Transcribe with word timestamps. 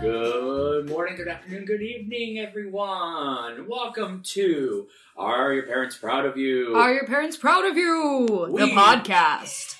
Good 0.00 0.90
morning, 0.90 1.16
good 1.16 1.28
afternoon, 1.28 1.64
good 1.64 1.80
evening, 1.80 2.38
everyone. 2.38 3.66
Welcome 3.66 4.20
to 4.24 4.88
Are 5.16 5.52
Your 5.54 5.62
Parents 5.64 5.96
Proud 5.96 6.26
of 6.26 6.36
You? 6.36 6.74
Are 6.76 6.92
your 6.92 7.06
parents 7.06 7.36
proud 7.38 7.64
of 7.64 7.76
you? 7.76 8.26
The 8.56 8.66
podcast. 8.72 9.76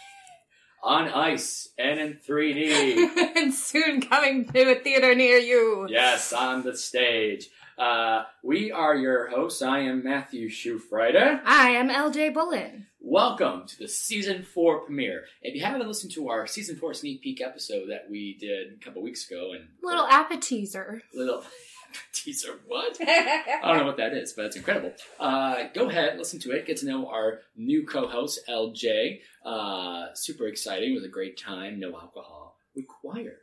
on 0.82 1.09
ice 1.09 1.68
and 1.79 2.00
in 2.00 2.14
3D. 2.27 3.37
and 3.37 3.53
soon 3.53 4.00
coming 4.00 4.46
to 4.46 4.73
a 4.73 4.75
theater 4.77 5.14
near 5.14 5.37
you. 5.39 5.87
yes, 5.91 6.32
on 6.32 6.62
the 6.62 6.75
stage. 6.77 7.48
Uh, 7.79 8.22
we 8.43 8.72
are 8.72 8.95
your 8.96 9.29
hosts. 9.29 9.61
I 9.61 9.80
am 9.80 10.02
Matthew 10.02 10.48
Schufrider. 10.48 11.40
I 11.44 11.71
am 11.71 11.90
LJ 11.90 12.32
Bullen. 12.32 12.86
Welcome 13.00 13.66
to 13.66 13.79
the 13.79 13.86
season 13.89 14.43
four 14.43 14.80
premiere. 14.80 15.25
If 15.43 15.54
you 15.54 15.62
haven't 15.62 15.86
listened 15.86 16.12
to 16.14 16.30
our 16.30 16.46
season 16.46 16.76
four 16.76 16.94
sneak 16.94 17.22
peek 17.22 17.40
episode 17.43 17.90
that 17.90 18.08
we 18.11 18.36
did 18.40 18.79
a 18.80 18.85
couple 18.85 19.02
weeks 19.02 19.30
ago, 19.30 19.52
and 19.52 19.68
Little 19.82 20.07
appetizer. 20.07 21.02
little 21.14 21.44
teaser, 22.14 22.61
what? 22.66 22.96
I 23.07 23.61
don't 23.64 23.79
know 23.79 23.85
what 23.86 23.99
that 23.99 24.14
is, 24.14 24.32
but 24.32 24.46
it's 24.46 24.57
incredible. 24.57 24.93
Uh, 25.21 25.64
go 25.74 25.88
ahead, 25.90 26.16
listen 26.16 26.40
to 26.40 26.52
it, 26.52 26.66
get 26.66 26.79
to 26.79 26.86
know 26.86 27.08
our 27.08 27.40
new 27.57 27.86
co-host 27.86 28.40
LJ. 28.49 29.21
Uh, 29.44 30.07
super 30.14 30.46
exciting. 30.46 30.93
It 30.93 30.94
was 30.94 31.04
a 31.04 31.08
great 31.08 31.36
time. 31.38 31.79
No 31.79 31.88
alcohol 31.94 32.56
required. 32.74 33.36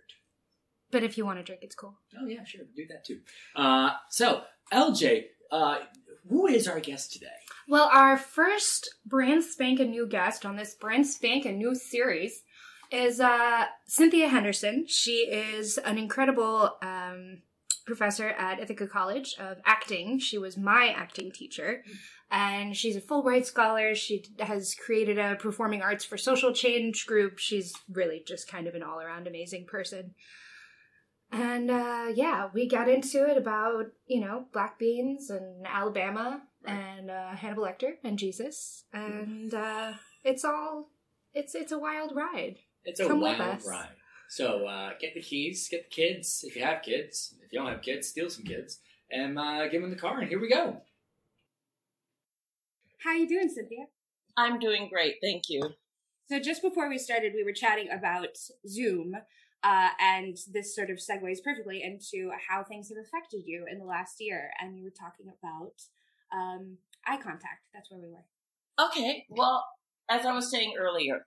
But 0.94 1.04
if 1.04 1.18
you 1.18 1.26
want 1.26 1.40
to 1.40 1.44
drink, 1.44 1.64
it's 1.64 1.74
cool. 1.74 1.96
Oh 2.16 2.28
yeah, 2.28 2.44
sure, 2.46 2.62
do 2.76 2.86
that 2.88 3.04
too. 3.04 3.20
Uh, 3.56 3.90
so 4.12 4.44
LJ, 4.72 5.26
uh, 5.52 5.80
who 6.30 6.46
is 6.46 6.68
our 6.68 6.80
guest 6.80 7.12
today? 7.12 7.26
Well, 7.68 7.90
our 7.92 8.16
first 8.16 8.94
brand 9.04 9.44
spanking 9.44 9.90
new 9.90 10.08
guest 10.08 10.45
on 10.45 10.56
this 10.56 10.76
brand 10.76 11.08
spanking 11.08 11.58
new 11.58 11.73
series 11.73 12.44
is 12.92 13.20
uh, 13.20 13.66
Cynthia 13.88 14.28
Henderson. 14.28 14.86
She 14.88 15.28
is 15.32 15.80
an 15.80 15.98
incredible 15.98 16.78
um, 16.84 17.42
professor 17.88 18.30
at 18.30 18.60
Ithaca 18.60 18.86
College 18.86 19.36
of 19.39 19.58
acting. 19.66 20.20
She 20.20 20.38
was 20.38 20.58
my 20.58 20.94
acting 20.95 21.32
teacher, 21.32 21.84
and 22.30 22.78
she's 22.78 22.95
a 22.95 23.02
Fulbright 23.02 23.45
scholar. 23.45 23.95
She 23.95 24.26
has 24.39 24.76
created 24.76 25.17
a 25.17 25.38
performing 25.38 25.82
arts 25.82 26.06
for 26.06 26.17
social 26.17 26.54
change 26.54 27.08
group. 27.08 27.39
She's 27.39 27.73
really 27.92 28.23
just 28.28 28.48
kind 28.48 28.67
of 28.67 28.76
an 28.76 28.84
all 28.84 29.02
around 29.02 29.26
amazing 29.26 29.66
person. 29.66 30.14
And 31.34 31.72
uh, 31.72 32.06
yeah, 32.14 32.50
we 32.53 32.67
got 32.67 32.88
into 32.88 33.28
it 33.28 33.38
about 33.38 33.88
you 34.06 34.22
know 34.22 34.45
black 34.53 34.78
beans 34.78 35.31
and 35.31 35.66
Alabama 35.66 36.44
and 36.64 37.09
uh, 37.09 37.31
Hannibal 37.31 37.64
Lecter 37.64 37.94
and 38.03 38.20
Jesus, 38.20 38.86
and 38.94 39.52
uh, 39.54 39.94
it's 40.23 40.45
all 40.45 40.89
it's 41.34 41.56
it's 41.56 41.72
a 41.72 41.80
wild 41.80 42.16
ride. 42.16 42.58
It's 42.86 43.00
a 43.00 43.08
Come 43.08 43.22
with 43.22 43.39
wild 43.39 43.58
us. 43.58 43.67
ride. 43.67 43.89
So 44.30 44.67
uh, 44.67 44.92
get 45.02 45.16
the 45.16 45.22
keys, 45.22 45.67
get 45.70 45.89
the 45.89 45.95
kids 45.95 46.44
if 46.48 46.56
you 46.56 46.64
have 46.64 46.84
kids. 46.84 47.36
If 47.44 47.52
you 47.52 47.59
don't 47.59 47.70
have 47.72 47.81
kids, 47.81 48.08
steal 48.09 48.30
some 48.30 48.44
kids 48.45 48.80
and 49.11 49.39
uh, 49.39 49.67
give 49.70 49.81
them 49.81 49.89
the 49.89 49.98
car. 49.98 50.20
And 50.20 50.30
here 50.30 50.39
we 50.39 50.50
go. 50.50 50.81
How 53.04 53.14
you 53.14 53.28
doing, 53.28 53.50
Cynthia? 53.50 53.86
I'm 54.38 54.59
doing 54.59 54.89
great, 54.92 55.16
thank 55.22 55.50
you. 55.50 55.61
So 56.30 56.39
just 56.39 56.61
before 56.61 56.89
we 56.89 56.98
started, 56.98 57.34
we 57.36 57.44
were 57.44 57.52
chatting 57.52 57.89
about 57.92 58.38
Zoom, 58.67 59.16
uh, 59.64 59.89
and 60.00 60.38
this 60.52 60.75
sort 60.75 60.89
of 60.89 60.97
segues 60.97 61.44
perfectly 61.44 61.81
into 61.81 62.31
how 62.50 62.64
things 62.64 62.89
have 62.89 62.97
affected 62.97 63.44
you 63.45 63.66
in 63.72 63.80
the 63.80 63.86
last 63.86 64.17
year. 64.20 64.52
And 64.59 64.78
you 64.78 64.83
were 64.83 64.89
talking 64.89 65.28
about 65.28 65.73
um, 66.33 66.78
eye 67.05 67.17
contact. 67.17 67.67
That's 67.73 67.89
where 67.89 68.02
we 68.02 68.09
were. 68.09 68.25
Okay, 68.88 69.25
well, 69.30 69.66
as 70.09 70.25
I 70.25 70.33
was 70.33 70.50
saying 70.50 70.73
earlier, 70.78 71.25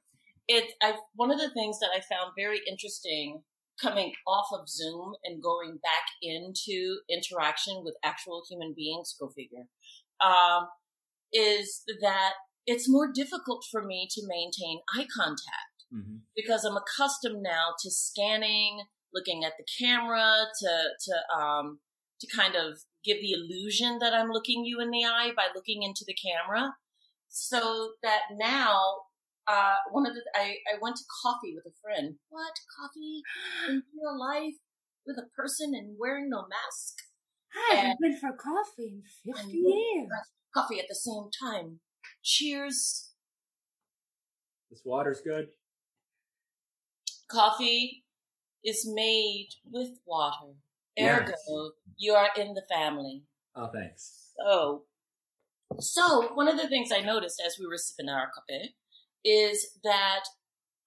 it 0.48 0.72
I 0.82 0.94
one 1.14 1.30
of 1.30 1.38
the 1.38 1.50
things 1.50 1.78
that 1.80 1.90
I 1.96 2.00
found 2.00 2.32
very 2.36 2.60
interesting 2.68 3.42
coming 3.80 4.12
off 4.26 4.46
of 4.52 4.68
Zoom 4.68 5.14
and 5.24 5.42
going 5.42 5.78
back 5.82 6.06
into 6.22 6.98
interaction 7.10 7.82
with 7.84 7.94
actual 8.02 8.42
human 8.48 8.74
beings, 8.74 9.14
go 9.18 9.28
figure, 9.28 9.66
um, 10.24 10.68
is 11.32 11.82
that 12.00 12.32
it's 12.66 12.88
more 12.88 13.10
difficult 13.12 13.64
for 13.70 13.82
me 13.82 14.08
to 14.10 14.22
maintain 14.26 14.80
eye 14.94 15.06
contact. 15.14 15.75
Mm-hmm. 15.94 16.16
because 16.34 16.64
I'm 16.64 16.76
accustomed 16.76 17.42
now 17.42 17.74
to 17.80 17.90
scanning, 17.90 18.82
looking 19.14 19.44
at 19.44 19.52
the 19.56 19.64
camera, 19.78 20.46
to 20.60 20.88
to 21.06 21.40
um 21.40 21.80
to 22.20 22.26
kind 22.34 22.56
of 22.56 22.80
give 23.04 23.18
the 23.20 23.32
illusion 23.32 23.98
that 24.00 24.12
I'm 24.12 24.30
looking 24.30 24.64
you 24.64 24.80
in 24.80 24.90
the 24.90 25.04
eye 25.04 25.30
by 25.36 25.46
looking 25.54 25.82
into 25.82 26.04
the 26.06 26.14
camera. 26.14 26.74
So 27.28 27.92
that 28.02 28.22
now, 28.32 29.02
uh, 29.46 29.76
one 29.90 30.06
of 30.06 30.14
the 30.14 30.22
I 30.34 30.56
I 30.72 30.78
went 30.80 30.96
to 30.96 31.04
coffee 31.22 31.54
with 31.54 31.72
a 31.72 31.76
friend. 31.80 32.16
What 32.28 32.54
coffee 32.80 33.22
in 33.68 33.82
real 33.94 34.18
life 34.18 34.54
with 35.06 35.18
a 35.18 35.30
person 35.36 35.72
and 35.74 35.96
wearing 35.98 36.28
no 36.30 36.46
mask? 36.48 36.96
I 37.72 37.76
haven't 37.76 38.00
been 38.00 38.18
for 38.18 38.32
coffee 38.32 39.02
in 39.24 39.34
50 39.34 39.52
years. 39.52 40.08
Coffee 40.54 40.78
at 40.78 40.86
the 40.88 40.94
same 40.94 41.30
time. 41.42 41.80
Cheers. 42.22 43.12
This 44.70 44.82
water's 44.84 45.20
good. 45.20 45.48
Coffee 47.28 48.04
is 48.64 48.88
made 48.92 49.48
with 49.70 49.90
water. 50.06 50.54
Yes. 50.96 51.20
Ergo, 51.20 51.70
you 51.96 52.14
are 52.14 52.30
in 52.36 52.54
the 52.54 52.64
family. 52.70 53.24
Oh, 53.54 53.68
thanks. 53.72 54.32
So, 54.38 54.84
so 55.78 56.34
one 56.34 56.48
of 56.48 56.56
the 56.56 56.68
things 56.68 56.90
I 56.92 57.00
noticed 57.00 57.42
as 57.44 57.56
we 57.58 57.66
were 57.66 57.76
sipping 57.76 58.08
our 58.08 58.30
coffee 58.34 58.76
is 59.24 59.78
that 59.82 60.24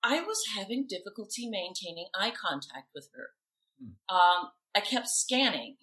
I 0.03 0.22
was 0.22 0.41
having 0.57 0.88
difficulty 0.88 1.50
maintaining 1.50 2.07
eye 2.17 2.31
contact 2.31 2.88
with 2.95 3.09
her. 3.13 3.29
Um, 4.09 4.50
I 4.75 4.81
kept 4.81 5.07
scanning, 5.07 5.77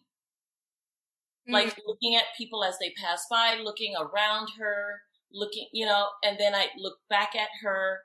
like 1.48 1.76
looking 1.86 2.16
at 2.16 2.24
people 2.36 2.64
as 2.64 2.78
they 2.78 2.90
pass 2.90 3.26
by, 3.30 3.58
looking 3.62 3.94
around 3.96 4.48
her, 4.58 5.00
looking, 5.32 5.68
you 5.72 5.86
know, 5.86 6.08
and 6.24 6.38
then 6.38 6.54
I 6.54 6.66
look 6.78 6.98
back 7.08 7.34
at 7.34 7.48
her 7.62 8.00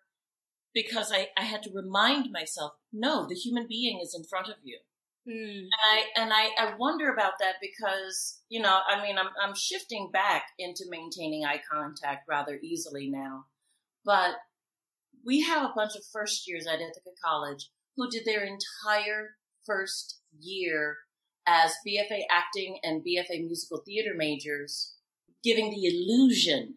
because 0.73 1.11
I, 1.11 1.27
I 1.37 1.43
had 1.43 1.63
to 1.63 1.71
remind 1.73 2.31
myself, 2.31 2.73
no, 2.93 3.27
the 3.27 3.35
human 3.35 3.67
being 3.67 3.99
is 4.01 4.15
in 4.15 4.23
front 4.23 4.47
of 4.47 4.55
you. 4.63 4.79
Mm. 5.27 5.59
And 5.59 5.69
I 5.85 6.03
and 6.15 6.33
I, 6.33 6.49
I 6.57 6.75
wonder 6.79 7.13
about 7.13 7.33
that 7.39 7.55
because 7.61 8.39
you 8.49 8.59
know 8.59 8.79
I 8.87 9.03
mean 9.03 9.19
I'm 9.19 9.29
I'm 9.39 9.53
shifting 9.53 10.09
back 10.11 10.45
into 10.57 10.85
maintaining 10.89 11.45
eye 11.45 11.61
contact 11.71 12.27
rather 12.27 12.59
easily 12.63 13.07
now, 13.07 13.45
but 14.03 14.31
we 15.23 15.41
have 15.41 15.63
a 15.63 15.73
bunch 15.75 15.95
of 15.95 16.01
first 16.11 16.47
years 16.47 16.65
at 16.65 16.81
Ithaca 16.81 17.11
College 17.23 17.69
who 17.95 18.09
did 18.09 18.25
their 18.25 18.43
entire 18.43 19.35
first 19.63 20.21
year 20.39 20.97
as 21.45 21.73
BFA 21.87 22.21
acting 22.31 22.79
and 22.83 23.03
BFA 23.03 23.45
musical 23.45 23.83
theater 23.85 24.13
majors, 24.15 24.95
giving 25.43 25.69
the 25.69 25.85
illusion 25.85 26.75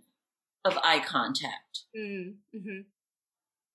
of 0.65 0.79
eye 0.83 1.01
contact. 1.01 1.85
Mm. 1.97 2.35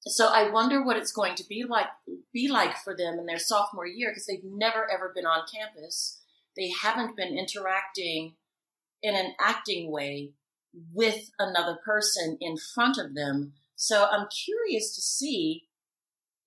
So 0.07 0.27
I 0.27 0.49
wonder 0.49 0.83
what 0.83 0.97
it's 0.97 1.11
going 1.11 1.35
to 1.35 1.47
be 1.47 1.65
like 1.67 1.87
be 2.33 2.47
like 2.47 2.77
for 2.77 2.95
them 2.95 3.19
in 3.19 3.25
their 3.25 3.39
sophomore 3.39 3.85
year 3.85 4.11
because 4.11 4.25
they've 4.25 4.43
never 4.43 4.89
ever 4.91 5.11
been 5.13 5.25
on 5.25 5.43
campus. 5.53 6.21
They 6.55 6.71
haven't 6.81 7.15
been 7.15 7.37
interacting 7.37 8.35
in 9.01 9.15
an 9.15 9.33
acting 9.39 9.91
way 9.91 10.31
with 10.93 11.29
another 11.39 11.77
person 11.83 12.37
in 12.39 12.57
front 12.57 12.97
of 12.97 13.15
them. 13.15 13.53
So 13.75 14.05
I'm 14.05 14.27
curious 14.45 14.95
to 14.95 15.01
see 15.01 15.67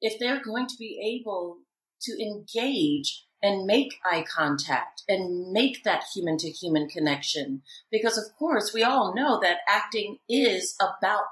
if 0.01 0.19
they're 0.19 0.43
going 0.43 0.67
to 0.67 0.77
be 0.79 1.21
able 1.21 1.59
to 2.03 2.23
engage 2.23 3.27
and 3.43 3.67
make 3.67 3.95
eye 4.05 4.25
contact 4.29 5.03
and 5.09 5.53
make 5.53 5.83
that 5.83 6.05
human 6.15 6.37
to 6.39 6.51
human 6.51 6.89
connection. 6.89 7.63
Because 7.91 8.17
of 8.17 8.37
course, 8.39 8.73
we 8.73 8.83
all 8.83 9.15
know 9.15 9.41
that 9.41 9.59
acting 9.69 10.19
is 10.29 10.77
about 10.81 11.25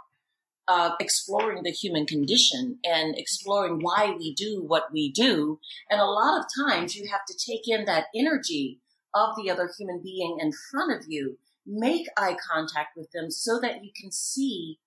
uh, 0.70 0.92
exploring 1.00 1.64
the 1.64 1.72
human 1.72 2.06
condition 2.06 2.78
and 2.84 3.18
exploring 3.18 3.80
why 3.80 4.14
we 4.16 4.32
do 4.32 4.62
what 4.64 4.92
we 4.92 5.10
do. 5.10 5.58
And 5.90 6.00
a 6.00 6.04
lot 6.04 6.38
of 6.38 6.46
times 6.64 6.94
you 6.94 7.08
have 7.10 7.24
to 7.26 7.34
take 7.34 7.62
in 7.66 7.86
that 7.86 8.06
energy 8.14 8.78
of 9.12 9.34
the 9.36 9.50
other 9.50 9.68
human 9.76 10.00
being 10.00 10.38
in 10.40 10.52
front 10.70 10.92
of 10.92 11.06
you, 11.08 11.38
make 11.66 12.06
eye 12.16 12.36
contact 12.48 12.90
with 12.96 13.10
them 13.10 13.32
so 13.32 13.58
that 13.60 13.82
you 13.82 13.90
can 14.00 14.12
see, 14.12 14.78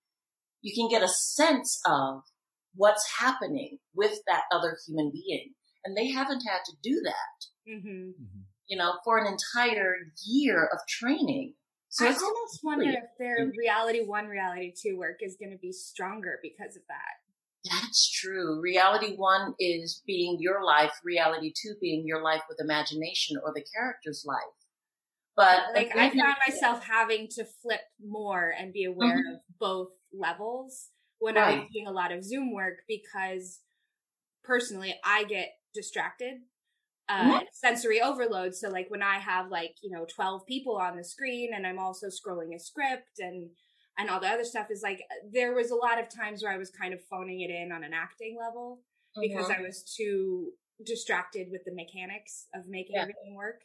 you 0.62 0.74
can 0.74 0.88
get 0.88 1.04
a 1.04 1.14
sense 1.14 1.82
of 1.86 2.22
what's 2.76 3.20
happening 3.20 3.80
with 3.94 4.20
that 4.26 4.44
other 4.54 4.78
human 4.88 5.12
being. 5.12 5.52
And 5.84 5.98
they 5.98 6.12
haven't 6.12 6.44
had 6.48 6.60
to 6.66 6.74
do 6.82 7.02
that, 7.04 7.70
hmm 7.70 8.12
you 8.66 8.78
know, 8.78 8.94
for 9.04 9.18
an 9.18 9.28
entire 9.28 9.96
year 10.26 10.70
of 10.72 10.80
training. 10.88 11.54
So 11.94 12.06
I 12.06 12.08
almost 12.08 12.62
wonder 12.64 12.90
if 12.90 13.04
their 13.20 13.52
reality 13.56 14.04
one, 14.04 14.26
reality 14.26 14.74
two 14.76 14.98
work 14.98 15.18
is 15.22 15.38
going 15.40 15.52
to 15.52 15.60
be 15.60 15.72
stronger 15.72 16.40
because 16.42 16.76
of 16.76 16.82
that. 16.88 17.70
That's 17.72 18.12
true. 18.12 18.60
Reality 18.60 19.16
one 19.16 19.54
is 19.60 20.02
being 20.08 20.38
your 20.40 20.64
life, 20.66 20.92
reality 21.04 21.54
two 21.56 21.76
being 21.80 22.04
your 22.08 22.24
life 22.24 22.42
with 22.50 22.60
imagination 22.60 23.38
or 23.44 23.54
the 23.54 23.64
character's 23.76 24.26
life. 24.26 24.40
But 25.36 25.60
like 25.76 25.96
I 25.96 26.10
found 26.10 26.38
myself 26.48 26.84
having 26.84 27.28
to 27.36 27.46
flip 27.62 27.82
more 28.04 28.52
and 28.60 28.74
be 28.74 28.86
aware 28.86 29.20
mm-hmm. 29.20 29.36
of 29.36 29.42
both 29.60 29.90
levels 30.12 30.90
when 31.20 31.36
right. 31.36 31.58
I 31.58 31.60
was 31.60 31.70
doing 31.72 31.86
a 31.86 31.92
lot 31.92 32.12
of 32.12 32.24
Zoom 32.24 32.56
work 32.56 32.80
because 32.88 33.60
personally 34.44 34.96
I 35.06 35.26
get 35.26 35.50
distracted 35.76 36.40
uh, 37.10 37.24
mm-hmm. 37.24 37.44
sensory 37.52 38.02
overload. 38.02 38.56
So 38.56 38.70
like 38.70 38.88
when 38.90 39.04
I 39.04 39.20
have 39.20 39.50
like, 39.50 39.76
you 39.82 39.92
know, 39.92 40.06
12 40.14 40.46
people 40.48 40.78
on 40.78 40.98
the 40.98 41.04
screen 41.04 41.52
and 41.54 41.68
I'm 41.68 41.80
also 41.80 42.08
scrolling 42.08 42.56
a 42.56 42.60
script 42.60 43.20
and, 43.20 43.50
and 43.98 44.10
all 44.10 44.20
the 44.20 44.28
other 44.28 44.44
stuff 44.44 44.68
is 44.72 44.82
like, 44.82 45.02
there 45.32 45.54
was 45.54 45.72
a 45.72 45.76
lot 45.76 46.00
of 46.00 46.08
times 46.10 46.44
where 46.44 46.52
I 46.52 46.58
was 46.58 46.72
kind 46.72 46.94
of 46.94 47.00
phoning 47.10 47.42
it 47.42 47.50
in 47.50 47.72
on 47.72 47.84
an 47.84 47.94
acting 47.94 48.38
level 48.40 48.80
because 49.20 49.48
mm-hmm. 49.48 49.62
I 49.62 49.66
was 49.66 49.84
too 49.84 50.52
distracted 50.86 51.48
with 51.52 51.62
the 51.66 51.74
mechanics 51.74 52.48
of 52.56 52.68
making 52.68 52.96
yeah. 52.96 53.02
everything 53.02 53.36
work 53.36 53.62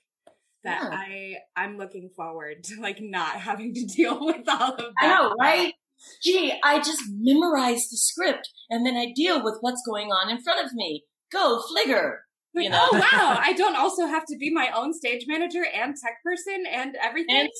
that 0.65 0.83
yeah. 0.83 0.91
I 0.93 1.35
I'm 1.57 1.79
looking 1.79 2.11
forward 2.17 2.65
to 2.65 2.81
like 2.81 2.99
not 3.01 3.33
having 3.41 3.75
to 3.75 3.87
deal 3.87 4.19
with 4.25 4.49
all 4.49 4.75
of 4.75 4.79
that. 4.79 4.93
I 5.01 5.09
know, 5.09 5.35
right? 5.41 5.73
Gee, 6.23 6.53
I 6.63 6.79
just 6.79 7.03
memorize 7.09 7.89
the 7.89 7.97
script 7.97 8.49
and 8.71 8.87
then 8.87 8.97
I 8.97 9.13
deal 9.15 9.43
with 9.43 9.59
what's 9.61 9.83
going 9.85 10.09
on 10.09 10.31
in 10.31 10.41
front 10.41 10.65
of 10.65 10.73
me. 10.73 11.05
Go, 11.33 11.61
Fligger. 11.61 12.19
Like, 12.55 12.65
you 12.65 12.71
know? 12.71 12.89
oh 12.93 12.99
wow! 12.99 13.39
I 13.41 13.53
don't 13.53 13.77
also 13.77 14.07
have 14.07 14.25
to 14.27 14.37
be 14.39 14.53
my 14.53 14.71
own 14.75 14.93
stage 14.93 15.25
manager 15.27 15.65
and 15.65 15.95
tech 15.97 16.23
person 16.25 16.65
and 16.71 16.97
everything. 17.03 17.37
And 17.37 17.51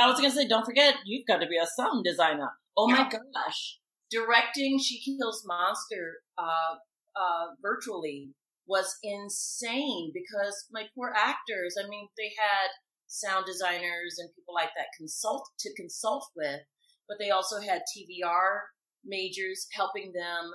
I 0.00 0.08
was 0.08 0.20
gonna 0.20 0.30
say, 0.30 0.46
don't 0.46 0.64
forget, 0.64 0.96
you've 1.04 1.26
got 1.26 1.38
to 1.38 1.46
be 1.46 1.58
a 1.58 1.66
sound 1.66 2.04
designer. 2.04 2.50
Oh 2.76 2.88
yeah. 2.88 2.96
my 2.96 3.10
gosh! 3.10 3.78
Directing 4.10 4.78
She 4.78 5.00
Kills 5.04 5.42
Monster 5.46 6.18
uh, 6.38 6.76
uh, 7.16 7.46
virtually 7.62 8.30
was 8.66 8.96
insane 9.02 10.12
because 10.12 10.66
my 10.70 10.84
poor 10.94 11.12
actors. 11.16 11.76
I 11.82 11.88
mean, 11.88 12.08
they 12.16 12.32
had 12.38 12.68
sound 13.06 13.46
designers 13.46 14.16
and 14.18 14.28
people 14.36 14.54
like 14.54 14.70
that 14.76 14.86
consult 14.96 15.48
to 15.60 15.74
consult 15.74 16.26
with, 16.36 16.60
but 17.08 17.18
they 17.18 17.30
also 17.30 17.60
had 17.60 17.82
TVR 17.96 18.60
majors 19.04 19.66
helping 19.72 20.12
them 20.12 20.50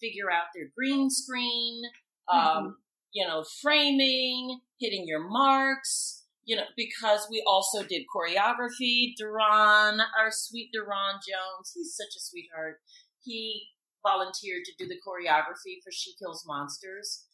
figure 0.00 0.30
out 0.30 0.44
their 0.54 0.66
green 0.76 1.08
screen. 1.10 1.82
Um, 2.30 2.40
mm-hmm 2.40 2.68
you 3.14 3.26
know, 3.26 3.44
framing, 3.62 4.60
hitting 4.78 5.06
your 5.06 5.26
marks, 5.26 6.24
you 6.44 6.56
know, 6.56 6.64
because 6.76 7.26
we 7.30 7.42
also 7.46 7.82
did 7.82 8.02
choreography. 8.14 9.14
Duran, 9.16 10.00
our 10.18 10.30
sweet 10.30 10.70
Duran 10.72 11.20
Jones, 11.26 11.72
he's 11.74 11.96
such 11.96 12.16
a 12.16 12.20
sweetheart. 12.20 12.80
He 13.22 13.68
volunteered 14.02 14.64
to 14.64 14.72
do 14.78 14.86
the 14.86 14.96
choreography 14.96 15.80
for 15.82 15.90
She 15.90 16.12
Kills 16.18 16.44
Monsters. 16.46 17.24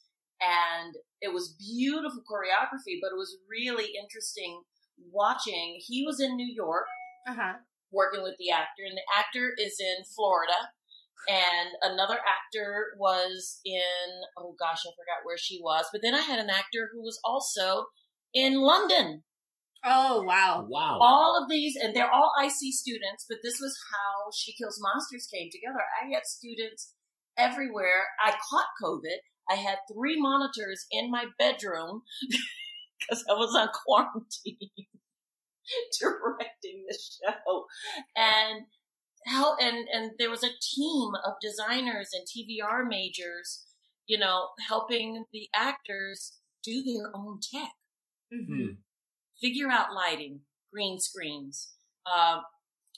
And 0.41 0.95
it 1.21 1.33
was 1.33 1.57
beautiful 1.59 2.23
choreography, 2.31 2.99
but 3.01 3.11
it 3.13 3.19
was 3.19 3.39
really 3.49 3.93
interesting 4.01 4.63
watching. 5.11 5.81
He 5.81 6.05
was 6.05 6.21
in 6.21 6.37
New 6.37 6.47
York, 6.47 6.87
uh-huh. 7.27 7.55
working 7.91 8.23
with 8.23 8.37
the 8.39 8.51
actor, 8.51 8.85
and 8.87 8.97
the 8.97 9.19
actor 9.19 9.55
is 9.59 9.81
in 9.81 10.05
Florida 10.15 10.71
and 11.29 11.93
another 11.93 12.19
actor 12.19 12.95
was 12.99 13.61
in 13.65 13.81
oh 14.39 14.55
gosh 14.59 14.81
i 14.87 14.91
forgot 14.91 15.25
where 15.25 15.39
she 15.39 15.61
was 15.63 15.87
but 15.93 16.01
then 16.03 16.15
i 16.15 16.21
had 16.21 16.39
an 16.39 16.51
actor 16.51 16.91
who 16.93 17.03
was 17.03 17.21
also 17.25 17.87
in 18.35 18.61
london. 18.61 19.23
Oh 19.83 20.23
wow. 20.23 20.67
Wow. 20.69 20.99
All 21.01 21.43
of 21.43 21.49
these 21.49 21.75
and 21.75 21.97
they're 21.97 22.11
all 22.11 22.33
ic 22.45 22.53
students 22.53 23.25
but 23.29 23.39
this 23.43 23.59
was 23.61 23.79
how 23.91 24.31
she 24.37 24.53
kills 24.53 24.79
monsters 24.81 25.27
came 25.33 25.49
together. 25.51 25.81
I 26.03 26.13
had 26.13 26.27
students 26.27 26.93
everywhere. 27.39 28.09
I 28.23 28.33
caught 28.33 28.67
covid. 28.83 29.21
I 29.51 29.55
had 29.55 29.79
three 29.93 30.21
monitors 30.21 30.85
in 30.91 31.11
my 31.11 31.25
bedroom 31.39 32.03
because 33.01 33.25
i 33.29 33.33
was 33.33 33.55
on 33.57 33.69
quarantine 33.73 34.69
directing 36.01 36.85
the 36.87 36.99
show. 36.99 37.65
And 38.17 38.67
how 39.27 39.57
and 39.57 39.87
and 39.93 40.13
there 40.19 40.31
was 40.31 40.43
a 40.43 40.49
team 40.49 41.13
of 41.27 41.35
designers 41.41 42.11
and 42.13 42.27
TVR 42.27 42.87
majors, 42.89 43.67
you 44.07 44.19
know, 44.19 44.49
helping 44.69 45.25
the 45.33 45.49
actors 45.55 46.39
do 46.63 46.83
their 46.83 47.11
own 47.15 47.39
tech, 47.53 47.73
mm-hmm. 48.33 48.75
figure 49.41 49.69
out 49.69 49.95
lighting, 49.95 50.41
green 50.73 50.99
screens. 50.99 51.73
Uh, 52.07 52.41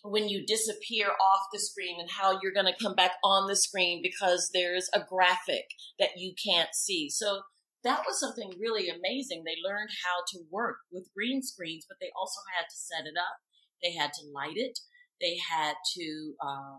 when 0.05 0.29
you 0.29 0.45
disappear 0.45 1.07
off 1.09 1.47
the 1.53 1.61
screen 1.61 2.01
and 2.01 2.11
how 2.11 2.39
you're 2.43 2.53
going 2.53 2.67
to 2.67 2.83
come 2.83 2.95
back 2.95 3.13
on 3.23 3.47
the 3.47 3.55
screen 3.55 4.01
because 4.03 4.51
there's 4.53 4.89
a 4.95 5.01
graphic 5.09 5.67
that 5.99 6.11
you 6.17 6.35
can't 6.45 6.75
see. 6.75 7.09
So 7.09 7.43
that 7.85 8.03
was 8.07 8.19
something 8.19 8.53
really 8.61 8.89
amazing. 8.89 9.45
They 9.45 9.59
learned 9.63 9.91
how 10.05 10.23
to 10.33 10.45
work 10.51 10.79
with 10.91 11.13
green 11.15 11.43
screens, 11.43 11.85
but 11.89 11.99
they 12.01 12.11
also 12.19 12.41
had 12.57 12.65
to 12.65 12.77
set 12.77 13.07
it 13.07 13.15
up. 13.17 13.39
They 13.83 13.95
had 13.95 14.13
to 14.15 14.31
light 14.33 14.57
it. 14.57 14.79
They 15.23 15.39
had 15.39 15.75
to 15.97 16.35
uh, 16.45 16.79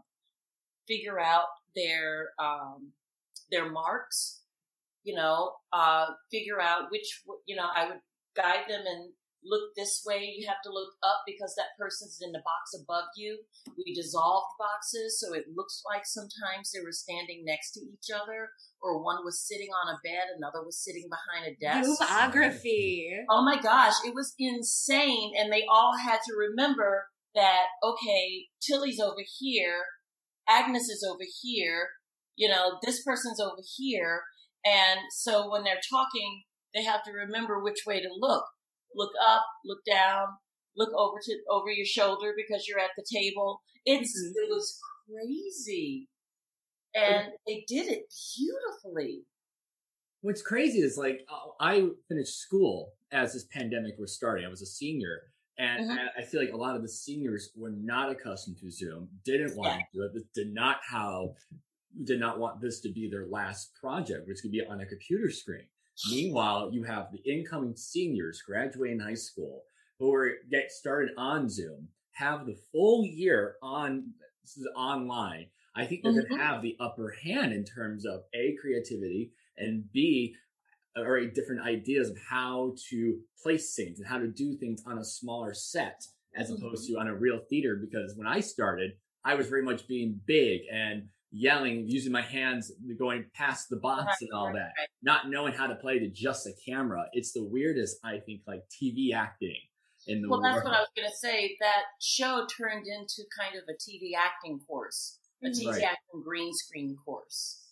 figure 0.87 1.19
out 1.19 1.47
their 1.75 2.29
um, 2.39 2.91
their 3.49 3.71
marks. 3.71 4.41
You 5.03 5.15
know, 5.15 5.53
uh, 5.73 6.07
figure 6.31 6.61
out 6.61 6.91
which 6.91 7.23
you 7.47 7.55
know. 7.55 7.67
I 7.75 7.87
would 7.87 7.99
guide 8.35 8.65
them 8.69 8.83
and 8.85 9.13
look 9.45 9.75
this 9.75 10.03
way. 10.05 10.33
You 10.37 10.47
have 10.47 10.61
to 10.63 10.71
look 10.71 10.89
up 11.03 11.23
because 11.25 11.53
that 11.55 11.75
person's 11.79 12.19
in 12.21 12.31
the 12.31 12.43
box 12.43 12.73
above 12.73 13.11
you. 13.15 13.39
We 13.77 13.93
dissolved 13.93 14.55
boxes, 14.57 15.19
so 15.19 15.33
it 15.33 15.45
looks 15.55 15.83
like 15.89 16.05
sometimes 16.05 16.71
they 16.71 16.81
were 16.81 16.91
standing 16.91 17.43
next 17.45 17.71
to 17.73 17.81
each 17.81 18.09
other, 18.13 18.49
or 18.81 19.03
one 19.03 19.23
was 19.23 19.45
sitting 19.45 19.69
on 19.83 19.93
a 19.93 19.99
bed, 20.03 20.31
another 20.37 20.63
was 20.63 20.83
sitting 20.83 21.09
behind 21.09 21.51
a 21.51 21.59
desk. 21.59 21.89
Zoomography. 22.01 23.23
Oh 23.29 23.43
my 23.43 23.59
gosh, 23.61 23.95
it 24.05 24.13
was 24.15 24.33
insane, 24.39 25.33
and 25.37 25.51
they 25.51 25.65
all 25.69 25.97
had 25.97 26.19
to 26.27 26.33
remember 26.35 27.07
that, 27.35 27.65
okay, 27.83 28.47
Tilly's 28.61 28.99
over 28.99 29.23
here, 29.39 29.83
Agnes 30.47 30.89
is 30.89 31.05
over 31.09 31.23
here, 31.41 31.87
you 32.35 32.47
know, 32.47 32.77
this 32.83 33.03
person's 33.03 33.39
over 33.39 33.61
here. 33.77 34.21
And 34.65 34.99
so 35.11 35.49
when 35.51 35.63
they're 35.63 35.81
talking, 35.89 36.43
they 36.73 36.83
have 36.83 37.03
to 37.03 37.11
remember 37.11 37.61
which 37.61 37.81
way 37.85 38.01
to 38.01 38.09
look. 38.17 38.45
Look 38.95 39.11
up, 39.27 39.45
look 39.65 39.79
down, 39.89 40.27
look 40.77 40.91
over 40.95 41.17
to 41.23 41.37
over 41.49 41.69
your 41.69 41.85
shoulder 41.85 42.33
because 42.35 42.67
you're 42.67 42.79
at 42.79 42.91
the 42.95 43.05
table. 43.11 43.61
It's 43.85 44.09
mm-hmm. 44.09 44.33
it 44.35 44.49
was 44.49 44.79
crazy. 45.09 46.07
And 46.95 47.29
they 47.47 47.65
did 47.67 47.87
it 47.87 48.03
beautifully. 48.37 49.23
What's 50.21 50.43
crazy 50.43 50.79
is 50.79 50.95
like 50.97 51.25
I 51.59 51.87
finished 52.07 52.39
school 52.39 52.93
as 53.11 53.33
this 53.33 53.45
pandemic 53.51 53.95
was 53.97 54.15
starting. 54.15 54.45
I 54.45 54.49
was 54.49 54.61
a 54.61 54.67
senior 54.67 55.32
and 55.57 55.89
mm-hmm. 55.89 55.97
I 56.17 56.23
feel 56.23 56.41
like 56.41 56.53
a 56.53 56.57
lot 56.57 56.75
of 56.75 56.81
the 56.81 56.89
seniors 56.89 57.49
were 57.55 57.71
not 57.71 58.09
accustomed 58.09 58.57
to 58.59 58.71
Zoom, 58.71 59.09
didn't 59.23 59.55
want 59.55 59.79
yeah. 59.79 60.03
to 60.03 60.09
do 60.11 60.17
it, 60.17 60.25
did 60.33 60.53
not 60.53 60.77
how, 60.87 61.35
did 62.03 62.19
not 62.19 62.39
want 62.39 62.61
this 62.61 62.79
to 62.81 62.91
be 62.91 63.09
their 63.09 63.27
last 63.27 63.71
project, 63.79 64.27
which 64.27 64.41
could 64.41 64.51
be 64.51 64.65
on 64.65 64.81
a 64.81 64.85
computer 64.85 65.29
screen. 65.29 65.65
Meanwhile, 66.09 66.71
you 66.73 66.83
have 66.83 67.09
the 67.11 67.31
incoming 67.31 67.75
seniors 67.75 68.41
graduating 68.41 68.99
high 68.99 69.13
school 69.13 69.63
who 69.99 70.13
are 70.13 70.31
get 70.49 70.71
started 70.71 71.11
on 71.17 71.47
Zoom, 71.49 71.87
have 72.13 72.45
the 72.45 72.57
full 72.71 73.05
year 73.05 73.55
on 73.61 74.13
this 74.41 74.57
is 74.57 74.67
online. 74.75 75.47
I 75.75 75.85
think 75.85 76.03
they're 76.03 76.11
mm-hmm. 76.11 76.29
going 76.29 76.39
to 76.39 76.45
have 76.45 76.61
the 76.61 76.75
upper 76.79 77.15
hand 77.23 77.53
in 77.53 77.63
terms 77.63 78.05
of 78.05 78.23
a 78.33 78.55
creativity 78.59 79.31
and 79.57 79.91
b 79.91 80.35
already 80.97 81.27
different 81.27 81.65
ideas 81.65 82.09
of 82.09 82.17
how 82.29 82.75
to 82.89 83.19
place 83.41 83.73
things 83.75 83.99
and 83.99 84.07
how 84.07 84.17
to 84.17 84.27
do 84.27 84.55
things 84.55 84.83
on 84.85 84.97
a 84.99 85.03
smaller 85.03 85.53
set 85.53 86.01
as 86.35 86.51
mm-hmm. 86.51 86.65
opposed 86.65 86.87
to 86.87 86.99
on 86.99 87.07
a 87.07 87.15
real 87.15 87.39
theater. 87.49 87.79
Because 87.79 88.13
when 88.15 88.27
I 88.27 88.39
started, 88.39 88.91
I 89.25 89.35
was 89.35 89.47
very 89.47 89.63
much 89.63 89.87
being 89.87 90.19
big 90.25 90.61
and 90.71 91.03
yelling, 91.31 91.85
using 91.87 92.11
my 92.11 92.21
hands, 92.21 92.71
going 92.99 93.25
past 93.33 93.69
the 93.69 93.77
box 93.77 94.05
right, 94.05 94.15
and 94.21 94.29
all 94.33 94.47
right, 94.47 94.55
that, 94.55 94.73
right. 94.77 94.87
not 95.01 95.29
knowing 95.29 95.53
how 95.53 95.67
to 95.67 95.75
play 95.75 95.99
to 95.99 96.09
just 96.09 96.45
a 96.45 96.51
camera. 96.67 97.05
It's 97.13 97.31
the 97.33 97.43
weirdest, 97.43 97.97
I 98.03 98.19
think, 98.19 98.41
like 98.47 98.61
TV 98.69 99.13
acting 99.13 99.55
in 100.05 100.21
the 100.21 100.29
well, 100.29 100.41
world. 100.41 100.43
Well, 100.43 100.53
that's 100.53 100.65
what 100.65 100.75
I 100.75 100.79
was 100.79 100.89
going 100.95 101.09
to 101.09 101.15
say. 101.15 101.55
That 101.59 101.83
show 101.99 102.45
turned 102.55 102.85
into 102.85 103.23
kind 103.37 103.55
of 103.55 103.63
a 103.67 103.73
TV 103.73 104.11
acting 104.17 104.59
course, 104.67 105.17
a 105.43 105.47
mm-hmm. 105.47 105.69
TV 105.69 105.83
acting 105.83 106.23
green 106.23 106.53
screen 106.53 106.95
course 107.03 107.62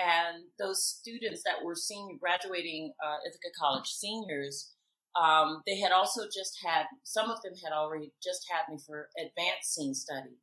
and 0.00 0.44
those 0.58 0.82
students 0.82 1.42
that 1.44 1.64
were 1.64 1.74
senior 1.74 2.16
graduating 2.18 2.92
uh, 3.04 3.16
Ithaca 3.26 3.52
College 3.58 3.88
seniors, 3.88 4.72
um, 5.20 5.62
they 5.66 5.78
had 5.78 5.92
also 5.92 6.22
just 6.24 6.58
had 6.64 6.86
some 7.02 7.30
of 7.30 7.42
them 7.42 7.52
had 7.62 7.72
already 7.72 8.12
just 8.22 8.46
had 8.50 8.72
me 8.72 8.78
for 8.86 9.08
advanced 9.18 9.74
scene 9.74 9.94
study, 9.94 10.38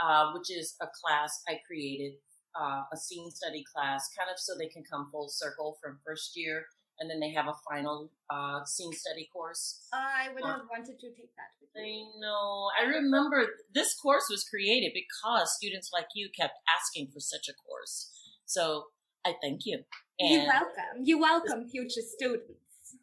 uh, 0.00 0.32
which 0.34 0.50
is 0.50 0.74
a 0.82 0.86
class 0.86 1.40
I 1.48 1.60
created, 1.66 2.14
uh, 2.58 2.82
a 2.92 2.96
scene 2.96 3.30
study 3.30 3.64
class, 3.72 4.08
kind 4.16 4.28
of 4.30 4.38
so 4.38 4.52
they 4.58 4.68
can 4.68 4.84
come 4.84 5.08
full 5.10 5.28
circle 5.28 5.78
from 5.82 6.00
first 6.04 6.36
year, 6.36 6.66
and 6.98 7.08
then 7.08 7.20
they 7.20 7.30
have 7.30 7.46
a 7.46 7.56
final 7.68 8.10
uh, 8.28 8.64
scene 8.64 8.92
study 8.92 9.28
course. 9.32 9.86
I 9.92 10.28
would 10.34 10.44
have 10.44 10.68
wanted 10.70 10.98
to 11.00 11.08
take 11.08 11.32
that. 11.36 11.52
I 11.74 12.04
know. 12.20 12.68
I 12.78 12.84
remember 12.84 13.46
this 13.74 13.94
course 13.94 14.26
was 14.30 14.44
created 14.44 14.92
because 14.92 15.56
students 15.56 15.90
like 15.92 16.08
you 16.14 16.28
kept 16.28 16.54
asking 16.68 17.08
for 17.12 17.20
such 17.20 17.48
a 17.48 17.54
course. 17.54 18.11
So 18.52 18.84
I 19.24 19.34
thank 19.40 19.62
you. 19.64 19.78
And 20.18 20.30
You're 20.30 20.46
welcome. 20.46 21.04
You're 21.04 21.20
welcome, 21.20 21.68
future 21.68 22.02
students. 22.02 22.52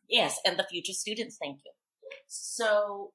Yes, 0.08 0.40
and 0.46 0.58
the 0.58 0.66
future 0.70 0.94
students, 0.94 1.38
thank 1.42 1.60
you. 1.66 1.72
So 2.28 3.12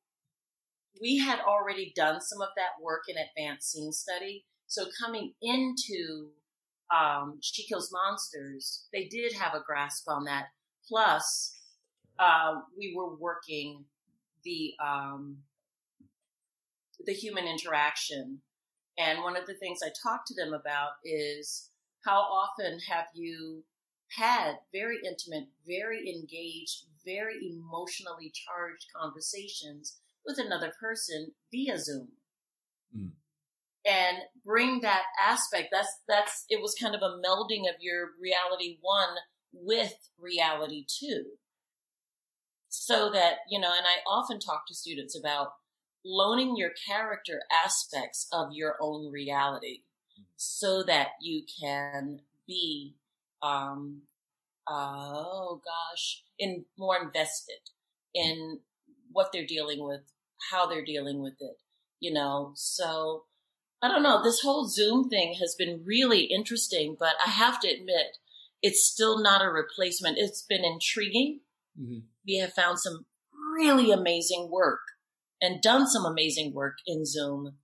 we 1.01 1.19
had 1.19 1.41
already 1.41 1.93
done 1.95 2.21
some 2.21 2.41
of 2.41 2.49
that 2.57 2.83
work 2.83 3.03
in 3.09 3.17
advanced 3.17 3.71
scene 3.71 3.93
study. 3.93 4.45
So 4.67 4.87
coming 5.01 5.35
into 5.43 6.31
um, 6.95 7.39
She 7.41 7.67
Kills 7.67 7.91
Monsters, 7.93 8.87
they 8.93 9.07
did 9.07 9.33
have 9.35 9.55
a 9.55 9.63
grasp 9.65 10.09
on 10.09 10.25
that. 10.25 10.47
Plus, 10.89 11.57
uh, 12.19 12.57
we 12.77 12.95
were 12.97 13.15
working 13.17 13.85
the 14.45 14.75
um, 14.85 15.39
the 17.07 17.13
human 17.13 17.45
interaction, 17.47 18.41
and 18.99 19.23
one 19.23 19.37
of 19.37 19.47
the 19.47 19.55
things 19.55 19.81
I 19.83 19.91
talked 20.03 20.27
to 20.29 20.35
them 20.35 20.53
about 20.53 20.93
is 21.05 21.71
how 22.05 22.21
often 22.21 22.79
have 22.89 23.07
you 23.15 23.65
had 24.17 24.57
very 24.73 24.99
intimate, 25.05 25.49
very 25.67 26.09
engaged, 26.09 26.85
very 27.05 27.35
emotionally 27.43 28.33
charged 28.33 28.87
conversations 28.95 30.01
with 30.25 30.39
another 30.39 30.73
person 30.81 31.33
via 31.51 31.79
Zoom. 31.79 32.09
Mm. 32.97 33.11
And 33.87 34.19
bring 34.45 34.81
that 34.81 35.03
aspect. 35.21 35.69
That's 35.71 36.01
that's 36.09 36.45
it 36.49 36.63
was 36.63 36.75
kind 36.81 36.95
of 36.95 37.03
a 37.03 37.21
melding 37.27 37.69
of 37.69 37.77
your 37.81 38.11
reality 38.21 38.79
one 38.81 39.17
with 39.53 39.95
reality 40.19 40.87
two. 40.89 41.25
So 42.71 43.11
that, 43.13 43.37
you 43.49 43.61
know, 43.61 43.71
and 43.77 43.87
I 43.87 44.01
often 44.11 44.41
talk 44.41 44.67
to 44.67 44.75
students 44.75 45.17
about 45.19 45.49
loaning 46.05 46.57
your 46.57 46.71
character 46.87 47.43
aspects 47.65 48.27
of 48.33 48.49
your 48.53 48.77
own 48.81 49.13
reality 49.13 49.83
so 50.37 50.83
that 50.83 51.09
you 51.21 51.43
can 51.61 52.21
be 52.47 52.95
um, 53.43 54.03
oh 54.69 55.61
gosh, 55.65 56.23
in 56.39 56.65
more 56.79 56.97
invested 56.97 57.71
in 58.15 58.61
what 59.13 59.31
they're 59.33 59.47
dealing 59.47 59.85
with, 59.85 60.01
how 60.51 60.67
they're 60.67 60.85
dealing 60.85 61.23
with 61.23 61.35
it, 61.41 61.57
you 62.01 62.13
know. 62.13 62.53
So 62.55 63.25
I 63.83 63.89
don't 63.89 64.03
know. 64.03 64.23
This 64.23 64.41
whole 64.41 64.67
Zoom 64.67 65.09
thing 65.09 65.35
has 65.41 65.55
been 65.55 65.83
really 65.85 66.23
interesting, 66.23 66.97
but 66.99 67.15
I 67.25 67.31
have 67.31 67.61
to 67.61 67.69
admit, 67.69 68.19
it's 68.63 68.85
still 68.85 69.23
not 69.23 69.45
a 69.45 69.51
replacement. 69.51 70.19
It's 70.19 70.43
been 70.43 70.65
intriguing. 70.65 71.41
Mm-hmm. 71.81 71.99
We 72.27 72.39
have 72.39 72.55
found 72.55 72.79
some 72.79 73.05
really 73.59 73.93
amazing 73.93 74.49
work 74.51 74.81
and 75.43 75.61
done 75.61 75.87
some 75.87 76.07
amazing 76.07 76.55
work 76.55 76.79
in 76.87 77.05
Zoom, 77.05 77.57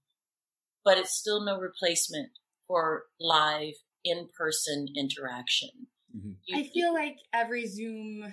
but 0.85 0.99
it's 0.99 1.17
still 1.17 1.43
no 1.43 1.59
replacement 1.59 2.31
for 2.71 3.07
live 3.19 3.75
in 4.05 4.29
person 4.39 4.87
interaction. 4.97 5.71
Mm-hmm. 6.17 6.55
I 6.55 6.71
feel 6.73 6.95
like 6.95 7.17
every 7.35 7.67
Zoom 7.67 8.33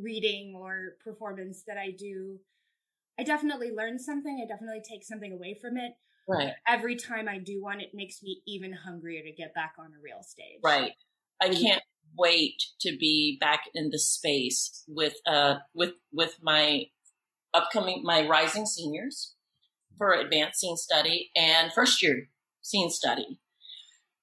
reading 0.00 0.54
or 0.56 0.96
performance 1.04 1.64
that 1.66 1.76
I 1.76 1.90
do, 1.90 2.38
I 3.20 3.24
definitely 3.24 3.72
learn 3.72 3.98
something. 3.98 4.40
I 4.42 4.50
definitely 4.50 4.82
take 4.88 5.04
something 5.04 5.32
away 5.32 5.56
from 5.60 5.76
it. 5.76 5.92
Right. 6.26 6.54
Every 6.66 6.96
time 6.96 7.28
I 7.28 7.38
do 7.38 7.62
one, 7.62 7.80
it 7.80 7.90
makes 7.92 8.22
me 8.22 8.40
even 8.46 8.72
hungrier 8.72 9.22
to 9.22 9.32
get 9.32 9.54
back 9.54 9.74
on 9.78 9.86
a 9.86 10.02
real 10.02 10.22
stage. 10.22 10.60
Right. 10.64 10.92
I 11.42 11.50
can't 11.50 11.82
wait 12.16 12.62
to 12.80 12.96
be 12.98 13.36
back 13.38 13.64
in 13.74 13.90
the 13.90 13.98
space 13.98 14.84
with 14.88 15.14
uh 15.26 15.56
with 15.74 15.94
with 16.12 16.38
my 16.42 16.84
upcoming 17.52 18.02
my 18.04 18.26
rising 18.26 18.64
seniors 18.64 19.34
for 19.98 20.12
advanced 20.14 20.60
scene 20.60 20.76
study 20.76 21.30
and 21.36 21.72
first 21.72 22.02
year 22.02 22.28
scene 22.62 22.88
study. 22.88 23.40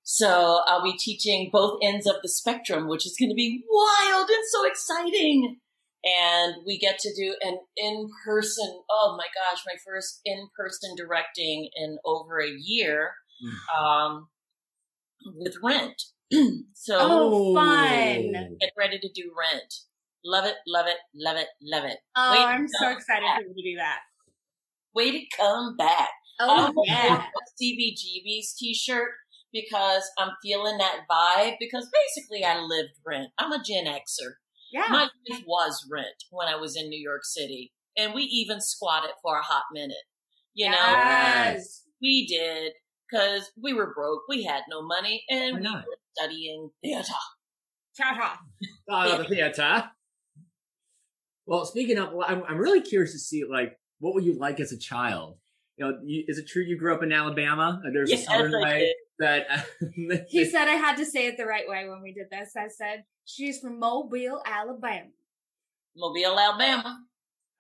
So 0.04 0.62
I'll 0.68 0.84
be 0.84 0.98
teaching 0.98 1.50
both 1.52 1.80
ends 1.84 2.08
of 2.08 2.16
the 2.22 2.30
spectrum, 2.30 2.88
which 2.88 3.06
is 3.06 3.16
going 3.20 3.30
to 3.30 3.36
be 3.36 3.64
wild 3.70 4.30
and 4.30 4.44
so 4.52 4.66
exciting. 4.66 5.58
And 6.04 6.56
we 6.66 6.80
get 6.80 6.98
to 7.00 7.14
do 7.16 7.36
an 7.42 7.60
in 7.78 8.10
person, 8.26 8.82
oh 8.90 9.16
my 9.18 9.26
gosh, 9.36 9.62
my 9.68 9.76
first 9.86 10.20
in 10.26 10.48
person 10.58 10.96
directing 10.98 11.70
in 11.76 11.98
over 12.04 12.40
a 12.40 12.50
year 12.50 13.12
um, 13.80 14.28
with 15.38 15.56
Rent. 15.64 16.02
so 16.74 16.98
Oh, 17.00 17.54
fun. 17.54 18.32
get 18.60 18.72
ready 18.78 18.98
to 19.00 19.10
do 19.14 19.32
Rent. 19.40 19.74
Love 20.26 20.46
it, 20.46 20.56
love 20.68 20.88
it, 20.88 20.98
love 21.16 21.38
it, 21.38 21.48
love 21.62 21.84
it. 21.86 21.98
Oh, 22.16 22.32
Wait, 22.32 22.46
I'm 22.46 22.68
so 22.68 22.90
excited 22.90 23.24
back. 23.26 23.38
for 23.38 23.42
you 23.48 23.54
to 23.54 23.72
do 23.72 23.78
that. 23.78 24.00
Way 24.96 25.12
to 25.12 25.26
come 25.38 25.78
back. 25.78 26.10
Oh, 26.40 26.66
I'm 26.68 26.74
yeah. 26.86 27.26
CBGB's 27.62 28.56
t-shirt 28.58 29.10
because 29.54 30.04
I'm 30.18 30.32
feeling 30.42 30.78
that 30.78 31.02
vibe 31.10 31.56
because 31.60 31.90
basically 31.92 32.44
I 32.44 32.60
lived 32.60 32.92
rent. 33.06 33.30
I'm 33.38 33.52
a 33.52 33.64
Gen 33.64 33.86
Xer. 33.86 34.34
Yeah. 34.72 34.86
My 34.90 35.10
life 35.30 35.44
was 35.46 35.88
rent 35.92 36.24
when 36.30 36.48
I 36.48 36.56
was 36.56 36.76
in 36.76 36.90
New 36.90 37.00
York 37.00 37.24
City. 37.24 37.74
And 37.98 38.14
we 38.14 38.24
even 38.24 38.62
squatted 38.62 39.12
for 39.22 39.38
a 39.38 39.44
hot 39.44 39.64
minute. 39.74 39.98
You 40.54 40.70
know, 40.70 40.78
yes. 40.78 41.84
we 42.02 42.26
did 42.26 42.74
because 43.10 43.52
we 43.62 43.74
were 43.74 43.94
broke. 43.94 44.22
We 44.30 44.44
had 44.44 44.64
no 44.70 44.82
money 44.82 45.24
and 45.30 45.56
Why 45.56 45.60
we 45.60 45.64
not? 45.64 45.86
were 45.86 45.98
studying 46.18 46.70
theater. 46.82 47.14
Cha 47.98 48.14
cha. 48.16 48.40
Uh, 48.90 49.18
the 49.18 49.26
theater. 49.26 49.90
Well, 51.46 51.66
speaking 51.66 51.98
of, 51.98 52.10
I'm, 52.26 52.44
I'm 52.48 52.58
really 52.58 52.82
curious 52.82 53.12
to 53.12 53.20
see, 53.20 53.44
like, 53.44 53.78
what 54.00 54.14
were 54.14 54.22
you 54.22 54.38
like 54.38 54.60
as 54.62 54.72
a 54.72 54.78
child? 54.78 55.38
You 55.78 55.86
know, 55.86 55.98
you, 56.04 56.24
is 56.28 56.38
it 56.38 56.48
true 56.48 56.64
you 56.64 56.78
grew 56.78 56.94
up 56.94 57.04
in 57.04 57.12
Alabama? 57.12 57.82
There's 57.92 58.10
Yes, 58.10 58.22
a 58.22 58.26
southern 58.26 58.56
I 58.56 58.62
way 58.64 58.94
did. 59.22 59.46
that. 59.46 60.26
He 60.30 60.46
said 60.46 60.68
I 60.68 60.74
had 60.76 60.98
to 60.98 61.06
say 61.06 61.28
it 61.28 61.38
the 61.38 61.46
right 61.46 61.68
way 61.68 61.88
when 61.88 62.02
we 62.02 62.14
did 62.14 62.28
this. 62.32 62.52
I 62.58 62.68
said, 62.68 63.04
she's 63.26 63.60
from 63.60 63.80
Mobile, 63.80 64.42
Alabama. 64.46 65.10
Mobile, 65.96 66.40
Alabama. 66.40 67.04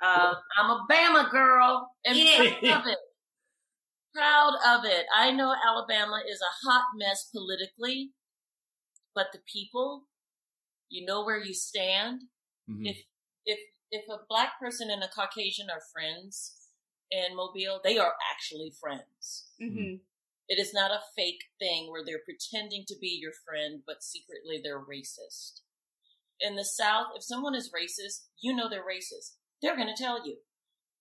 Uh, 0.03 0.34
I'm 0.58 0.70
a 0.72 0.86
Bama 0.89 1.30
girl 1.30 1.91
and 2.06 2.18
Yeah. 2.18 2.38
proud 2.60 2.82
of 2.82 2.88
it. 2.88 2.98
Proud 4.13 4.53
of 4.68 4.86
it. 4.86 5.06
I 5.15 5.32
know 5.32 5.53
Alabama 5.65 6.22
is 6.27 6.41
a 6.41 6.68
hot 6.70 6.86
mess 6.96 7.30
politically, 7.32 8.12
but 9.15 9.27
the 9.32 9.39
people, 9.51 10.08
you 10.89 11.06
know 11.06 11.24
where 11.24 11.38
you 11.39 11.53
stand. 11.53 12.24
Mhm. 12.70 12.88
If 12.89 12.98
if 13.46 13.60
if 13.91 14.03
a 14.10 14.20
black 14.27 14.60
person 14.60 14.89
and 14.89 15.03
a 15.03 15.08
Caucasian 15.10 15.70
are 15.70 15.82
friends 15.94 16.58
in 17.12 17.36
Mobile, 17.36 17.80
they 17.84 17.98
are 17.98 18.15
actually 18.34 18.72
friends. 18.80 19.51
Mm-hmm. 19.62 19.96
It 20.51 20.60
is 20.60 20.74
not 20.74 20.91
a 20.91 21.00
fake 21.15 21.46
thing 21.60 21.89
where 21.89 22.03
they're 22.03 22.27
pretending 22.27 22.84
to 22.89 22.96
be 23.00 23.17
your 23.22 23.31
friend, 23.48 23.84
but 23.88 24.03
secretly 24.03 24.60
they're 24.62 24.84
racist. 24.84 25.62
In 26.41 26.58
the 26.58 26.65
South, 26.65 27.08
if 27.15 27.24
someone 27.24 27.55
is 27.55 27.72
racist, 27.72 28.27
you 28.41 28.53
know 28.53 28.67
they're 28.67 28.84
racist. 28.84 29.38
They're 29.62 29.77
going 29.77 29.88
to 29.88 30.03
tell 30.03 30.27
you. 30.27 30.39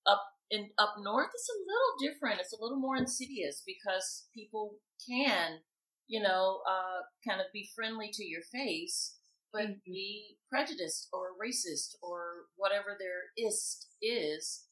Up 0.07 0.23
in 0.53 0.71
up 0.79 0.95
north, 1.03 1.31
it's 1.35 1.51
a 1.51 1.67
little 1.67 1.99
different. 1.99 2.39
It's 2.39 2.53
a 2.53 2.63
little 2.63 2.79
more 2.79 2.97
insidious 2.97 3.65
because 3.67 4.29
people 4.33 4.77
can, 5.05 5.59
you 6.07 6.23
know, 6.23 6.61
uh, 6.71 7.03
kind 7.29 7.41
of 7.41 7.49
be 7.53 7.69
friendly 7.75 8.11
to 8.13 8.25
your 8.25 8.43
face, 8.53 9.19
but 9.53 9.67
Mhm. 9.67 9.83
be 9.85 10.39
prejudiced 10.49 11.09
or 11.13 11.37
racist 11.37 11.97
or 12.03 12.47
whatever 12.55 12.97
their 12.97 13.33
ist 13.37 13.89
is. 14.01 14.65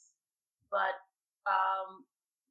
But 0.70 0.94
um, 1.47 2.06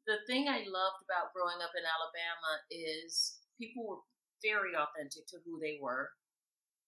the 0.07 0.23
thing 0.25 0.47
I 0.47 0.63
loved 0.63 1.03
about 1.03 1.35
growing 1.35 1.59
up 1.59 1.75
in 1.75 1.83
Alabama 1.83 2.63
is 2.71 3.43
people 3.59 3.85
were 3.85 4.03
very 4.41 4.71
authentic 4.71 5.27
to 5.27 5.43
who 5.43 5.59
they 5.59 5.77
were 5.83 6.15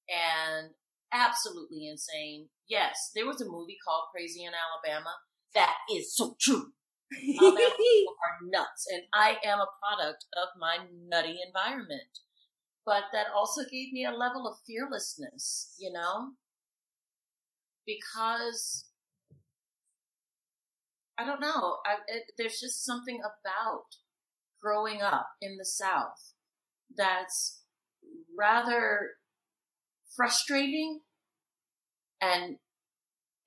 and 0.07 0.71
absolutely 1.11 1.87
insane. 1.87 2.47
Yes, 2.67 3.11
there 3.13 3.27
was 3.27 3.41
a 3.41 3.45
movie 3.45 3.77
called 3.85 4.09
Crazy 4.15 4.43
in 4.43 4.53
Alabama. 4.55 5.11
That 5.53 5.75
is 5.91 6.15
so 6.15 6.35
true. 6.39 6.71
Alabama 7.11 7.75
people 7.77 8.15
are 8.23 8.47
nuts, 8.47 8.85
and 8.91 9.03
I 9.13 9.37
am 9.43 9.59
a 9.59 9.75
product 9.83 10.25
of 10.37 10.49
my 10.59 10.77
nutty 11.09 11.39
environment. 11.45 12.23
But 12.85 13.05
that 13.13 13.27
also 13.35 13.61
gave 13.69 13.91
me 13.91 14.05
a 14.05 14.15
level 14.15 14.47
of 14.47 14.57
fearlessness, 14.65 15.75
you 15.77 15.91
know? 15.91 16.33
Because 17.85 18.88
I 21.19 21.25
don't 21.25 21.41
know. 21.41 21.77
I, 21.85 21.95
it, 22.07 22.23
there's 22.37 22.59
just 22.61 22.85
something 22.85 23.19
about 23.19 23.83
growing 24.61 25.01
up 25.01 25.27
in 25.41 25.57
the 25.57 25.65
South 25.65 26.33
that's 26.95 27.61
rather 28.37 29.11
frustrating 30.15 31.01
and 32.21 32.57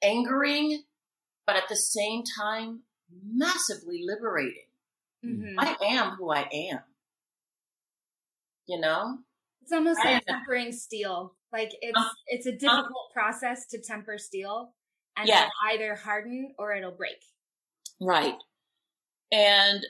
angering, 0.02 0.82
but 1.46 1.56
at 1.56 1.68
the 1.68 1.76
same 1.76 2.24
time, 2.38 2.80
massively 3.24 4.04
liberating. 4.04 4.68
Mhm. 5.24 5.54
I 5.58 5.76
am 5.82 6.16
who 6.16 6.30
I 6.30 6.48
am. 6.52 6.80
You 8.66 8.80
know? 8.80 9.18
It's 9.62 9.72
almost 9.72 10.00
I 10.00 10.14
like 10.14 10.26
tempering 10.26 10.72
steel. 10.72 11.36
Like 11.52 11.70
it's 11.80 11.96
Um, 11.98 12.10
it's 12.26 12.46
a 12.46 12.52
difficult 12.52 13.12
process 13.12 13.66
to 13.68 13.80
temper 13.80 14.18
steel, 14.18 14.74
and 15.16 15.28
Yeah. 15.28 15.42
it'll 15.42 15.52
either 15.72 15.94
harden 15.94 16.54
or 16.58 16.74
it'll 16.74 16.92
break. 16.96 17.22
Right. 18.02 18.34
And, 19.30 19.86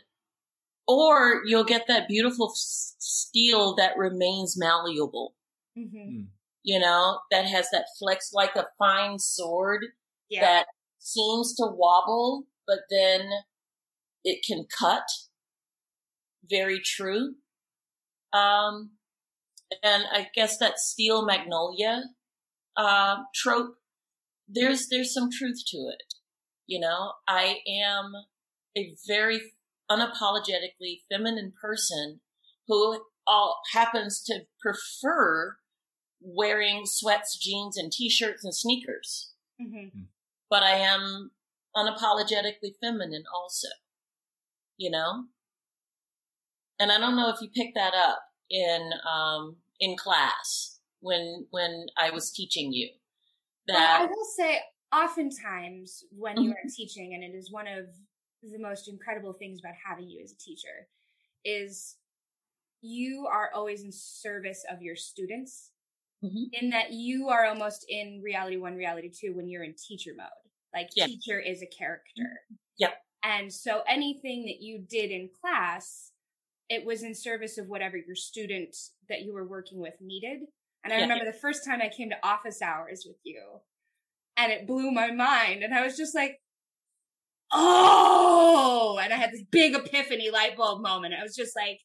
or 0.86 1.42
you'll 1.46 1.64
get 1.64 1.86
that 1.88 2.08
beautiful 2.08 2.52
steel 2.54 3.74
that 3.76 3.96
remains 3.96 4.56
malleable, 4.58 5.34
Mm-hmm. 5.78 6.24
you 6.62 6.78
know, 6.78 7.20
that 7.30 7.46
has 7.46 7.68
that 7.72 7.86
flex 7.98 8.30
like 8.34 8.54
a 8.56 8.66
fine 8.78 9.18
sword 9.18 9.86
Yeah. 10.28 10.42
that 10.42 10.66
seems 10.98 11.54
to 11.56 11.64
wobble, 11.66 12.44
but 12.66 12.80
then 12.90 13.30
it 14.24 14.44
can 14.46 14.66
cut. 14.78 15.04
Very 16.48 16.80
true. 16.84 17.36
Um, 18.34 18.90
and 19.82 20.04
I 20.12 20.28
guess 20.34 20.58
that 20.58 20.78
steel 20.78 21.24
magnolia 21.24 22.04
uh, 22.76 23.16
trope. 23.34 23.76
There's 24.48 24.88
there's 24.88 25.14
some 25.14 25.30
truth 25.30 25.62
to 25.68 25.76
it. 25.78 26.14
You 26.72 26.80
know, 26.80 27.12
I 27.28 27.58
am 27.68 28.14
a 28.74 28.94
very 29.06 29.42
unapologetically 29.90 31.02
feminine 31.10 31.52
person 31.60 32.20
who 32.66 33.04
all 33.26 33.60
happens 33.74 34.22
to 34.22 34.46
prefer 34.58 35.58
wearing 36.22 36.86
sweats, 36.86 37.36
jeans, 37.38 37.76
and 37.76 37.92
t-shirts 37.92 38.42
and 38.42 38.54
sneakers. 38.54 39.34
Mm-hmm. 39.60 40.04
But 40.48 40.62
I 40.62 40.76
am 40.76 41.32
unapologetically 41.76 42.72
feminine 42.80 43.24
also. 43.30 43.68
You 44.78 44.92
know? 44.92 45.24
And 46.80 46.90
I 46.90 46.98
don't 46.98 47.16
know 47.16 47.28
if 47.28 47.42
you 47.42 47.50
picked 47.54 47.74
that 47.74 47.92
up 47.92 48.20
in 48.48 48.92
um, 49.06 49.56
in 49.78 49.98
class 49.98 50.78
when 51.00 51.48
when 51.50 51.88
I 51.98 52.08
was 52.12 52.32
teaching 52.32 52.72
you. 52.72 52.88
That 53.66 53.74
well, 53.74 54.08
I 54.08 54.10
will 54.10 54.24
say 54.38 54.60
oftentimes 54.92 56.04
when 56.10 56.40
you 56.40 56.50
are 56.50 56.68
teaching, 56.74 57.14
and 57.14 57.24
it 57.24 57.36
is 57.36 57.50
one 57.50 57.66
of 57.66 57.86
the 58.42 58.58
most 58.58 58.88
incredible 58.88 59.32
things 59.32 59.60
about 59.60 59.74
having 59.84 60.08
you 60.08 60.22
as 60.22 60.32
a 60.32 60.38
teacher, 60.38 60.88
is 61.44 61.96
you 62.82 63.26
are 63.30 63.50
always 63.54 63.82
in 63.84 63.92
service 63.92 64.64
of 64.70 64.82
your 64.82 64.96
students 64.96 65.70
Mhm. 66.22 66.52
in 66.52 66.70
that 66.70 66.92
you 66.92 67.28
are 67.28 67.46
almost 67.46 67.84
in 67.88 68.20
reality 68.22 68.56
one 68.56 68.76
reality 68.76 69.10
two 69.10 69.34
when 69.34 69.48
you're 69.48 69.64
in 69.64 69.74
teacher 69.74 70.12
mode 70.16 70.28
like 70.74 70.90
Yeah. 70.94 71.06
teacher 71.06 71.40
is 71.40 71.62
a 71.62 71.66
character 71.66 72.40
Yep. 72.78 73.02
and 73.24 73.52
so 73.52 73.82
anything 73.88 74.44
that 74.44 74.60
you 74.60 74.78
did 74.88 75.10
in 75.10 75.28
class 75.40 76.12
it 76.68 76.84
was 76.84 77.02
in 77.02 77.14
service 77.14 77.58
of 77.58 77.68
whatever 77.68 77.96
your 77.96 78.16
student 78.16 78.76
that 79.08 79.22
you 79.22 79.32
were 79.32 79.46
working 79.46 79.80
with 79.80 79.94
needed 80.00 80.40
and 80.84 80.92
i 80.92 80.96
Yeah. 80.96 81.02
remember 81.02 81.24
the 81.24 81.32
first 81.32 81.64
time 81.64 81.80
i 81.82 81.88
came 81.88 82.10
to 82.10 82.26
office 82.26 82.62
hours 82.62 83.04
with 83.06 83.18
you 83.24 83.60
and 84.42 84.52
it 84.52 84.66
blew 84.66 84.90
my 84.90 85.10
mind. 85.10 85.62
And 85.62 85.74
i 85.74 85.82
was 85.82 85.96
just 85.96 86.14
like 86.14 86.38
oh! 87.52 88.98
And 89.02 89.12
i 89.12 89.16
had 89.16 89.30
this 89.30 89.44
big 89.50 89.74
epiphany 89.74 90.30
light 90.30 90.56
bulb 90.56 90.82
moment. 90.82 91.14
I 91.18 91.22
was 91.22 91.36
just 91.36 91.54
like 91.56 91.80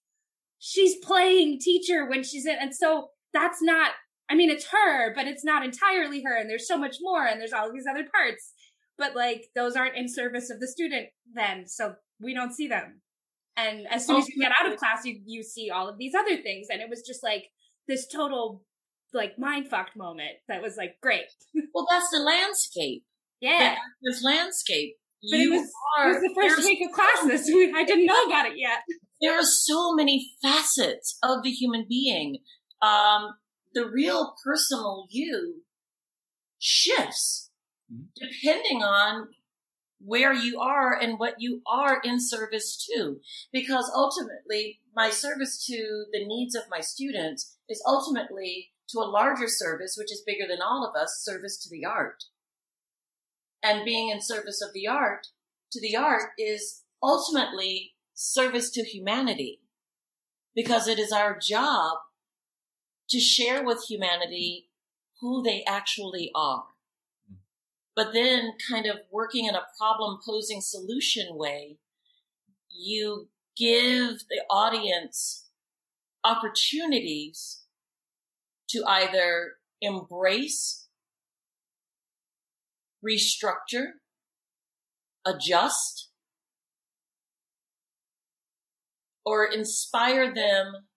she's 0.60 0.96
playing 0.98 1.60
teacher 1.60 2.08
when 2.10 2.24
she's 2.24 2.46
in 2.46 2.58
and 2.60 2.76
so 2.76 3.10
that's 3.32 3.62
not 3.62 3.92
i 4.28 4.34
mean 4.34 4.50
it's 4.50 4.68
her 4.72 5.14
but 5.14 5.28
it's 5.28 5.44
not 5.44 5.64
entirely 5.64 6.24
her 6.24 6.36
and 6.36 6.50
there's 6.50 6.68
so 6.68 6.78
much 6.78 6.96
more 7.00 7.24
and 7.28 7.40
there's 7.40 7.54
all 7.54 7.72
these 7.72 7.86
other 7.90 8.06
parts. 8.12 8.54
But 8.98 9.16
like 9.16 9.50
those 9.54 9.76
aren't 9.76 9.96
in 9.96 10.10
service 10.10 10.50
of 10.50 10.60
the 10.60 10.68
student 10.68 11.10
then 11.32 11.68
so 11.68 11.94
we 12.20 12.34
don't 12.34 12.54
see 12.54 12.68
them. 12.68 13.02
And 13.56 13.88
as 13.92 14.06
soon 14.06 14.18
as 14.18 14.28
you 14.28 14.42
get 14.42 14.52
out 14.60 14.72
of 14.72 14.80
class 14.80 15.06
you 15.06 15.20
you 15.26 15.44
see 15.44 15.70
all 15.70 15.88
of 15.88 15.98
these 16.00 16.16
other 16.16 16.38
things 16.38 16.68
and 16.72 16.82
it 16.82 16.90
was 16.90 17.04
just 17.06 17.24
like 17.24 17.46
this 17.88 18.08
total 18.08 18.64
like 19.14 19.38
mind 19.40 19.68
fucked 19.68 19.96
moment 19.96 20.32
that 20.48 20.62
was 20.62 20.76
like 20.78 20.98
great 21.02 21.26
well, 21.74 21.86
that's 21.90 22.10
the 22.12 22.20
landscape. 22.20 23.04
yeah 23.40 23.76
This 24.04 24.24
landscape. 24.24 24.96
but 25.32 25.40
it 25.40 25.44
you 25.44 25.52
was, 25.52 25.62
it 25.62 26.02
are 26.02 26.08
was 26.10 26.22
the 26.22 26.34
first 26.36 26.56
there's- 26.58 26.66
week 26.66 26.80
of 26.88 26.94
class 26.94 27.24
this 27.26 27.48
week 27.48 27.74
i 27.76 27.84
didn't 27.84 28.06
know 28.06 28.24
about 28.26 28.46
it 28.48 28.58
yet 28.58 28.80
there 29.22 29.34
are 29.34 29.44
so 29.46 29.94
many 29.96 30.30
facets 30.44 31.18
of 31.24 31.42
the 31.42 31.50
human 31.50 31.88
being. 31.90 32.38
Um, 32.84 33.34
the 33.74 33.90
real 33.90 34.36
personal 34.46 35.08
you 35.10 35.64
shifts 36.60 37.50
Mhm. 37.92 38.10
depending 38.16 38.84
on 38.84 39.30
where 40.00 40.34
you 40.34 40.60
are 40.60 40.94
and 40.94 41.18
what 41.18 41.36
you 41.40 41.64
are 41.66 42.00
in 42.04 42.20
service 42.20 42.78
to. 42.86 43.20
Because 43.52 43.90
ultimately, 43.96 44.82
my 44.96 45.10
service 45.10 45.66
to 45.66 46.06
the 46.12 46.24
needs 46.26 46.54
of 46.54 46.70
my 46.70 46.82
students 46.82 47.58
is 47.68 47.82
ultimately 47.88 48.72
to 48.90 49.00
a 49.00 49.10
larger 49.10 49.48
service, 49.48 49.96
which 49.98 50.12
is 50.12 50.24
bigger 50.26 50.46
than 50.48 50.62
all 50.62 50.86
of 50.86 51.00
us, 51.00 51.22
service 51.24 51.58
to 51.58 51.70
the 51.70 51.86
art. 51.86 52.26
And 53.64 53.86
being 53.86 54.10
in 54.10 54.22
service 54.22 54.62
of 54.62 54.74
the 54.74 54.88
art, 54.88 55.28
to 55.72 55.82
the 55.82 55.96
art 55.96 56.32
is 56.38 56.84
ultimately 57.04 57.94
service 58.14 58.70
to 58.72 58.84
humanity 58.84 59.62
because 60.56 60.88
it 60.88 61.00
is 61.00 61.12
our 61.12 61.38
job 61.38 61.98
to 63.10 63.20
share 63.20 63.64
with 63.64 63.86
humanity 63.88 64.70
who 65.22 65.42
they 65.44 65.64
actually 65.68 66.32
are. 66.36 66.66
But 67.96 68.14
then, 68.14 68.54
kind 68.70 68.86
of 68.86 68.98
working 69.12 69.46
in 69.46 69.56
a 69.56 69.66
problem 69.78 70.20
posing 70.24 70.62
solution 70.62 71.36
way, 71.36 71.78
you 72.70 73.30
give 73.58 74.20
the 74.30 74.44
audience 74.52 75.48
opportunities 76.24 77.64
to 78.70 78.84
either 78.88 79.54
embrace, 79.82 80.88
restructure, 83.06 83.92
adjust, 85.26 86.10
or 89.26 89.46
inspire 89.46 90.34
them, 90.34 90.88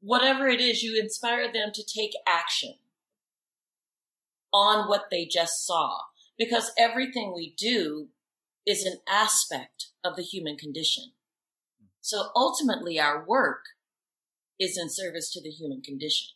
whatever 0.00 0.48
it 0.48 0.60
is, 0.60 0.82
you 0.82 1.00
inspire 1.00 1.52
them 1.52 1.70
to 1.74 1.82
take 1.84 2.12
action 2.26 2.74
on 4.52 4.88
what 4.88 5.06
they 5.10 5.24
just 5.24 5.66
saw. 5.66 5.98
Because 6.38 6.72
everything 6.78 7.32
we 7.34 7.54
do 7.56 8.08
is 8.66 8.84
an 8.84 8.98
aspect 9.08 9.88
of 10.04 10.16
the 10.16 10.22
human 10.22 10.56
condition. 10.56 11.12
So 12.00 12.30
ultimately, 12.34 12.98
our 12.98 13.24
work 13.24 13.64
is 14.62 14.78
in 14.78 14.88
service 14.88 15.30
to 15.32 15.40
the 15.42 15.50
human 15.50 15.80
condition. 15.82 16.28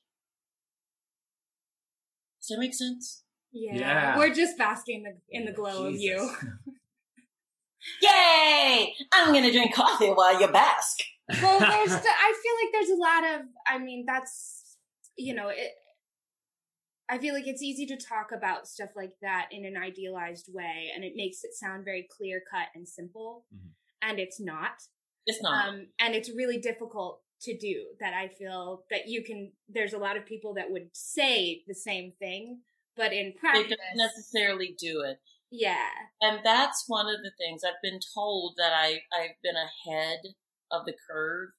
Does 2.40 2.48
that 2.48 2.58
make 2.60 2.74
sense? 2.74 3.22
yeah, 3.52 3.74
Yeah. 3.76 4.18
we're 4.18 4.34
just 4.34 4.58
basking 4.58 4.98
in 4.98 5.02
the, 5.04 5.14
in 5.38 5.44
the 5.46 5.52
glow 5.52 5.86
of 5.86 5.94
you 5.96 6.18
Yay! 8.02 8.92
I'm 9.14 9.32
gonna 9.32 9.52
drink 9.52 9.74
coffee 9.74 10.08
while 10.08 10.38
you 10.40 10.48
bask. 10.48 10.98
well 11.42 11.58
there's 11.72 11.90
the, 11.90 12.08
i 12.08 12.34
feel 12.42 12.54
like 12.62 12.72
there's 12.72 12.90
a 12.90 12.96
lot 13.00 13.24
of 13.34 13.40
i 13.66 13.78
mean 13.78 14.04
that's 14.06 14.76
you 15.16 15.34
know 15.34 15.48
it 15.48 15.70
i 17.08 17.18
feel 17.18 17.34
like 17.34 17.46
it's 17.48 17.62
easy 17.62 17.86
to 17.86 17.96
talk 17.96 18.30
about 18.36 18.68
stuff 18.68 18.90
like 18.94 19.12
that 19.22 19.48
in 19.50 19.64
an 19.64 19.76
idealized 19.76 20.46
way 20.52 20.90
and 20.94 21.02
it 21.04 21.14
makes 21.16 21.42
it 21.42 21.52
sound 21.54 21.84
very 21.84 22.06
clear 22.16 22.42
cut 22.50 22.68
and 22.74 22.86
simple 22.88 23.44
Mhm. 23.54 23.70
and 24.02 24.18
it's 24.20 24.38
not 24.40 24.82
It's 25.26 25.42
not. 25.42 25.68
um 25.68 25.86
and 25.98 26.14
it's 26.14 26.30
really 26.30 26.58
difficult 26.58 27.22
to 27.40 27.56
do 27.56 27.84
that 28.00 28.14
i 28.14 28.28
feel 28.28 28.84
that 28.90 29.06
you 29.08 29.22
can 29.22 29.52
there's 29.68 29.92
a 29.92 29.98
lot 29.98 30.16
of 30.16 30.24
people 30.26 30.54
that 30.54 30.70
would 30.70 30.88
say 30.92 31.62
the 31.66 31.74
same 31.74 32.12
thing 32.18 32.60
but 32.96 33.12
in 33.12 33.32
practice 33.38 33.62
they 33.62 33.68
practice 33.68 33.76
don't 33.94 34.06
necessarily 34.06 34.74
do 34.78 35.02
it. 35.02 35.18
yeah 35.50 35.88
and 36.20 36.40
that's 36.44 36.84
one 36.86 37.06
of 37.06 37.20
the 37.22 37.30
things 37.38 37.62
I've 37.64 37.82
been 37.82 38.00
told 38.14 38.54
that 38.56 38.72
I 38.72 39.00
I've 39.14 39.36
been 39.42 39.54
ahead 39.56 40.20
of 40.72 40.84
the 40.86 40.94
curve 41.08 41.50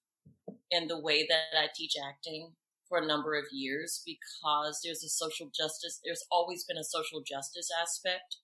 in 0.72 0.88
the 0.88 1.00
way 1.00 1.26
that 1.30 1.58
I 1.58 1.68
teach 1.76 1.94
acting 2.10 2.54
for 2.90 2.98
a 3.00 3.06
number 3.06 3.36
of 3.36 3.46
years 3.52 4.02
because 4.06 4.80
there's 4.84 5.04
a 5.04 5.10
social 5.10 5.52
justice 5.56 6.00
there's 6.04 6.26
always 6.32 6.63
been 6.66 6.78
a 6.78 6.84
social 6.84 7.22
justice 7.22 7.70
aspect 7.82 8.38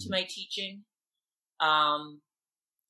to 0.00 0.08
Mhm. 0.08 0.10
my 0.10 0.22
teaching 0.28 0.84
um 1.60 2.20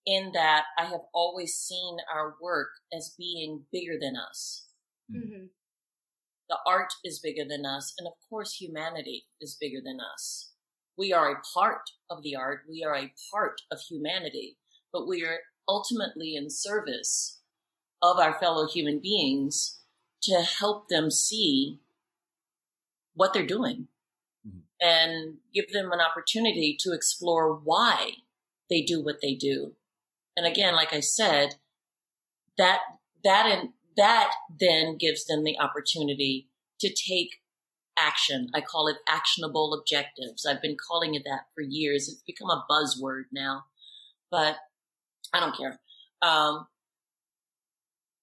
in 0.06 0.32
that 0.32 0.64
I 0.78 0.86
have 0.86 1.02
always 1.12 1.54
seen 1.54 1.98
our 2.12 2.34
work 2.40 2.70
as 2.92 3.14
being 3.18 3.66
bigger 3.72 3.98
than 4.00 4.16
us 4.16 4.66
hmm 5.10 5.46
the 6.50 6.58
art 6.66 6.92
is 7.04 7.20
bigger 7.20 7.44
than 7.48 7.64
us, 7.64 7.94
and 7.96 8.08
of 8.08 8.14
course, 8.28 8.54
humanity 8.54 9.26
is 9.40 9.56
bigger 9.58 9.80
than 9.82 10.00
us. 10.00 10.50
We 10.98 11.12
are 11.12 11.30
a 11.30 11.40
part 11.54 11.92
of 12.10 12.22
the 12.24 12.34
art, 12.34 12.62
we 12.68 12.82
are 12.82 12.96
a 12.96 13.14
part 13.30 13.62
of 13.70 13.80
humanity, 13.80 14.58
but 14.92 15.06
we 15.06 15.24
are 15.24 15.38
ultimately 15.68 16.34
in 16.34 16.50
service 16.50 17.40
of 18.02 18.18
our 18.18 18.34
fellow 18.38 18.66
human 18.66 18.98
beings 18.98 19.78
to 20.24 20.42
help 20.42 20.88
them 20.88 21.10
see 21.10 21.80
what 23.14 23.32
they're 23.32 23.46
doing 23.46 23.88
Mhm. 24.44 24.62
and 24.80 25.40
give 25.54 25.70
them 25.72 25.92
an 25.92 26.00
opportunity 26.00 26.76
to 26.80 26.92
explore 26.92 27.54
why 27.54 28.24
they 28.68 28.82
do 28.82 29.00
what 29.00 29.20
they 29.20 29.34
do. 29.34 29.76
And 30.40 30.46
again, 30.46 30.74
like 30.74 30.94
I 30.94 31.00
said, 31.00 31.56
that 32.56 32.78
that 33.22 33.44
and 33.44 33.74
that 33.98 34.32
then 34.58 34.96
gives 34.96 35.26
them 35.26 35.44
the 35.44 35.58
opportunity 35.58 36.48
to 36.80 36.88
take 36.88 37.42
action. 37.98 38.48
I 38.54 38.62
call 38.62 38.88
it 38.88 38.96
actionable 39.06 39.74
objectives. 39.74 40.46
I've 40.46 40.62
been 40.62 40.78
calling 40.78 41.14
it 41.14 41.24
that 41.26 41.48
for 41.54 41.60
years. 41.60 42.08
It's 42.08 42.22
become 42.22 42.48
a 42.48 42.64
buzzword 42.70 43.24
now, 43.30 43.66
but 44.30 44.56
I 45.34 45.40
don't 45.40 45.54
care. 45.54 45.78
Um, 46.22 46.68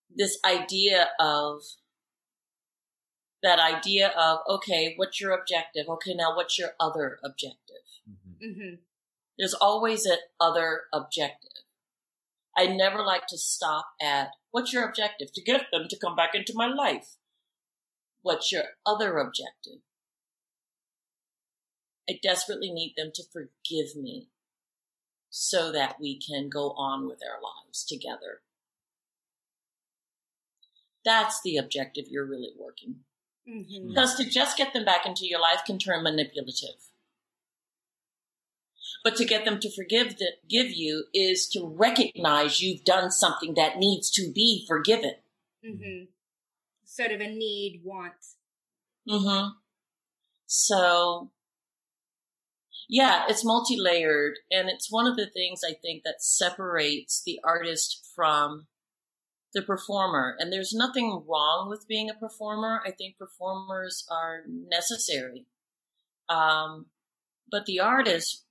this 0.10 0.40
idea 0.44 1.10
of 1.20 1.62
that 3.44 3.60
idea 3.60 4.08
of 4.18 4.40
okay, 4.50 4.96
what's 4.96 5.22
your 5.22 5.34
objective? 5.34 5.88
Okay, 5.88 6.16
now 6.16 6.36
what's 6.36 6.58
your 6.58 6.72
other 6.80 7.20
objective? 7.24 7.86
Mhm. 8.10 8.56
hmm 8.56 8.76
There's 9.38 9.54
always 9.54 10.08
an 10.08 10.18
other 10.40 10.86
objective. 10.92 11.57
I 12.58 12.66
never 12.66 13.04
like 13.04 13.28
to 13.28 13.38
stop 13.38 13.90
at 14.02 14.32
what's 14.52 14.74
your 14.74 14.88
objective? 14.88 15.32
To 15.34 15.42
get 15.44 15.68
them 15.72 15.88
to 15.90 16.00
come 16.00 16.16
back 16.16 16.32
into 16.34 16.54
my 16.56 16.68
life. 16.68 17.18
What's 18.24 18.52
your 18.52 18.64
other 18.86 19.18
objective? 19.20 19.82
I 22.10 22.20
desperately 22.22 22.72
need 22.72 22.96
them 22.98 23.12
to 23.14 23.24
forgive 23.32 23.96
me 23.96 24.30
so 25.30 25.72
that 25.72 25.98
we 26.00 26.20
can 26.20 26.50
go 26.50 26.72
on 26.72 27.08
with 27.08 27.22
our 27.22 27.40
lives 27.42 27.86
together. 27.86 28.42
That's 31.06 31.42
the 31.44 31.58
objective 31.58 32.06
you're 32.10 32.26
really 32.26 32.54
working. 32.58 33.04
Mhm. 33.48 33.90
Because 33.90 34.16
to 34.16 34.26
just 34.26 34.58
get 34.58 34.74
them 34.74 34.84
back 34.84 35.06
into 35.06 35.26
your 35.28 35.40
life 35.40 35.64
can 35.66 35.78
turn 35.78 36.04
manipulative. 36.04 36.92
But 39.08 39.16
to 39.16 39.26
get 39.26 39.46
them 39.46 39.62
to 39.62 39.72
forgive 39.72 40.18
the, 40.18 40.34
give 40.50 40.70
you 40.70 41.06
is 41.14 41.48
to 41.54 41.66
recognize 41.66 42.60
you've 42.60 42.84
done 42.84 43.10
something 43.10 43.54
that 43.54 43.78
needs 43.78 44.12
to 44.12 44.34
be 44.34 44.66
forgiven. 44.68 45.16
Mhm. 45.64 46.10
Sort 46.84 47.14
of 47.14 47.22
a 47.22 47.30
need, 47.30 47.84
want. 47.86 48.16
Mm-hmm. 49.08 49.52
So, 50.46 51.32
yeah, 52.90 53.24
it's 53.30 53.46
multi-layered, 53.46 54.40
and 54.52 54.68
it's 54.70 54.92
one 54.92 55.08
of 55.08 55.16
the 55.16 55.30
things 55.30 55.62
I 55.64 55.72
think 55.72 56.04
that 56.04 56.22
separates 56.22 57.24
the 57.24 57.40
artist 57.46 58.12
from 58.14 58.68
the 59.54 59.62
performer. 59.62 60.36
And 60.38 60.52
there's 60.52 60.74
nothing 60.74 61.24
wrong 61.26 61.70
with 61.70 61.88
being 61.88 62.10
a 62.10 62.14
performer. 62.14 62.82
I 62.86 62.92
think 62.92 63.18
performers 63.18 64.06
are 64.12 64.44
necessary. 64.48 65.46
Um, 66.28 66.88
but 67.50 67.66
the 67.66 67.80
artist 67.80 68.44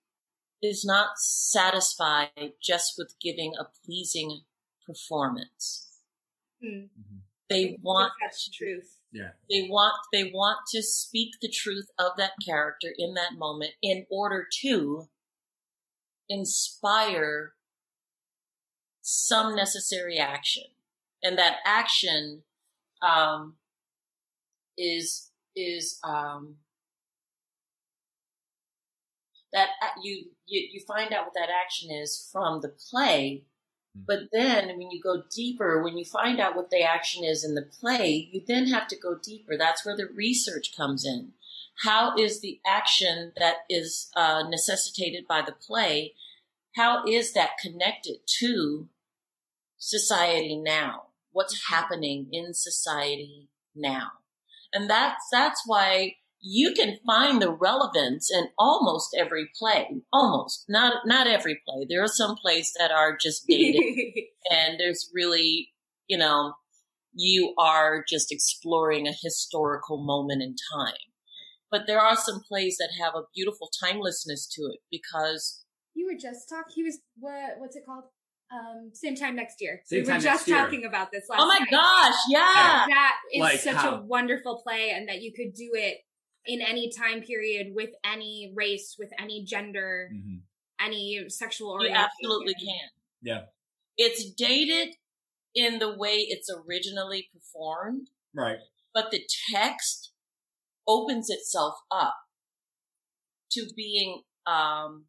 is 0.62 0.84
not 0.84 1.18
satisfied 1.18 2.52
just 2.62 2.94
with 2.96 3.14
giving 3.20 3.52
a 3.58 3.66
pleasing 3.84 4.40
performance. 4.86 5.88
Hmm. 6.62 6.86
They 7.48 7.78
want 7.80 8.12
That's 8.20 8.50
truth. 8.50 8.96
Yeah. 9.12 9.30
they 9.48 9.68
want 9.70 9.94
they 10.12 10.24
want 10.24 10.58
to 10.74 10.82
speak 10.82 11.34
the 11.40 11.48
truth 11.48 11.86
of 11.98 12.12
that 12.18 12.32
character 12.44 12.88
in 12.98 13.14
that 13.14 13.38
moment 13.38 13.72
in 13.80 14.04
order 14.10 14.46
to 14.62 15.08
inspire 16.28 17.52
some 19.00 19.54
necessary 19.54 20.18
action 20.18 20.64
and 21.22 21.38
that 21.38 21.56
action 21.64 22.42
um, 23.00 23.54
is 24.76 25.30
is 25.54 25.98
um, 26.04 26.56
that 29.56 29.70
uh, 29.82 29.88
you, 30.02 30.26
you 30.46 30.68
you 30.72 30.80
find 30.86 31.12
out 31.12 31.24
what 31.24 31.34
that 31.34 31.48
action 31.50 31.90
is 31.90 32.28
from 32.30 32.60
the 32.60 32.68
play 32.68 33.42
hmm. 33.94 34.02
but 34.06 34.20
then 34.32 34.68
when 34.68 34.90
you 34.90 35.00
go 35.02 35.22
deeper, 35.34 35.82
when 35.82 35.96
you 35.98 36.04
find 36.04 36.38
out 36.38 36.54
what 36.54 36.70
the 36.70 36.82
action 36.82 37.24
is 37.24 37.44
in 37.44 37.54
the 37.54 37.62
play, 37.80 38.28
you 38.30 38.42
then 38.46 38.68
have 38.68 38.86
to 38.88 38.96
go 38.96 39.16
deeper. 39.20 39.56
That's 39.56 39.84
where 39.84 39.96
the 39.96 40.06
research 40.06 40.76
comes 40.76 41.04
in. 41.04 41.32
How 41.82 42.16
is 42.16 42.40
the 42.40 42.60
action 42.66 43.32
that 43.36 43.56
is 43.68 44.10
uh, 44.16 44.44
necessitated 44.48 45.26
by 45.26 45.42
the 45.42 45.52
play, 45.52 46.14
how 46.76 47.04
is 47.06 47.32
that 47.32 47.58
connected 47.60 48.18
to 48.40 48.88
society 49.78 50.56
now? 50.56 51.04
What's 51.32 51.54
mm-hmm. 51.54 51.74
happening 51.74 52.28
in 52.32 52.54
society 52.54 53.48
now? 53.74 54.08
And 54.72 54.88
that's, 54.88 55.24
that's 55.32 55.62
why 55.66 56.16
you 56.40 56.72
can 56.74 56.96
find 57.06 57.40
the 57.42 57.50
relevance 57.50 58.30
in 58.30 58.48
almost 58.58 59.16
every 59.18 59.48
play. 59.58 59.88
Almost. 60.12 60.64
Not, 60.68 61.06
not 61.06 61.26
every 61.26 61.60
play. 61.66 61.86
There 61.88 62.02
are 62.02 62.08
some 62.08 62.36
plays 62.36 62.72
that 62.78 62.90
are 62.90 63.16
just 63.20 63.46
dated 63.46 63.82
and 64.50 64.78
there's 64.78 65.10
really, 65.14 65.70
you 66.06 66.18
know, 66.18 66.54
you 67.12 67.54
are 67.58 68.04
just 68.08 68.30
exploring 68.30 69.08
a 69.08 69.12
historical 69.22 70.04
moment 70.04 70.42
in 70.42 70.54
time. 70.76 70.94
But 71.70 71.82
there 71.86 72.00
are 72.00 72.16
some 72.16 72.40
plays 72.46 72.76
that 72.78 72.90
have 73.02 73.14
a 73.14 73.24
beautiful 73.34 73.70
timelessness 73.82 74.46
to 74.54 74.62
it 74.72 74.80
because 74.90 75.64
you 75.94 76.06
were 76.06 76.18
just 76.18 76.48
talking. 76.48 76.72
He 76.74 76.82
was 76.84 76.98
what? 77.18 77.54
What's 77.58 77.74
it 77.74 77.82
called? 77.86 78.04
Um, 78.52 78.90
same 78.92 79.16
time 79.16 79.34
next 79.34 79.56
year. 79.60 79.80
Same 79.86 80.04
we 80.04 80.06
were 80.12 80.12
just 80.18 80.24
next 80.24 80.48
year. 80.48 80.58
talking 80.58 80.84
about 80.84 81.10
this 81.10 81.24
last. 81.28 81.40
oh 81.42 81.46
my 81.48 81.58
night. 81.58 81.68
gosh, 81.70 82.14
yeah. 82.28 82.84
That 82.88 83.16
is 83.34 83.40
Like 83.40 83.58
such 83.58 83.74
how? 83.74 83.96
a 83.96 84.02
wonderful 84.02 84.60
play, 84.64 84.90
and 84.94 85.08
that 85.08 85.22
you 85.22 85.32
could 85.34 85.54
do 85.54 85.70
it 85.72 85.96
in 86.46 86.60
any 86.60 86.90
time 86.90 87.22
period 87.22 87.74
with 87.74 87.90
any 88.04 88.52
race, 88.54 88.96
with 88.98 89.12
any 89.18 89.44
gender, 89.44 90.10
Mhm. 90.12 90.42
any 90.80 91.28
sexual 91.28 91.70
orientation. 91.72 92.06
You 92.20 92.28
absolutely 92.28 92.54
can. 92.54 92.90
Yeah. 93.22 93.46
It's 93.96 94.30
dated 94.30 94.96
in 95.54 95.78
the 95.78 95.96
way 95.96 96.16
it's 96.18 96.50
originally 96.50 97.30
performed, 97.32 98.10
Right. 98.34 98.58
but 98.92 99.10
the 99.10 99.26
text 99.50 100.12
opens 100.86 101.30
itself 101.30 101.78
up 101.90 102.16
to 103.52 103.68
being 103.74 104.22
um, 104.46 105.08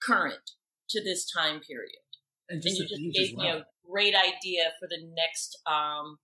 current 0.00 0.52
to 0.88 1.02
this 1.02 1.30
time 1.30 1.60
period. 1.60 2.02
And 2.48 2.64
and 2.64 2.74
you 2.76 2.86
just 2.86 3.02
gave 3.12 3.30
as 3.30 3.36
me 3.36 3.48
a 3.48 3.66
great 3.86 4.14
idea 4.14 4.72
for 4.78 4.86
the 4.88 5.02
next 5.14 5.60
um 5.66 6.18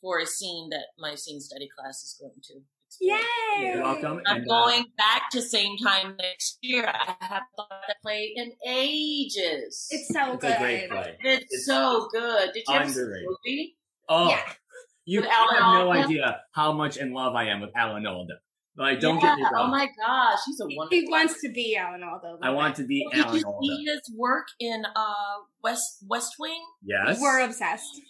for 0.00 0.20
a 0.20 0.26
scene 0.26 0.70
that 0.70 0.86
my 0.96 1.14
scene 1.16 1.40
study 1.40 1.68
class 1.68 2.04
is 2.04 2.16
going 2.18 2.40
to 2.40 2.54
explore. 2.54 2.64
Yay! 3.00 3.18
You're 3.60 3.82
welcome. 3.82 4.20
I'm 4.26 4.36
And, 4.38 4.50
uh, 4.50 4.54
going 4.66 4.84
back 4.96 5.30
to 5.32 5.42
same 5.42 5.76
time 5.78 6.16
next 6.20 6.58
year. 6.62 6.86
I 6.86 7.14
haven't 7.20 7.44
thought 7.56 7.68
that 7.86 7.96
play 8.02 8.32
in 8.34 8.52
ages. 8.66 9.86
It's 9.90 10.08
so 10.12 10.32
It's 10.34 10.42
good. 10.42 10.56
a 10.56 10.58
great 10.58 10.90
play. 10.90 11.16
It's 11.22 11.44
it's 11.50 11.66
so 11.66 12.08
good. 12.12 12.50
Did 12.54 12.64
you 12.68 12.74
ever 12.74 12.88
see 12.88 13.00
the 13.00 13.26
movie? 13.44 13.76
Oh, 14.08 14.30
Yeah. 14.30 14.52
you 15.04 15.20
With 15.20 15.30
have 15.30 15.48
Alan 15.52 15.86
no 15.86 15.92
idea 15.92 16.40
how 16.52 16.72
much 16.72 16.96
in 16.96 17.12
love 17.12 17.34
I 17.34 17.44
am 17.48 17.60
with 17.60 17.70
Alan 17.76 18.06
Alda. 18.06 18.34
Like, 18.76 19.00
don't 19.00 19.16
yeah. 19.16 19.30
get 19.30 19.36
me 19.38 19.42
wrong. 19.44 19.66
Oh 19.66 19.70
my 19.70 19.88
gosh, 20.00 20.38
he's 20.46 20.60
a 20.60 20.64
wonderful. 20.64 20.88
He 20.90 21.08
wants 21.10 21.40
to 21.42 21.50
be 21.52 21.76
Alan 21.76 22.02
Alda. 22.04 22.38
I 22.42 22.50
want 22.50 22.76
to 22.76 22.84
be 22.84 23.04
Did 23.12 23.24
Alan 23.24 23.36
you 23.38 23.44
Alda. 23.44 23.66
see 23.66 23.84
his 23.84 24.02
work 24.16 24.46
in 24.60 24.84
uh 24.94 25.34
West 25.62 26.04
West 26.08 26.34
Wing? 26.38 26.62
Yes. 26.82 27.20
We're 27.20 27.40
obsessed. 27.44 28.00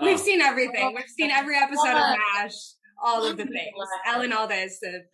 Oh. 0.00 0.04
We've 0.04 0.18
seen 0.18 0.40
everything. 0.40 0.94
We've 0.96 1.08
seen 1.08 1.30
every 1.30 1.56
episode 1.56 1.86
of 1.90 1.94
What? 2.10 2.18
MASH. 2.42 2.52
All 3.02 3.26
of 3.26 3.36
the 3.36 3.44
things. 3.44 3.72
What? 3.74 3.88
Alan 4.06 4.32
Alda 4.32 4.54
is 4.54 4.80
the 4.80 5.04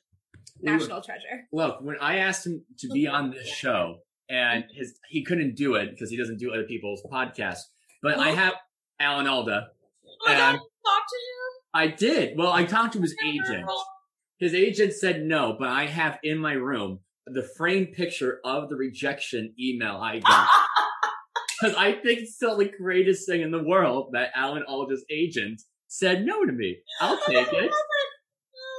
national 0.61 1.03
treasure. 1.03 1.47
Look, 1.53 1.81
when 1.81 1.97
I 2.01 2.19
asked 2.19 2.47
him 2.47 2.65
to 2.79 2.89
be 2.89 3.07
on 3.07 3.31
this 3.31 3.49
show, 3.49 3.99
and 4.29 4.65
mm-hmm. 4.65 4.79
his 4.79 4.99
he 5.09 5.25
couldn't 5.25 5.57
do 5.57 5.75
it 5.75 5.91
because 5.91 6.11
he 6.11 6.17
doesn't 6.17 6.39
do 6.39 6.53
other 6.53 6.65
people's 6.65 7.03
podcasts. 7.11 7.63
But 8.03 8.19
I 8.19 8.31
have 8.31 8.55
Alan 8.99 9.27
Alda. 9.27 9.69
Oh 9.71 10.11
my 10.27 10.35
god, 10.35 10.53
talk 10.53 10.59
to 10.59 10.61
him. 10.61 11.51
I 11.73 11.87
did. 11.89 12.39
Well, 12.39 12.53
I 12.53 12.65
talked 12.65 12.95
to 12.95 13.01
his 13.01 13.15
agent. 13.25 13.67
His 14.39 14.55
agent 14.55 14.95
said 14.95 15.23
no, 15.23 15.55
but 15.59 15.69
I 15.69 15.87
have 15.87 16.19
in 16.23 16.39
my 16.39 16.53
room 16.53 17.01
the 17.27 17.47
framed 17.57 17.93
picture 17.93 18.41
of 18.45 18.71
the 18.71 18.77
rejection 18.77 19.55
email 19.59 19.97
I 19.97 20.21
got. 20.21 20.49
Because 21.61 21.77
I 21.77 21.93
think 21.93 22.21
it's 22.21 22.37
still 22.37 22.57
the 22.57 22.71
greatest 22.71 23.27
thing 23.29 23.43
in 23.43 23.51
the 23.51 23.63
world 23.63 24.13
that 24.13 24.31
Alan 24.35 24.65
Alda's 24.67 25.05
agent 25.11 25.61
said 25.91 26.25
no 26.25 26.45
to 26.47 26.53
me. 26.53 26.79
I'll 27.01 27.19
take 27.27 27.37
I 27.37 27.41
it. 27.41 27.47
Love 27.53 27.63
it, 27.63 28.11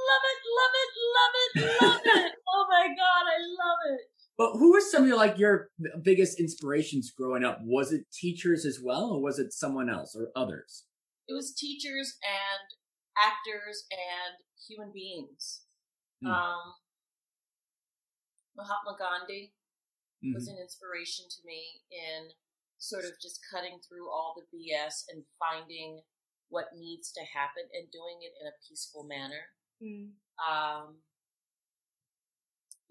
love 0.08 0.24
it, 0.32 0.40
love 0.58 0.74
it, 0.82 0.90
love 1.14 1.34
it, 1.36 1.82
love 1.82 2.00
it. 2.26 2.32
Oh 2.48 2.66
my 2.70 2.86
god, 2.88 3.24
I 3.28 3.38
love 3.38 3.78
it. 3.94 4.00
But 4.38 4.52
who 4.54 4.72
were 4.72 4.80
some 4.80 5.02
of 5.02 5.08
your, 5.08 5.16
like 5.18 5.38
your 5.38 5.68
biggest 6.02 6.40
inspirations 6.40 7.12
growing 7.16 7.44
up? 7.44 7.58
Was 7.62 7.92
it 7.92 8.06
teachers 8.12 8.64
as 8.64 8.80
well, 8.82 9.10
or 9.12 9.22
was 9.22 9.38
it 9.38 9.52
someone 9.52 9.90
else 9.90 10.16
or 10.16 10.28
others? 10.34 10.84
It 11.28 11.34
was 11.34 11.54
teachers 11.54 12.16
and 12.24 12.66
actors 13.22 13.84
and 13.92 14.40
human 14.66 14.90
beings. 14.92 15.62
Hmm. 16.22 16.30
Um, 16.30 16.74
Mahatma 18.56 18.96
Gandhi 18.98 19.52
Mhm. 20.24 20.34
was 20.34 20.48
an 20.48 20.56
inspiration 20.58 21.26
to 21.28 21.44
me 21.44 21.82
in 21.90 22.32
sort 22.78 23.04
of 23.04 23.12
just 23.20 23.40
cutting 23.52 23.80
through 23.86 24.10
all 24.10 24.34
the 24.36 24.46
BS 24.56 25.04
and 25.08 25.24
finding 25.38 26.02
what 26.52 26.76
needs 26.76 27.10
to 27.16 27.24
happen 27.32 27.64
and 27.72 27.88
doing 27.90 28.20
it 28.20 28.36
in 28.36 28.46
a 28.46 28.60
peaceful 28.68 29.04
manner. 29.08 29.56
Mm. 29.80 30.20
Um, 30.36 31.00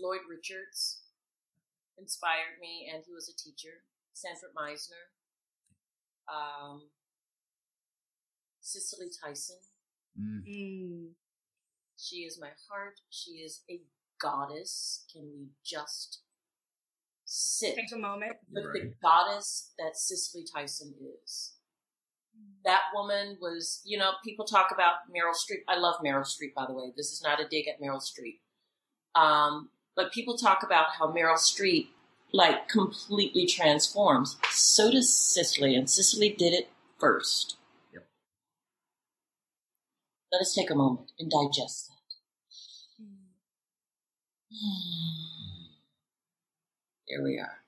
Lloyd 0.02 0.26
Richards 0.28 1.04
inspired 1.98 2.58
me, 2.60 2.90
and 2.92 3.04
he 3.06 3.14
was 3.14 3.30
a 3.30 3.38
teacher. 3.38 3.86
Sanford 4.14 4.50
Meisner, 4.58 5.06
um, 6.28 6.90
Cicely 8.60 9.08
Tyson. 9.24 9.58
Mm. 10.20 10.42
Mm. 10.50 11.08
She 11.98 12.18
is 12.26 12.40
my 12.42 12.50
heart. 12.70 13.00
She 13.12 13.32
is 13.46 13.62
a 13.70 13.82
goddess. 14.20 15.06
Can 15.14 15.30
we 15.34 15.50
just 15.64 16.22
sit 17.26 17.76
Take 17.76 17.92
a 17.94 17.98
moment. 17.98 18.34
with 18.52 18.66
Right. 18.66 18.74
the 18.90 18.96
goddess 19.02 19.72
that 19.78 19.96
Cicely 19.96 20.44
Tyson 20.44 20.96
is? 21.24 21.54
That 22.64 22.82
woman 22.94 23.38
was, 23.42 23.82
you 23.86 23.98
know, 23.98 24.12
people 24.24 24.46
talk 24.46 24.68
about 24.72 24.96
Meryl 25.10 25.34
Streep. 25.34 25.62
I 25.68 25.78
love 25.80 25.96
Meryl 26.06 26.22
Streep, 26.22 26.54
by 26.56 26.66
the 26.68 26.74
way. 26.74 26.94
This 26.96 27.12
is 27.12 27.24
not 27.24 27.40
a 27.40 27.48
dig 27.48 27.68
at 27.68 27.82
Meryl 27.82 28.02
Streep. 28.02 28.40
Um, 29.20 29.70
but 29.96 30.12
people 30.12 30.38
talk 30.38 30.64
about 30.64 30.88
how 30.98 31.12
Meryl 31.12 31.38
Streep 31.38 31.88
like 32.34 32.68
completely 32.68 33.46
transforms. 33.46 34.38
So 34.52 34.92
does 34.92 35.14
Cicely, 35.14 35.76
and 35.76 35.90
Cicely 35.90 36.30
did 36.30 36.54
it 36.54 36.70
first. 37.00 37.58
Yep. 37.94 38.06
Let 40.32 40.42
us 40.42 40.54
take 40.54 40.70
a 40.70 40.76
moment 40.76 41.12
and 41.20 41.30
digest 41.30 41.90
that. 41.90 41.96
Here 47.06 47.24
we 47.24 47.40
are. 47.40 47.61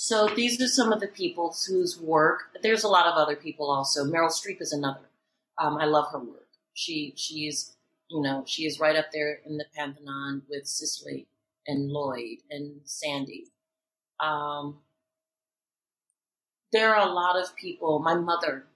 So 0.00 0.28
these 0.28 0.62
are 0.62 0.68
some 0.68 0.92
of 0.92 1.00
the 1.00 1.08
people 1.08 1.52
whose 1.66 2.00
work. 2.00 2.56
There's 2.62 2.84
a 2.84 2.88
lot 2.88 3.06
of 3.06 3.14
other 3.14 3.34
people 3.34 3.68
also. 3.68 4.04
Meryl 4.04 4.30
Streep 4.30 4.60
is 4.60 4.72
another. 4.72 5.10
Um, 5.60 5.76
I 5.76 5.86
love 5.86 6.12
her 6.12 6.20
work. 6.20 6.46
She 6.72 7.14
she's 7.16 7.74
you 8.08 8.22
know 8.22 8.44
she 8.46 8.64
is 8.64 8.78
right 8.78 8.94
up 8.94 9.06
there 9.12 9.40
in 9.44 9.56
the 9.56 9.64
pantheon 9.74 10.42
with 10.48 10.68
Cicely 10.68 11.26
and 11.66 11.90
Lloyd 11.90 12.38
and 12.48 12.82
Sandy. 12.84 13.46
Um, 14.20 14.78
there 16.70 16.94
are 16.94 17.08
a 17.08 17.12
lot 17.12 17.34
of 17.36 17.56
people. 17.56 17.98
My 17.98 18.14
mother. 18.14 18.66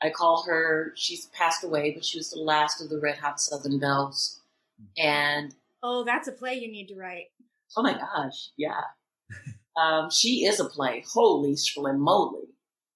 I 0.00 0.10
call 0.10 0.44
her. 0.46 0.92
She's 0.94 1.26
passed 1.26 1.64
away, 1.64 1.90
but 1.90 2.04
she 2.04 2.16
was 2.18 2.30
the 2.30 2.38
last 2.40 2.80
of 2.80 2.90
the 2.90 3.00
Red 3.00 3.18
Hot 3.18 3.40
Southern 3.40 3.80
Belles. 3.80 4.40
And 4.96 5.52
Oh, 5.82 6.04
that's 6.04 6.28
a 6.28 6.32
play 6.32 6.54
you 6.54 6.70
need 6.70 6.86
to 6.90 6.94
write. 6.94 7.32
oh 7.76 7.82
my 7.82 7.94
gosh, 7.94 8.50
yeah. 8.56 8.82
Um, 9.76 10.10
she 10.10 10.44
is 10.44 10.60
a 10.60 10.64
play. 10.64 11.04
Holy 11.12 11.56
moly. 11.76 12.48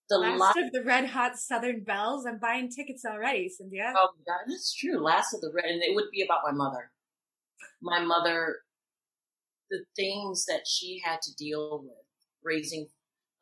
The 0.09 0.19
Last 0.19 0.41
last 0.41 0.59
of 0.59 0.73
the 0.73 0.85
Red 0.85 1.07
Hot 1.07 1.37
Southern 1.37 1.83
Belles. 1.83 2.27
I'm 2.27 2.39
buying 2.39 2.71
tickets 2.71 3.05
already, 3.05 3.49
Cynthia. 3.49 3.93
Oh 3.97 4.11
my 4.17 4.25
god, 4.25 4.45
that's 4.47 4.73
true. 4.73 5.03
Last 5.03 5.35
of 5.35 5.41
the 5.41 5.51
red, 5.53 5.65
and 5.65 5.83
it 5.83 5.97
would 5.97 6.11
be 6.13 6.23
about 6.23 6.41
my 6.45 6.53
mother. 6.53 6.93
My 7.83 8.01
mother, 8.05 8.59
the 9.69 9.85
things 9.97 10.47
that 10.47 10.67
she 10.67 11.03
had 11.05 11.21
to 11.23 11.35
deal 11.35 11.83
with, 11.83 12.07
raising 12.45 12.89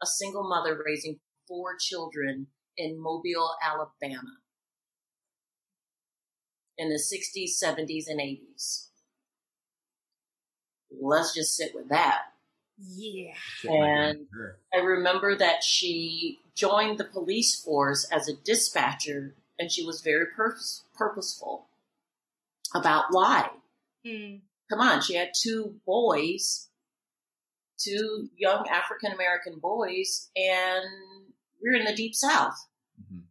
a 0.02 0.06
single 0.06 0.48
mother, 0.48 0.80
raising 0.86 1.20
four 1.46 1.76
children 1.78 2.46
in 2.78 2.98
Mobile, 2.98 3.56
Alabama, 3.62 4.38
in 6.78 6.88
the 6.88 6.94
'60s, 6.94 7.62
'70s, 7.62 8.04
and 8.08 8.20
'80s. 8.20 8.88
Let's 10.98 11.34
just 11.34 11.54
sit 11.56 11.74
with 11.74 11.90
that. 11.90 12.22
Yeah. 12.78 13.34
And- 13.64 14.26
I 14.72 14.78
remember 14.78 15.36
that 15.36 15.62
she 15.62 16.40
joined 16.54 16.98
the 16.98 17.04
police 17.04 17.54
force 17.60 18.04
as 18.10 18.28
a 18.28 18.34
dispatcher, 18.36 19.34
and 19.58 19.70
she 19.70 19.84
was 19.84 20.00
very 20.00 20.26
purpose- 20.26 20.84
purposeful 20.94 21.68
about 22.74 23.06
why. 23.12 23.50
Hmm. 24.04 24.36
Come 24.68 24.80
on, 24.80 25.00
she 25.02 25.14
had 25.14 25.32
two 25.40 25.80
boys, 25.86 26.68
two 27.78 28.30
young 28.36 28.66
African 28.68 29.12
American 29.12 29.58
boys, 29.60 30.30
and 30.36 31.32
we're 31.62 31.76
in 31.76 31.84
the 31.84 31.94
deep 31.94 32.14
south. 32.14 32.56
Mhm. 33.00 33.24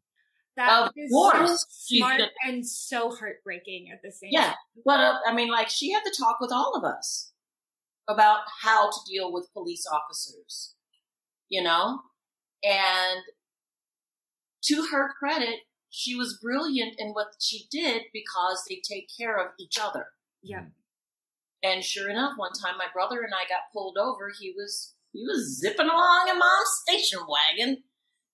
That 0.55 0.83
Of 0.83 0.93
is 0.95 1.11
course, 1.11 1.61
so 1.61 1.95
smart 1.97 2.19
gonna- 2.19 2.31
and 2.45 2.67
so 2.67 3.09
heartbreaking 3.09 3.91
at 3.91 4.01
the 4.01 4.11
same 4.11 4.29
Yeah, 4.31 4.49
time. 4.49 4.57
but 4.85 4.99
uh, 4.99 5.19
I 5.25 5.33
mean, 5.33 5.49
like 5.49 5.69
she 5.69 5.91
had 5.91 6.03
to 6.03 6.11
talk 6.17 6.39
with 6.39 6.51
all 6.51 6.75
of 6.75 6.83
us 6.83 7.32
about 8.07 8.41
how 8.61 8.89
to 8.89 8.97
deal 9.07 9.31
with 9.31 9.53
police 9.53 9.85
officers, 9.91 10.75
you 11.49 11.63
know, 11.63 11.99
and 12.63 13.21
to 14.63 14.87
her 14.91 15.09
credit, 15.17 15.59
she 15.89 16.15
was 16.15 16.39
brilliant 16.41 16.95
in 16.97 17.09
what 17.09 17.27
she 17.39 17.65
did 17.69 18.03
because 18.13 18.63
they 18.67 18.81
take 18.83 19.07
care 19.17 19.37
of 19.37 19.51
each 19.59 19.77
other. 19.79 20.07
Yeah. 20.41 20.65
And 21.61 21.83
sure 21.83 22.09
enough, 22.09 22.33
one 22.35 22.51
time 22.53 22.77
my 22.77 22.87
brother 22.93 23.21
and 23.21 23.33
I 23.33 23.47
got 23.47 23.71
pulled 23.71 23.97
over. 23.97 24.31
He 24.37 24.53
was 24.55 24.95
he 25.11 25.23
was 25.23 25.59
zipping 25.59 25.87
along 25.87 26.27
in 26.29 26.39
mom's 26.39 26.81
station 26.87 27.19
wagon. 27.27 27.83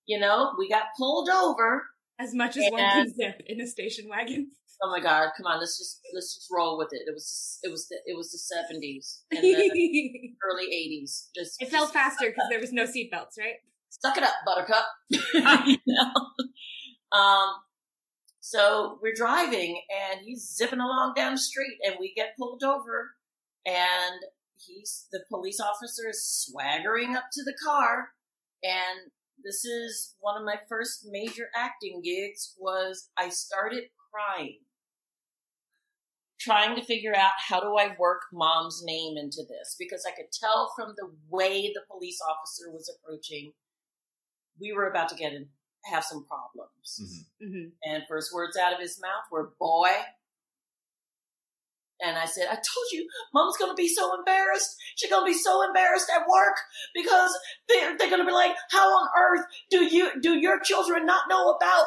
You 0.05 0.19
know, 0.19 0.53
we 0.58 0.69
got 0.69 0.95
pulled 0.97 1.29
over. 1.29 1.86
As 2.17 2.34
much 2.34 2.58
as 2.58 2.69
one 2.71 2.79
can 2.79 3.13
zip 3.13 3.41
in 3.45 3.62
a 3.62 3.67
station 3.67 4.10
wagon. 4.10 4.51
Oh 4.82 4.89
my 4.89 5.02
god, 5.02 5.32
come 5.36 5.46
on, 5.46 5.60
let's 5.60 5.78
just 5.78 6.00
let's 6.13 6.36
just 6.36 6.48
roll 6.52 6.78
with 6.78 6.89
it. 6.92 7.02
It 7.06 7.13
was 7.13 7.60
it 7.63 7.70
was 7.70 7.88
the 7.89 7.98
it 8.06 8.15
was 8.15 8.32
the 8.32 8.38
seventies 8.38 9.24
and 9.32 9.44
the 9.44 9.56
early 10.50 10.65
eighties. 10.65 11.30
Just 11.36 11.62
it 11.62 11.70
fell 11.70 11.84
just 11.84 11.94
faster 11.94 12.28
because 12.28 12.48
there 12.50 12.60
was 12.60 12.72
no 12.72 12.84
seatbelts, 12.84 13.38
right? 13.38 13.56
suck 13.89 14.18
it 14.18 14.24
up, 14.24 14.34
Buttercup. 14.46 14.86
you 15.10 15.78
know? 15.88 16.13
Um, 17.12 17.56
so 18.39 19.00
we're 19.02 19.15
driving 19.15 19.82
and 19.89 20.20
he's 20.24 20.56
zipping 20.56 20.80
along 20.80 21.13
down 21.15 21.32
the 21.32 21.39
street 21.39 21.80
and 21.84 21.96
we 22.00 22.13
get 22.15 22.38
pulled 22.38 22.62
over 22.63 23.15
and 23.65 24.22
he's 24.63 25.08
the 25.12 25.22
police 25.28 25.60
officer 25.60 26.08
is 26.08 26.24
swaggering 26.24 27.15
up 27.15 27.24
to 27.34 27.44
the 27.44 27.56
car 27.65 28.10
and 28.62 29.10
this 29.44 29.65
is 29.65 30.13
one 30.20 30.38
of 30.39 30.46
my 30.46 30.58
first 30.70 31.08
major 31.10 31.48
acting 31.56 32.04
gigs 32.04 32.54
was 32.60 33.10
I 33.18 33.30
started 33.30 33.86
crying 34.13 34.60
trying 36.39 36.75
to 36.75 36.82
figure 36.82 37.15
out 37.15 37.32
how 37.38 37.60
do 37.60 37.75
I 37.78 37.95
work 37.99 38.21
mom's 38.32 38.82
name 38.84 39.17
into 39.17 39.43
this 39.47 39.75
because 39.78 40.06
I 40.08 40.12
could 40.12 40.32
tell 40.32 40.71
from 40.75 40.93
the 40.97 41.12
way 41.30 41.71
the 41.73 41.82
police 41.89 42.19
officer 42.28 42.71
was 42.71 42.89
approaching 42.89 43.54
we 44.60 44.73
were 44.73 44.89
about 44.89 45.10
to 45.10 45.15
get 45.15 45.34
in 45.34 45.47
have 45.86 46.04
some 46.04 46.25
problems. 46.25 46.99
Mhm. 47.41 47.47
Mm-hmm. 47.47 47.69
And 47.84 48.04
first 48.08 48.34
words 48.34 48.58
out 48.58 48.73
of 48.73 48.80
his 48.80 48.99
mouth 49.02 49.23
were 49.32 49.54
boy. 49.60 49.89
And 52.02 52.17
I 52.17 52.25
said, 52.25 52.47
I 52.47 52.56
told 52.56 52.91
you, 52.93 53.08
mom's 53.34 53.58
gonna 53.58 53.73
be 53.73 53.88
so 53.88 54.17
embarrassed. 54.17 54.75
She's 54.95 55.10
gonna 55.10 55.25
be 55.25 55.34
so 55.34 55.63
embarrassed 55.63 56.10
at 56.13 56.28
work 56.28 56.56
because 56.93 57.38
they're, 57.67 57.97
they're 57.97 58.10
gonna 58.10 58.25
be 58.25 58.32
like, 58.32 58.56
how 58.71 58.88
on 58.88 59.10
earth 59.17 59.45
do 59.69 59.84
you, 59.84 60.19
do 60.21 60.38
your 60.38 60.60
children 60.60 61.06
not 61.06 61.30
know 61.30 61.52
about, 61.52 61.86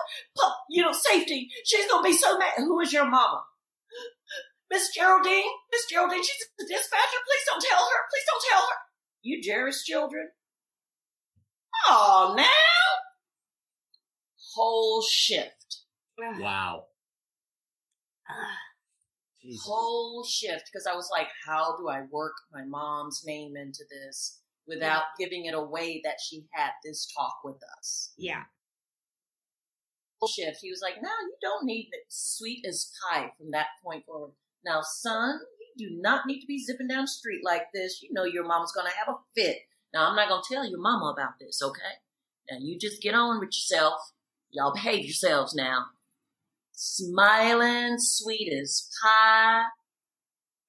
you 0.69 0.83
know, 0.83 0.93
safety? 0.93 1.51
She's 1.65 1.89
gonna 1.91 2.03
be 2.03 2.17
so 2.17 2.39
mad. 2.39 2.53
Who 2.59 2.81
is 2.81 2.93
your 2.93 3.07
mama? 3.07 3.45
Miss 4.73 4.89
Geraldine? 4.89 5.53
Miss 5.71 5.85
Geraldine, 5.85 6.23
she's 6.23 6.49
the 6.59 6.65
dispatcher. 6.65 7.21
Please 7.27 7.45
don't 7.47 7.63
tell 7.63 7.85
her. 7.85 8.01
Please 8.11 8.25
don't 8.27 8.45
tell 8.51 8.63
her. 8.63 8.77
You 9.21 9.43
Jerry's 9.43 9.85
children? 9.85 10.31
Oh, 11.87 12.33
now? 12.35 12.45
Whole 14.55 15.03
shift. 15.03 15.83
Ah. 16.19 16.39
Wow. 16.41 16.85
Ah. 18.29 18.57
Jesus. 19.43 19.67
whole 19.67 20.25
shift 20.25 20.71
because 20.73 20.87
I 20.87 20.95
was 20.95 21.11
like, 21.13 21.27
how 21.47 21.77
do 21.77 21.89
I 21.89 22.03
work 22.11 22.35
my 22.53 22.65
mom's 22.65 23.25
name 23.27 23.57
into 23.57 23.85
this 23.91 24.41
without 24.67 25.03
giving 25.19 25.47
it 25.47 25.55
away 25.55 26.01
that 26.05 26.17
she 26.25 26.47
had 26.53 26.71
this 26.83 27.13
talk 27.15 27.41
with 27.45 27.61
us? 27.79 28.15
Yeah. 28.17 28.45
Whole 30.21 30.29
shift. 30.29 30.61
He 30.63 30.71
was 30.71 30.81
like, 30.81 31.03
no, 31.03 31.11
you 31.11 31.35
don't 31.43 31.67
need 31.67 31.89
it. 31.93 32.05
Sweet 32.09 32.65
as 32.67 32.91
pie 33.03 33.33
from 33.37 33.51
that 33.51 33.67
point 33.85 34.07
forward. 34.07 34.33
Now, 34.65 34.81
son, 34.83 35.41
you 35.77 35.89
do 35.89 35.97
not 36.01 36.27
need 36.27 36.41
to 36.41 36.47
be 36.47 36.63
zipping 36.63 36.89
down 36.89 37.03
the 37.03 37.09
street 37.09 37.43
like 37.45 37.67
this. 37.73 38.03
You 38.03 38.11
know 38.13 38.25
your 38.25 38.47
mama's 38.47 38.73
going 38.73 38.87
to 38.91 38.97
have 38.97 39.09
a 39.09 39.19
fit. 39.35 39.59
Now, 39.93 40.09
I'm 40.09 40.17
not 40.17 40.29
going 40.29 40.43
to 40.43 40.55
tell 40.55 40.69
your 40.69 40.81
mama 40.81 41.07
about 41.07 41.39
this, 41.41 41.61
okay? 41.63 41.99
Now, 42.51 42.59
you 42.61 42.79
just 42.79 43.03
get 43.03 43.15
on 43.15 43.41
with 43.41 43.49
yourself. 43.49 43.95
Y'all 44.51 44.75
behave 44.75 45.05
yourselves 45.05 45.55
now. 45.55 45.87
Smiling, 46.73 47.97
sweet 47.99 48.53
as 48.53 48.89
pie. 49.03 49.65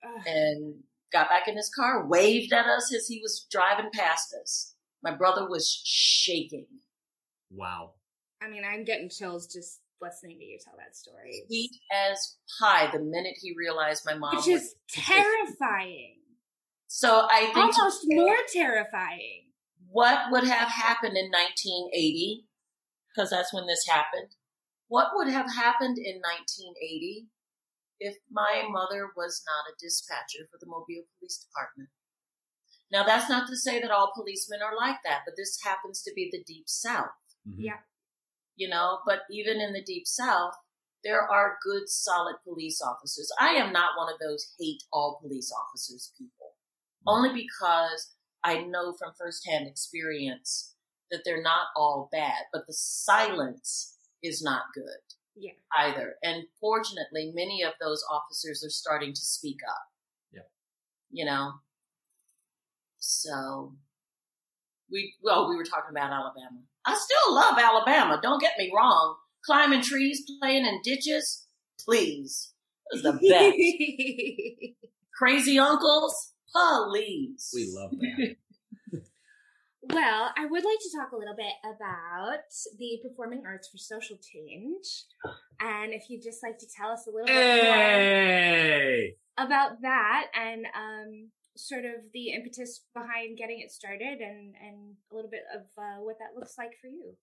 Ugh. 0.04 0.24
and 0.26 0.76
got 1.12 1.30
back 1.30 1.48
in 1.48 1.56
his 1.56 1.72
car, 1.74 2.06
waved 2.06 2.52
at 2.54 2.66
us 2.66 2.94
as 2.94 3.08
he 3.08 3.20
was 3.22 3.46
driving 3.50 3.90
past 3.94 4.34
us. 4.34 4.74
My 5.02 5.16
brother 5.16 5.48
was 5.48 5.82
shaking. 5.86 6.66
Wow. 7.52 7.92
I 8.42 8.50
mean, 8.50 8.64
I'm 8.66 8.84
getting 8.84 9.10
chills 9.10 9.48
just 9.48 9.80
listening 10.04 10.38
to 10.40 10.46
you 10.46 10.60
tell 10.64 10.76
that 10.78 10.96
story. 10.96 11.44
Sweet 11.48 11.72
as 11.92 12.36
pie 12.60 12.90
the 12.92 13.00
minute 13.00 13.36
he 13.42 13.56
realized 13.58 14.04
my 14.06 14.14
mom 14.14 14.36
Which 14.36 14.48
was. 14.48 14.62
is 14.62 14.76
terrifying. 14.90 16.18
So 16.88 17.28
I 17.32 17.46
think 17.54 17.76
Almost 17.78 18.02
more 18.06 18.36
terrifying. 18.54 19.50
what 19.90 20.30
would 20.32 20.44
have 20.44 20.68
happened 20.70 21.18
in 21.18 21.32
1980, 21.32 22.46
because 23.10 23.30
that's 23.32 23.54
when 23.54 23.66
this 23.66 23.86
happened, 23.88 24.36
what 24.90 25.08
would 25.16 25.28
have 25.30 25.50
happened 25.56 25.98
in 25.98 26.22
1980 26.22 27.28
if 28.00 28.18
my 28.30 28.64
mother 28.70 29.10
was 29.18 29.42
not 29.48 29.72
a 29.72 29.78
dispatcher 29.82 30.46
for 30.52 30.58
the 30.60 30.68
Mobile 30.70 31.08
Police 31.18 31.38
Department? 31.48 31.90
Now, 32.92 33.04
that's 33.04 33.28
not 33.30 33.48
to 33.48 33.58
say 33.58 33.82
that 33.82 33.90
all 33.90 34.12
policemen 34.14 34.60
are 34.62 34.76
like 34.78 34.98
that, 35.04 35.22
but 35.26 35.34
this 35.36 35.58
happens 35.64 36.04
to 36.04 36.12
be 36.16 36.30
the 36.32 36.44
Deep 36.46 36.66
South. 36.70 37.10
Mhm. 37.48 37.56
Yeah. 37.58 37.80
You 38.56 38.70
know, 38.70 39.00
but 39.06 39.22
even 39.32 39.60
in 39.62 39.74
the 39.74 39.84
deep 39.84 40.08
south, 40.08 40.54
there 41.04 41.22
are 41.22 41.58
good, 41.64 41.90
solid 41.90 42.36
police 42.44 42.82
officers. 42.82 43.32
I 43.40 43.50
am 43.50 43.74
not 43.74 43.98
one 43.98 44.12
of 44.12 44.20
those 44.20 44.54
hate 44.60 44.84
all 44.92 45.20
police 45.22 45.52
officers 45.52 46.14
people, 46.18 46.54
only 47.06 47.34
because 47.34 48.16
I 48.44 48.62
know 48.62 48.94
from 48.94 49.14
firsthand 49.18 49.68
experience 49.68 50.76
that 51.12 51.22
they're 51.26 51.42
not 51.44 51.68
all 51.76 52.10
bad, 52.12 52.44
but 52.54 52.66
the 52.68 52.74
silence 52.74 53.98
is 54.24 54.42
not 54.42 54.64
good 54.74 55.02
Yeah. 55.36 55.54
either. 55.78 56.16
And 56.24 56.46
fortunately, 56.60 57.32
many 57.36 57.62
of 57.64 57.74
those 57.82 58.04
officers 58.10 58.64
are 58.64 58.70
starting 58.70 59.14
to 59.14 59.22
speak 59.22 59.60
up. 59.68 59.88
Yeah. 60.32 60.48
You 61.10 61.26
know, 61.26 61.54
So 63.00 63.76
we 64.90 65.16
well, 65.22 65.50
we 65.50 65.56
were 65.58 65.66
talking 65.66 65.92
about 65.92 66.12
Alabama. 66.12 66.62
I 66.86 66.96
still 66.96 67.36
love 67.36 67.58
Alabama. 67.58 68.20
Don't 68.22 68.42
get 68.42 68.54
me 68.58 68.72
wrong. 68.76 69.16
Climbing 69.46 69.82
trees, 69.82 70.24
playing 70.42 70.66
in 70.66 70.82
ditches, 70.84 71.48
please. 71.80 72.54
It 72.92 72.96
was 72.96 73.04
the 73.04 73.14
best. 73.14 74.78
Crazy 75.18 75.60
uncles, 75.60 76.34
please. 76.54 77.52
We 77.54 77.72
love 77.74 77.92
that. 77.92 78.36
Well, 79.92 80.32
I 80.38 80.46
would 80.46 80.64
like 80.64 80.80
to 80.80 80.98
talk 80.98 81.12
a 81.12 81.18
little 81.18 81.36
bit 81.36 81.52
about 81.66 82.40
the 82.80 83.00
performing 83.04 83.44
arts 83.46 83.68
for 83.68 83.78
social 83.78 84.16
change. 84.16 85.04
And 85.60 85.94
if 85.94 86.10
you'd 86.10 86.24
just 86.24 86.42
like 86.42 86.58
to 86.60 86.66
tell 86.74 86.92
us 86.92 87.06
a 87.06 87.12
little 87.12 87.28
bit 87.28 87.34
more 87.36 87.74
Hey! 87.74 89.16
About 89.38 89.82
that 89.82 90.28
and 90.34 90.66
um, 90.76 91.30
sort 91.56 91.86
of 91.86 92.12
the 92.14 92.32
impetus 92.34 92.82
behind 92.94 93.38
getting 93.38 93.60
it 93.60 93.72
started 93.72 94.20
and, 94.20 94.54
and 94.62 94.96
a 95.12 95.16
little 95.16 95.30
bit 95.30 95.44
of 95.54 95.62
uh, 95.78 96.02
what 96.02 96.18
that 96.20 96.38
looks 96.38 96.58
like 96.58 96.72
for 96.82 96.88
you. 96.88 97.16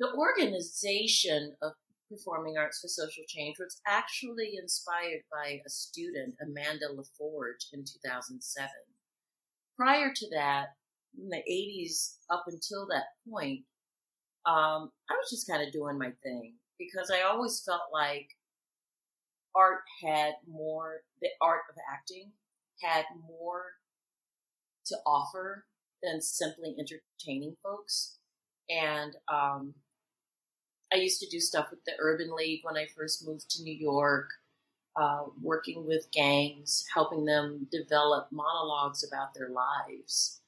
The 0.00 0.12
organization 0.14 1.56
of 1.60 1.72
Performing 2.08 2.56
Arts 2.56 2.80
for 2.80 2.88
Social 2.88 3.24
Change 3.28 3.56
was 3.58 3.80
actually 3.86 4.52
inspired 4.60 5.22
by 5.30 5.60
a 5.66 5.68
student, 5.68 6.36
Amanda 6.40 6.86
LaForge, 6.94 7.68
in 7.72 7.84
2007. 7.84 8.70
Prior 9.76 10.12
to 10.14 10.30
that, 10.30 10.68
in 11.18 11.28
the 11.28 11.42
80s 11.50 12.16
up 12.30 12.44
until 12.46 12.86
that 12.88 13.04
point, 13.28 13.64
um, 14.46 14.90
I 15.10 15.14
was 15.14 15.30
just 15.30 15.48
kind 15.48 15.66
of 15.66 15.72
doing 15.72 15.98
my 15.98 16.12
thing 16.22 16.54
because 16.78 17.10
I 17.10 17.28
always 17.28 17.62
felt 17.66 17.92
like 17.92 18.28
art 19.54 19.80
had 20.02 20.34
more, 20.46 21.02
the 21.20 21.28
art 21.40 21.62
of 21.70 21.76
acting 21.92 22.32
had 22.82 23.04
more 23.28 23.64
to 24.86 24.96
offer 25.06 25.66
than 26.02 26.20
simply 26.20 26.76
entertaining 26.78 27.56
folks. 27.62 28.18
And 28.70 29.16
um, 29.32 29.74
I 30.92 30.96
used 30.96 31.20
to 31.20 31.28
do 31.28 31.40
stuff 31.40 31.68
with 31.70 31.84
the 31.84 31.92
Urban 31.98 32.30
League 32.34 32.60
when 32.62 32.76
I 32.76 32.86
first 32.96 33.26
moved 33.26 33.50
to 33.50 33.62
New 33.62 33.74
York, 33.74 34.30
uh, 34.96 35.24
working 35.42 35.86
with 35.86 36.10
gangs, 36.12 36.84
helping 36.94 37.24
them 37.24 37.66
develop 37.70 38.28
monologues 38.30 39.04
about 39.06 39.34
their 39.34 39.48
lives 39.48 40.40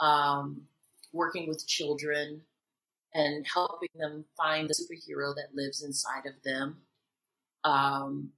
um, 0.00 0.62
working 1.12 1.46
with 1.48 1.66
children 1.66 2.40
and 3.14 3.46
helping 3.52 3.88
them 3.94 4.24
find 4.36 4.68
the 4.68 4.74
superhero 4.74 5.34
that 5.34 5.54
lives 5.54 5.82
inside 5.82 6.26
of 6.26 6.42
them. 6.44 6.78
Um, 7.64 8.30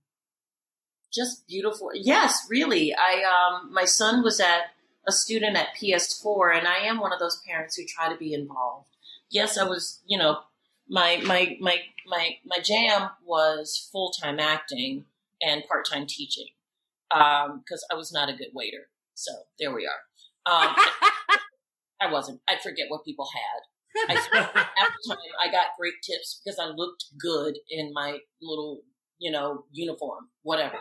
just 1.12 1.46
beautiful. 1.46 1.90
Yes, 1.94 2.46
really. 2.48 2.94
I 2.94 3.22
um, 3.24 3.72
my 3.72 3.84
son 3.84 4.22
was 4.22 4.40
at 4.40 4.72
a 5.06 5.12
student 5.12 5.56
at 5.56 5.76
PS4, 5.80 6.56
and 6.58 6.68
I 6.68 6.78
am 6.78 7.00
one 7.00 7.12
of 7.12 7.18
those 7.18 7.40
parents 7.46 7.76
who 7.76 7.84
try 7.84 8.10
to 8.10 8.18
be 8.18 8.32
involved. 8.32 8.88
Yes, 9.30 9.58
I 9.58 9.64
was. 9.64 10.00
You 10.06 10.18
know, 10.18 10.38
my 10.88 11.22
my 11.24 11.56
my 11.60 11.78
my 12.06 12.36
my 12.44 12.58
jam 12.62 13.10
was 13.24 13.88
full 13.92 14.10
time 14.10 14.40
acting 14.40 15.04
and 15.40 15.64
part 15.66 15.86
time 15.90 16.06
teaching 16.06 16.48
because 17.10 17.84
um, 17.84 17.90
I 17.90 17.94
was 17.94 18.12
not 18.12 18.28
a 18.28 18.34
good 18.34 18.50
waiter. 18.54 18.88
So 19.14 19.32
there 19.58 19.74
we 19.74 19.86
are. 19.86 20.52
Um, 20.52 20.74
I 22.00 22.10
wasn't. 22.10 22.40
I 22.48 22.56
forget 22.62 22.86
what 22.88 23.04
people 23.04 23.28
had. 23.32 23.62
I 24.08 24.14
at 24.14 24.22
the 24.24 25.08
time 25.08 25.18
I 25.40 25.50
got 25.50 25.76
great 25.78 25.94
tips 26.02 26.40
because 26.42 26.58
I 26.58 26.66
looked 26.66 27.04
good 27.18 27.58
in 27.70 27.92
my 27.92 28.18
little, 28.40 28.82
you 29.18 29.30
know, 29.30 29.64
uniform, 29.70 30.28
whatever. 30.42 30.78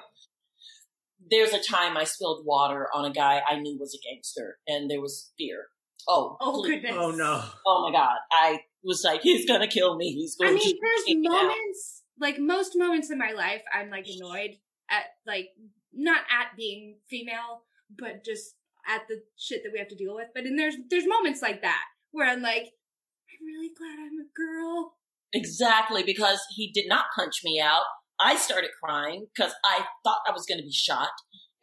There's 1.29 1.53
a 1.53 1.61
time 1.61 1.97
I 1.97 2.03
spilled 2.03 2.45
water 2.45 2.87
on 2.93 3.05
a 3.05 3.13
guy 3.13 3.41
I 3.47 3.59
knew 3.59 3.77
was 3.79 3.95
a 3.95 4.09
gangster, 4.09 4.57
and 4.67 4.89
there 4.89 5.01
was 5.01 5.31
fear. 5.37 5.65
Oh, 6.07 6.37
oh 6.41 6.61
please. 6.61 6.75
goodness! 6.75 6.95
Oh 6.97 7.11
no! 7.11 7.43
Oh 7.65 7.87
my 7.87 7.97
god! 7.97 8.17
I 8.31 8.61
was 8.83 9.03
like, 9.05 9.21
he's 9.21 9.45
gonna 9.45 9.67
kill 9.67 9.95
me. 9.97 10.13
He's 10.13 10.35
going 10.35 10.51
I 10.51 10.55
mean, 10.55 10.75
to. 10.75 10.79
there's 10.81 11.31
moments 11.31 12.01
like 12.21 12.39
most 12.39 12.73
moments 12.75 13.09
in 13.09 13.17
my 13.17 13.31
life, 13.31 13.63
I'm 13.73 13.89
like 13.89 14.05
annoyed 14.07 14.51
at 14.89 15.05
like 15.25 15.49
not 15.93 16.21
at 16.31 16.55
being 16.55 16.99
female, 17.09 17.63
but 17.97 18.23
just 18.23 18.55
at 18.87 19.01
the 19.09 19.21
shit 19.37 19.61
that 19.63 19.71
we 19.73 19.79
have 19.79 19.89
to 19.89 19.95
deal 19.95 20.15
with. 20.15 20.27
But 20.33 20.43
then 20.43 20.55
there's 20.55 20.75
there's 20.89 21.07
moments 21.07 21.41
like 21.41 21.63
that 21.63 21.83
where 22.11 22.29
I'm 22.29 22.41
like, 22.41 22.63
I'm 22.63 23.45
really 23.45 23.71
glad 23.77 23.99
I'm 23.99 24.19
a 24.19 24.29
girl. 24.35 24.93
Exactly, 25.33 26.03
because 26.03 26.39
he 26.55 26.71
did 26.71 26.87
not 26.87 27.05
punch 27.15 27.41
me 27.43 27.59
out. 27.59 27.83
I 28.23 28.35
started 28.35 28.69
crying 28.83 29.27
because 29.35 29.53
I 29.65 29.85
thought 30.03 30.19
I 30.27 30.31
was 30.31 30.45
going 30.45 30.59
to 30.59 30.65
be 30.65 30.71
shot. 30.71 31.09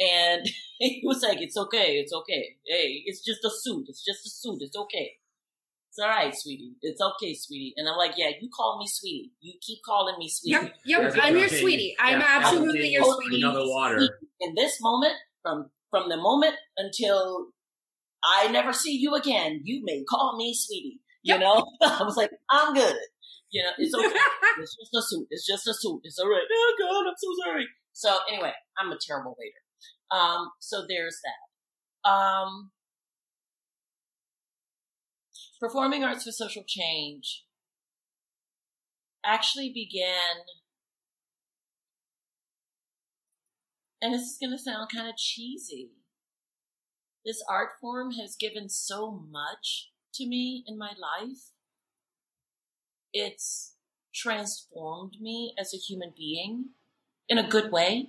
And 0.00 0.46
he 0.78 1.02
was 1.04 1.22
like, 1.22 1.40
it's 1.40 1.56
okay, 1.56 1.96
it's 1.96 2.12
okay. 2.12 2.56
Hey, 2.66 3.02
it's 3.06 3.24
just 3.24 3.44
a 3.44 3.50
suit. 3.50 3.86
It's 3.88 4.04
just 4.04 4.26
a 4.26 4.30
suit. 4.30 4.58
It's 4.60 4.76
okay. 4.76 5.12
It's 5.90 5.98
all 6.04 6.08
right, 6.08 6.32
sweetie. 6.34 6.74
It's 6.82 7.00
okay, 7.00 7.34
sweetie. 7.34 7.74
And 7.76 7.88
I'm 7.88 7.96
like, 7.96 8.12
yeah, 8.16 8.28
you 8.40 8.48
call 8.54 8.78
me 8.78 8.86
sweetie. 8.86 9.32
You 9.40 9.54
keep 9.60 9.78
calling 9.84 10.16
me 10.18 10.28
sweetie. 10.28 10.70
Yep, 10.84 11.02
yep. 11.02 11.14
I'm 11.20 11.36
your 11.36 11.48
sweetie. 11.48 11.96
I'm 11.98 12.20
absolutely 12.20 12.90
your 12.90 13.04
sweetie. 13.16 13.42
Another 13.42 13.64
water. 13.64 14.08
In 14.40 14.54
this 14.54 14.78
moment, 14.80 15.14
from 15.42 15.70
from 15.90 16.08
the 16.08 16.16
moment 16.16 16.54
until 16.76 17.46
I 18.22 18.48
never 18.48 18.72
see 18.72 18.96
you 18.96 19.14
again, 19.14 19.62
you 19.64 19.82
may 19.84 20.04
call 20.04 20.36
me 20.36 20.54
sweetie. 20.54 21.00
You 21.22 21.34
yep. 21.34 21.40
know, 21.40 21.66
I 21.82 22.02
was 22.04 22.16
like, 22.16 22.30
I'm 22.50 22.74
good. 22.74 22.96
You 23.50 23.62
know, 23.62 23.70
it's 23.78 23.94
okay. 23.94 24.06
it's 24.58 24.76
just 24.76 24.94
a 24.94 25.02
suit. 25.02 25.26
It's 25.30 25.46
just 25.46 25.66
a 25.66 25.74
suit. 25.74 26.00
It's 26.04 26.18
all 26.18 26.28
right. 26.28 26.42
Oh 26.50 26.74
God, 26.78 27.08
I'm 27.08 27.14
so 27.16 27.28
sorry. 27.44 27.66
So 27.92 28.18
anyway, 28.30 28.52
I'm 28.78 28.92
a 28.92 28.98
terrible 29.00 29.36
waiter. 29.38 29.62
Um, 30.10 30.50
so 30.60 30.84
there's 30.88 31.18
that. 31.24 32.08
Um, 32.08 32.70
performing 35.60 36.04
arts 36.04 36.24
for 36.24 36.32
social 36.32 36.64
change 36.66 37.44
actually 39.24 39.72
began 39.74 40.44
and 44.00 44.14
this 44.14 44.22
is 44.22 44.38
going 44.40 44.52
to 44.52 44.58
sound 44.58 44.88
kind 44.94 45.08
of 45.08 45.16
cheesy. 45.16 45.90
This 47.24 47.42
art 47.50 47.70
form 47.80 48.12
has 48.12 48.36
given 48.38 48.68
so 48.68 49.10
much 49.28 49.90
to 50.14 50.26
me 50.26 50.64
in 50.66 50.78
my 50.78 50.90
life. 50.90 51.50
It's 53.12 53.72
transformed 54.14 55.20
me 55.20 55.54
as 55.58 55.72
a 55.72 55.78
human 55.78 56.12
being 56.16 56.70
in 57.28 57.38
a 57.38 57.48
good 57.48 57.70
way. 57.70 58.08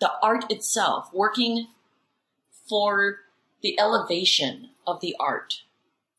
The 0.00 0.12
art 0.22 0.50
itself, 0.50 1.10
working 1.12 1.68
for 2.68 3.20
the 3.62 3.78
elevation 3.80 4.70
of 4.86 5.00
the 5.00 5.16
art. 5.18 5.62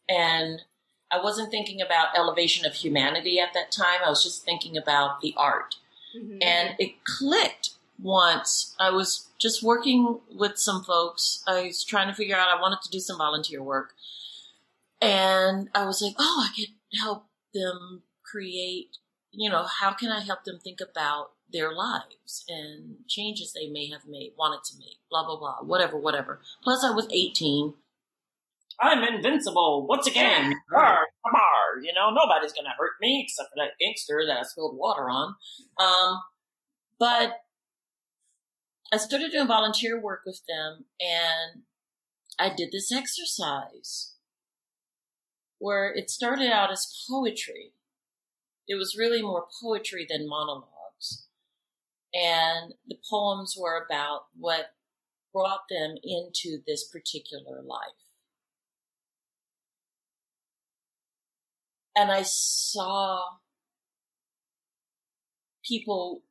And 0.09 0.63
I 1.11 1.21
wasn't 1.21 1.51
thinking 1.51 1.81
about 1.81 2.17
elevation 2.17 2.65
of 2.65 2.73
humanity 2.73 3.39
at 3.39 3.53
that 3.53 3.71
time. 3.71 3.99
I 4.05 4.09
was 4.09 4.23
just 4.23 4.43
thinking 4.43 4.75
about 4.75 5.21
the 5.21 5.33
art. 5.37 5.75
Mm-hmm. 6.17 6.37
And 6.41 6.75
it 6.79 7.03
clicked 7.03 7.71
once. 8.01 8.75
I 8.79 8.89
was 8.89 9.27
just 9.37 9.63
working 9.63 10.19
with 10.33 10.57
some 10.57 10.83
folks. 10.83 11.43
I 11.47 11.63
was 11.63 11.83
trying 11.83 12.07
to 12.07 12.13
figure 12.13 12.35
out, 12.35 12.55
I 12.55 12.61
wanted 12.61 12.81
to 12.83 12.89
do 12.89 12.99
some 12.99 13.17
volunteer 13.17 13.61
work. 13.61 13.93
And 15.01 15.69
I 15.73 15.85
was 15.85 16.01
like, 16.01 16.15
oh, 16.19 16.49
I 16.49 16.53
could 16.55 16.73
help 16.99 17.25
them 17.53 18.03
create, 18.29 18.97
you 19.31 19.49
know, 19.49 19.65
how 19.81 19.93
can 19.93 20.11
I 20.11 20.21
help 20.21 20.43
them 20.43 20.59
think 20.59 20.79
about 20.81 21.31
their 21.51 21.73
lives 21.73 22.45
and 22.47 22.97
changes 23.07 23.53
they 23.53 23.67
may 23.67 23.89
have 23.89 24.05
made, 24.07 24.33
wanted 24.37 24.63
to 24.65 24.77
make, 24.77 24.97
blah, 25.09 25.25
blah, 25.25 25.37
blah, 25.37 25.57
whatever, 25.61 25.97
whatever. 25.97 26.41
Plus, 26.63 26.83
I 26.83 26.91
was 26.91 27.07
18. 27.11 27.73
I'm 28.81 29.03
invincible. 29.03 29.85
Once 29.87 30.07
again? 30.07 30.53
Arr, 30.73 31.07
arr, 31.25 31.81
you 31.81 31.91
know, 31.93 32.11
nobody's 32.11 32.53
gonna 32.53 32.75
hurt 32.77 32.93
me 33.01 33.21
except 33.23 33.49
for 33.49 33.55
that 33.57 33.77
gangster 33.79 34.23
that 34.25 34.39
I 34.39 34.43
spilled 34.43 34.77
water 34.77 35.09
on. 35.09 35.35
Um, 35.77 36.21
but 36.97 37.41
I 38.91 38.97
started 38.97 39.31
doing 39.31 39.47
volunteer 39.47 39.99
work 39.99 40.21
with 40.25 40.41
them 40.47 40.85
and 40.99 41.63
I 42.39 42.53
did 42.55 42.71
this 42.71 42.91
exercise 42.91 44.15
where 45.59 45.93
it 45.93 46.09
started 46.09 46.49
out 46.51 46.71
as 46.71 47.05
poetry. 47.09 47.73
It 48.69 48.75
was 48.75 48.95
really 48.95 49.23
more 49.23 49.47
poetry 49.61 50.05
than 50.07 50.29
monologues. 50.29 51.25
And 52.13 52.75
the 52.87 52.97
poems 53.09 53.55
were 53.59 53.83
about 53.83 54.27
what 54.37 54.75
brought 55.33 55.61
them 55.71 55.95
into 56.03 56.59
this 56.67 56.87
particular 56.87 57.63
life. 57.63 57.81
And 61.95 62.11
I 62.11 62.21
saw 62.21 63.23
people 65.65 66.21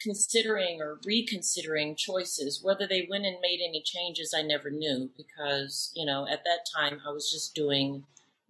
considering 0.00 0.80
or 0.80 1.00
reconsidering 1.04 1.96
choices. 1.96 2.60
Whether 2.62 2.86
they 2.86 3.08
went 3.10 3.26
and 3.26 3.38
made 3.42 3.58
any 3.60 3.82
changes, 3.84 4.32
I 4.36 4.42
never 4.42 4.70
knew 4.70 5.10
because, 5.16 5.90
you 5.96 6.06
know, 6.06 6.28
at 6.30 6.44
that 6.44 6.60
time 6.74 7.00
I 7.06 7.10
was 7.10 7.28
just 7.30 7.56
doing 7.56 8.04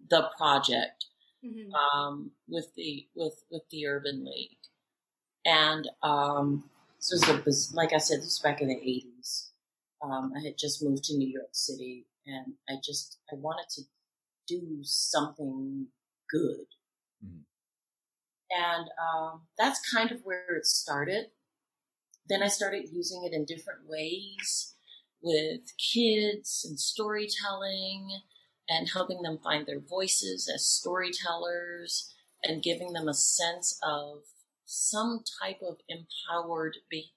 the 0.07 0.29
project 0.37 1.05
mm-hmm. 1.43 1.73
um, 1.73 2.31
with 2.47 2.73
the 2.75 3.07
with 3.15 3.43
with 3.51 3.63
the 3.69 3.87
Urban 3.87 4.25
League, 4.25 4.57
and 5.45 5.89
um, 6.03 6.69
this 6.97 7.11
was 7.11 7.73
a 7.73 7.75
like 7.75 7.93
I 7.93 7.97
said, 7.97 8.19
this 8.19 8.25
was 8.25 8.41
back 8.43 8.61
in 8.61 8.67
the 8.67 8.77
eighties. 8.77 9.51
Um, 10.01 10.31
I 10.35 10.41
had 10.41 10.57
just 10.57 10.83
moved 10.83 11.03
to 11.05 11.17
New 11.17 11.27
York 11.27 11.49
City 11.51 12.05
and 12.25 12.53
I 12.69 12.75
just 12.83 13.17
I 13.31 13.35
wanted 13.35 13.69
to 13.75 13.81
do 14.47 14.79
something 14.83 15.87
good. 16.29 16.67
Mhm. 17.23 17.43
And 18.51 18.89
um, 18.99 19.47
that's 19.57 19.91
kind 19.91 20.11
of 20.11 20.21
where 20.23 20.55
it 20.55 20.65
started. 20.65 21.31
Then 22.27 22.43
I 22.43 22.47
started 22.47 22.89
using 22.91 23.23
it 23.23 23.33
in 23.33 23.45
different 23.45 23.87
ways 23.87 24.75
with 25.21 25.73
kids 25.77 26.65
and 26.67 26.79
storytelling 26.79 28.21
and 28.69 28.89
helping 28.89 29.21
them 29.21 29.39
find 29.43 29.65
their 29.65 29.79
voices 29.79 30.49
as 30.53 30.65
storytellers 30.65 32.13
and 32.43 32.63
giving 32.63 32.93
them 32.93 33.07
a 33.07 33.13
sense 33.13 33.79
of 33.83 34.23
some 34.65 35.23
type 35.41 35.59
of 35.67 35.77
empowered 35.89 36.77
be- 36.89 37.11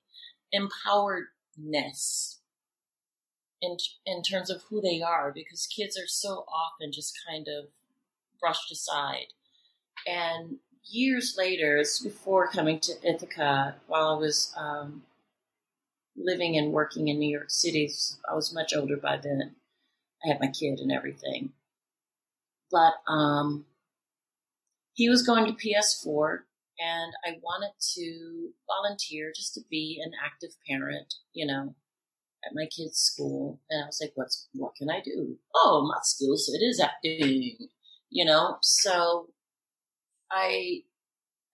empoweredness 0.55 2.39
in 3.61 3.77
in 4.07 4.23
terms 4.23 4.51
of 4.51 4.63
who 4.69 4.81
they 4.81 5.01
are 5.03 5.31
because 5.33 5.67
kids 5.67 5.97
are 5.99 6.09
so 6.09 6.45
often 6.49 6.91
just 6.91 7.15
kind 7.29 7.47
of 7.49 7.67
brushed 8.41 8.73
aside. 8.73 9.27
And 10.07 10.59
years 10.85 11.37
later 11.39 11.83
before 12.03 12.49
coming 12.49 12.81
to 12.81 12.93
ithaca 13.05 13.77
while 13.87 14.09
i 14.09 14.19
was 14.19 14.53
um, 14.57 15.03
living 16.17 16.57
and 16.57 16.73
working 16.73 17.09
in 17.09 17.19
new 17.19 17.31
york 17.31 17.51
city 17.51 17.91
i 18.31 18.35
was 18.35 18.53
much 18.53 18.75
older 18.75 18.97
by 18.97 19.17
then 19.17 19.55
i 20.25 20.29
had 20.29 20.41
my 20.41 20.49
kid 20.49 20.79
and 20.79 20.93
everything 20.93 21.53
but 22.71 22.95
um, 23.07 23.67
he 24.95 25.09
was 25.09 25.23
going 25.23 25.47
to 25.47 25.53
ps4 25.53 26.41
and 26.79 27.13
i 27.27 27.39
wanted 27.43 27.73
to 27.95 28.51
volunteer 28.67 29.33
just 29.35 29.55
to 29.55 29.61
be 29.71 30.01
an 30.05 30.13
active 30.25 30.51
parent 30.67 31.15
you 31.33 31.47
know 31.47 31.75
at 32.45 32.55
my 32.55 32.67
kid's 32.67 32.99
school 32.99 33.61
and 33.71 33.83
I 33.83 33.87
was 33.87 34.01
like, 34.01 34.13
what's, 34.15 34.49
what 34.53 34.75
can 34.77 34.91
I 34.91 35.01
do? 35.01 35.37
Oh, 35.55 35.87
my 35.87 35.99
skill 36.03 36.37
set 36.37 36.61
is 36.61 36.81
acting, 36.81 37.69
you 38.11 38.25
know? 38.25 38.59
So 38.63 39.29
I, 40.31 40.83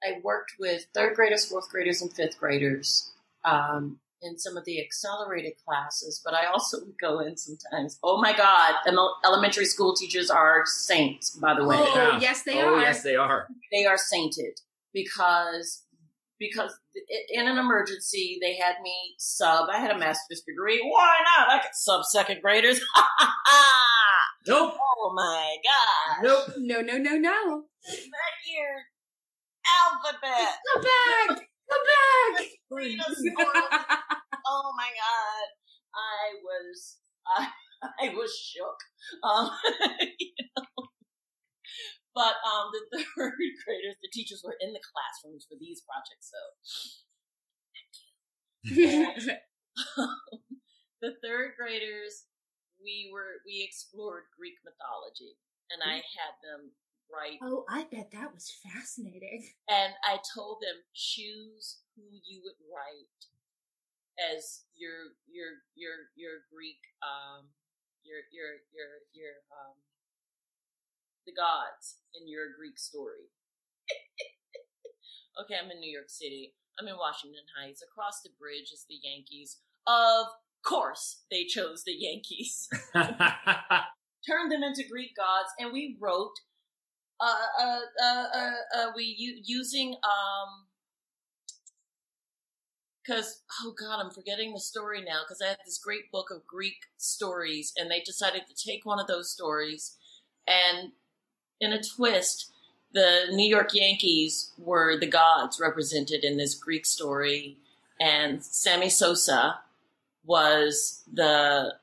I 0.03 0.21
worked 0.23 0.53
with 0.59 0.87
third 0.95 1.15
graders, 1.15 1.47
fourth 1.47 1.69
graders, 1.69 2.01
and 2.03 2.13
fifth 2.13 2.39
graders, 2.39 3.13
um, 3.45 3.99
in 4.23 4.39
some 4.39 4.57
of 4.57 4.65
the 4.65 4.81
accelerated 4.83 5.53
classes, 5.65 6.21
but 6.25 6.35
I 6.35 6.47
also 6.47 6.79
would 6.81 6.99
go 7.01 7.21
in 7.21 7.37
sometimes. 7.37 7.99
Oh 8.03 8.21
my 8.21 8.37
God. 8.37 8.75
Elementary 9.25 9.65
school 9.65 9.95
teachers 9.95 10.31
are 10.31 10.63
saints, 10.67 11.31
by 11.31 11.55
the 11.55 11.65
way. 11.65 11.77
Oh, 11.79 11.95
Yeah. 11.95 12.19
yes, 12.21 12.43
they 12.43 12.61
are. 12.61 12.73
oh, 12.73 12.75
are. 12.77 12.81
yes, 12.81 13.03
they 13.03 13.17
are. 13.17 13.49
They 13.73 13.85
are 13.85 13.99
sainted 13.99 14.61
because 14.93 15.85
because 16.41 16.79
in 17.31 17.49
an 17.49 17.59
emergency 17.59 18.39
they 18.41 18.55
had 18.57 18.77
me 18.83 19.15
sub. 19.19 19.69
I 19.73 19.79
had 19.81 19.91
a 19.91 19.99
master's 19.99 20.43
degree. 20.43 20.81
Why 20.89 21.17
not? 21.37 21.51
I 21.51 21.59
could 21.63 21.75
sub 21.75 22.05
second 22.05 22.41
graders. 22.43 22.81
Nope. 24.47 24.75
oh 24.81 25.13
my 25.15 25.57
god! 25.63 26.23
Nope. 26.23 26.55
No, 26.59 26.81
no, 26.81 26.97
no, 26.97 27.17
no. 27.19 27.65
That 27.87 28.35
year, 28.51 28.87
alphabet. 29.83 30.55
Come 30.75 30.83
back. 31.37 31.48
Back. 32.37 32.47
Read 32.71 32.99
a 33.01 33.15
story. 33.15 33.35
oh 34.47 34.73
my 34.77 34.91
god! 34.93 35.47
I 35.95 36.39
was 36.43 36.99
I, 37.29 37.49
I 38.01 38.15
was 38.15 38.33
shook. 38.37 38.79
Um, 39.23 39.51
you 40.19 40.33
know. 40.57 40.89
But 42.15 42.35
um, 42.43 42.73
the 42.75 42.99
third 43.15 43.39
graders, 43.63 43.97
the 44.03 44.11
teachers 44.13 44.43
were 44.45 44.57
in 44.61 44.73
the 44.73 44.83
classrooms 44.83 45.47
for 45.47 45.55
these 45.61 45.83
projects, 45.87 46.33
so 46.35 46.43
the 51.01 51.15
third 51.23 51.55
graders, 51.55 52.27
we 52.83 53.07
were 53.15 53.39
we 53.47 53.63
explored 53.63 54.25
Greek 54.35 54.59
mythology, 54.67 55.39
and 55.71 55.79
I 55.79 56.03
had 56.03 56.35
them 56.43 56.75
write, 57.09 57.39
oh, 57.43 57.65
I 57.69 57.87
bet 57.91 58.13
that 58.13 58.33
was 58.33 58.53
fascinating. 58.63 59.51
and 59.69 59.93
I 60.05 60.19
told 60.35 60.63
them 60.63 60.85
choose 60.95 61.81
who 61.97 62.03
you 62.25 62.41
would 62.45 62.61
write 62.69 63.11
as 64.19 64.67
your 64.75 65.15
your 65.31 65.63
your 65.79 66.11
your 66.19 66.43
Greek 66.51 66.83
um 67.07 67.55
your 68.03 68.27
your 68.35 68.59
your 68.75 68.91
your 69.15 69.35
um 69.55 69.79
the 71.27 71.37
gods 71.37 72.01
in 72.17 72.27
your 72.27 72.49
Greek 72.57 72.79
story. 72.79 73.29
okay, 75.41 75.61
I'm 75.61 75.71
in 75.71 75.81
New 75.81 75.93
York 75.93 76.09
City. 76.09 76.55
I'm 76.81 76.89
in 76.89 76.97
Washington 76.97 77.45
Heights. 77.59 77.85
Across 77.85 78.23
the 78.23 78.33
bridge 78.39 78.73
is 78.73 78.87
the 78.89 78.97
Yankees. 79.03 79.61
Of 79.87 80.27
course, 80.65 81.25
they 81.31 81.45
chose 81.45 81.85
the 81.85 81.97
Yankees. 81.97 82.69
Turned 84.27 84.51
them 84.51 84.63
into 84.63 84.89
Greek 84.89 85.13
gods, 85.17 85.53
and 85.59 85.73
we 85.73 85.97
wrote. 86.01 86.35
Uh, 87.21 87.35
uh, 87.61 87.81
uh, 88.03 88.25
uh, 88.35 88.51
uh 88.77 88.93
we 88.95 89.05
u- 89.05 89.41
using 89.45 89.95
um. 90.05 90.67
Because 93.03 93.41
oh 93.63 93.75
god, 93.79 94.05
I'm 94.05 94.11
forgetting 94.11 94.53
the 94.53 94.61
story 94.61 95.03
now. 95.03 95.23
Because 95.25 95.41
I 95.43 95.49
had 95.49 95.59
this 95.65 95.79
great 95.79 96.11
book 96.13 96.31
of 96.31 96.47
Greek 96.47 96.77
stories, 96.99 97.73
and 97.77 97.91
they 97.91 98.01
decided 98.01 98.43
to 98.47 98.55
take 98.55 98.85
one 98.85 99.01
of 99.01 99.07
those 99.07 99.31
stories, 99.31 99.97
and 100.47 100.93
in 101.61 101.73
a 101.73 101.83
twist, 101.83 102.51
the 102.93 103.27
New 103.31 103.49
York 103.49 103.75
Yankees 103.75 104.53
were 104.59 104.99
the 104.99 105.07
gods 105.07 105.61
represented 105.61 106.25
in 106.25 106.37
this 106.37 106.55
Greek 106.55 106.87
story, 106.87 107.57
and 108.01 108.43
Sammy 108.43 108.89
Sosa 108.89 109.61
was 110.25 111.03
the, 111.13 111.75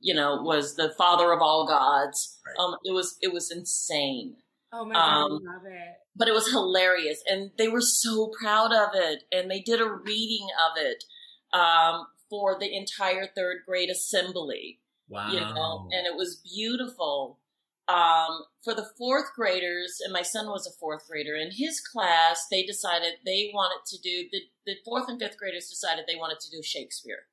you 0.00 0.14
know, 0.14 0.42
was 0.42 0.74
the 0.76 0.90
father 0.96 1.32
of 1.32 1.40
all 1.40 1.66
gods. 1.66 2.38
Right. 2.46 2.56
Um, 2.58 2.76
it 2.84 2.92
was 2.92 3.16
it 3.22 3.32
was 3.32 3.50
insane, 3.50 4.36
Oh 4.72 4.84
my 4.84 4.94
god, 4.94 5.00
Um, 5.00 5.32
I 5.48 5.54
love 5.54 5.62
it. 5.66 5.96
but 6.14 6.28
it 6.28 6.34
was 6.34 6.50
hilarious, 6.50 7.22
and 7.26 7.50
they 7.58 7.68
were 7.68 7.80
so 7.80 8.30
proud 8.40 8.72
of 8.72 8.90
it, 8.94 9.24
and 9.32 9.50
they 9.50 9.60
did 9.60 9.80
a 9.80 9.90
reading 9.90 10.46
of 10.70 10.82
it 10.82 11.04
um, 11.52 12.06
for 12.28 12.58
the 12.58 12.74
entire 12.74 13.26
third 13.26 13.58
grade 13.66 13.90
assembly 13.90 14.80
wow. 15.10 15.30
you 15.30 15.40
know, 15.40 15.88
and 15.92 16.06
it 16.06 16.16
was 16.16 16.36
beautiful. 16.36 17.38
Um, 17.88 18.44
for 18.62 18.72
the 18.72 18.88
fourth 18.96 19.32
graders, 19.34 19.98
and 20.02 20.12
my 20.12 20.22
son 20.22 20.46
was 20.46 20.64
a 20.66 20.78
fourth 20.78 21.08
grader, 21.08 21.34
in 21.34 21.50
his 21.50 21.80
class, 21.80 22.46
they 22.48 22.62
decided 22.62 23.14
they 23.26 23.50
wanted 23.52 23.84
to 23.86 24.00
do 24.00 24.28
the, 24.30 24.42
the 24.64 24.76
fourth 24.84 25.08
and 25.08 25.20
fifth 25.20 25.36
graders 25.36 25.68
decided 25.68 26.04
they 26.06 26.14
wanted 26.16 26.38
to 26.40 26.50
do 26.50 26.62
Shakespeare. 26.62 27.26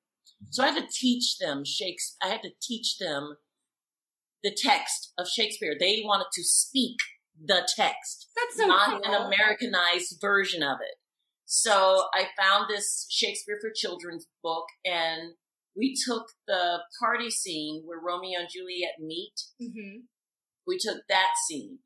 So 0.49 0.63
I 0.63 0.71
had 0.71 0.81
to 0.81 0.88
teach 0.91 1.38
them 1.38 1.63
Shakespeare. 1.63 2.27
I 2.27 2.31
had 2.31 2.41
to 2.41 2.49
teach 2.59 2.97
them 2.97 3.38
the 4.43 4.51
text 4.51 5.13
of 5.17 5.27
Shakespeare. 5.27 5.75
They 5.79 6.01
wanted 6.03 6.27
to 6.33 6.43
speak 6.43 6.97
the 7.43 7.67
text 7.75 8.29
That's 8.35 8.57
so 8.57 8.65
not 8.67 8.89
cool. 9.03 9.13
an 9.13 9.13
Americanized 9.33 10.17
version 10.21 10.63
of 10.63 10.77
it. 10.81 10.95
So 11.45 12.05
I 12.13 12.27
found 12.39 12.65
this 12.69 13.05
Shakespeare 13.09 13.57
for 13.61 13.71
Children's 13.73 14.27
book 14.43 14.65
and 14.85 15.33
we 15.75 15.95
took 16.05 16.27
the 16.47 16.79
party 16.99 17.29
scene 17.29 17.83
where 17.85 17.99
Romeo 17.99 18.39
and 18.39 18.49
Juliet 18.51 18.99
meet. 18.99 19.35
Mhm. 19.61 20.03
We 20.65 20.77
took 20.79 21.03
that 21.07 21.29
scene 21.47 21.79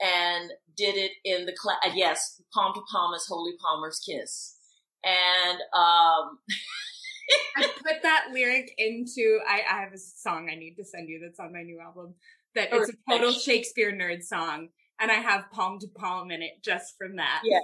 and 0.00 0.52
did 0.76 0.96
it 0.96 1.12
in 1.24 1.46
the 1.46 1.52
class. 1.52 1.78
Yes, 1.94 2.40
palm 2.54 2.72
to 2.74 2.80
palm 2.90 3.12
is 3.14 3.26
Holy 3.28 3.54
Palmer's 3.60 3.98
kiss. 3.98 4.56
And, 5.04 5.58
um, 5.74 6.38
I 7.56 7.66
put 7.82 8.02
that 8.02 8.28
lyric 8.32 8.72
into. 8.78 9.40
I, 9.48 9.60
I 9.68 9.80
have 9.82 9.92
a 9.92 9.98
song 9.98 10.48
I 10.50 10.54
need 10.56 10.74
to 10.76 10.84
send 10.84 11.08
you 11.08 11.20
that's 11.22 11.40
on 11.40 11.52
my 11.52 11.62
new 11.62 11.80
album. 11.80 12.14
That 12.56 12.68
it's 12.72 12.90
a 12.90 12.94
total. 13.08 13.32
Shakespeare 13.32 13.92
nerd 13.92 14.22
song, 14.24 14.68
and 14.98 15.12
I 15.12 15.14
have 15.14 15.44
palm 15.52 15.78
to 15.80 15.88
palm 15.88 16.30
in 16.32 16.42
it 16.42 16.62
just 16.64 16.94
from 16.98 17.16
that. 17.16 17.42
yes, 17.44 17.62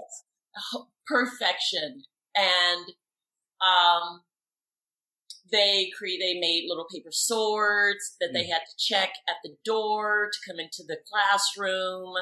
ho- 0.55 0.89
perfection. 1.07 2.03
And, 2.37 2.87
um, 3.61 4.21
they 5.51 5.91
create, 5.97 6.19
they 6.21 6.41
made 6.41 6.65
little 6.69 6.87
paper 6.91 7.11
swords 7.11 8.17
that 8.21 8.31
they 8.33 8.47
had 8.47 8.61
to 8.61 8.77
check 8.79 9.11
at 9.29 9.37
the 9.45 9.55
door 9.65 10.31
to 10.33 10.51
come 10.51 10.59
into 10.59 10.83
the 10.87 10.97
classroom. 11.11 12.15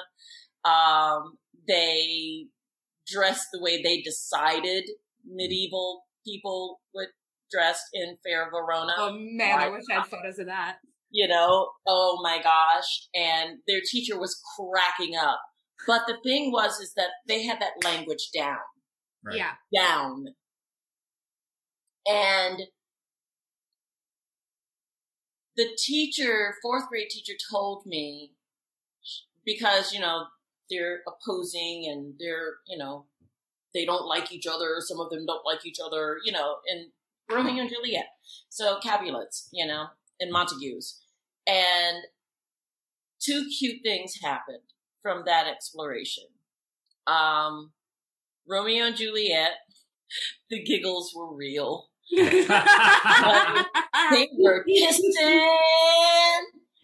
Um, 0.64 1.38
they 1.66 2.46
dressed 3.06 3.48
the 3.52 3.60
way 3.62 3.82
they 3.82 4.02
decided 4.02 4.84
medieval 5.24 6.06
people 6.26 6.80
would 6.94 7.08
dress 7.50 7.82
in 7.92 8.16
Fair 8.24 8.50
Verona 8.50 8.92
Oh 8.98 9.16
man, 9.18 9.58
I 9.58 9.68
wish 9.68 9.84
I 9.90 9.94
had 9.94 10.06
photos 10.06 10.38
of 10.38 10.46
that. 10.46 10.78
You 11.10 11.28
know, 11.28 11.70
oh 11.86 12.20
my 12.22 12.40
gosh. 12.42 13.08
And 13.14 13.58
their 13.66 13.80
teacher 13.84 14.18
was 14.18 14.40
cracking 14.56 15.16
up. 15.16 15.40
But 15.86 16.02
the 16.06 16.16
thing 16.22 16.52
was, 16.52 16.78
is 16.78 16.92
that 16.94 17.08
they 17.26 17.44
had 17.44 17.60
that 17.60 17.82
language 17.84 18.30
down, 18.34 18.58
Right. 19.24 19.36
Yeah. 19.36 19.52
down. 19.74 20.26
And 22.06 22.62
the 25.56 25.68
teacher, 25.78 26.54
fourth 26.62 26.88
grade 26.88 27.08
teacher 27.10 27.34
told 27.50 27.86
me, 27.86 28.32
because, 29.44 29.92
you 29.92 30.00
know, 30.00 30.26
they're 30.70 31.00
opposing 31.06 31.86
and 31.90 32.14
they're, 32.18 32.56
you 32.66 32.78
know, 32.78 33.06
they 33.74 33.84
don't 33.84 34.06
like 34.06 34.32
each 34.32 34.46
other. 34.46 34.76
Some 34.80 35.00
of 35.00 35.10
them 35.10 35.26
don't 35.26 35.44
like 35.44 35.64
each 35.66 35.78
other, 35.84 36.18
you 36.24 36.32
know, 36.32 36.56
and 36.66 36.90
Romeo 37.30 37.62
and 37.62 37.70
Juliet. 37.70 38.06
So 38.48 38.78
Capulets, 38.80 39.48
you 39.52 39.66
know, 39.66 39.86
in 40.20 40.30
Montague's. 40.30 41.00
And 41.46 42.04
two 43.20 43.46
cute 43.58 43.82
things 43.82 44.14
happened 44.22 44.62
from 45.02 45.22
that 45.26 45.46
exploration. 45.46 46.24
Um, 47.06 47.72
Romeo 48.46 48.86
and 48.86 48.96
Juliet, 48.96 49.52
the 50.50 50.62
giggles 50.62 51.12
were 51.14 51.34
real. 51.34 51.88
they 52.16 52.26
were 54.36 54.64
kissing, 54.64 55.12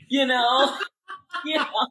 you 0.08 0.24
know, 0.24 0.76
you 1.44 1.56
know. 1.56 1.88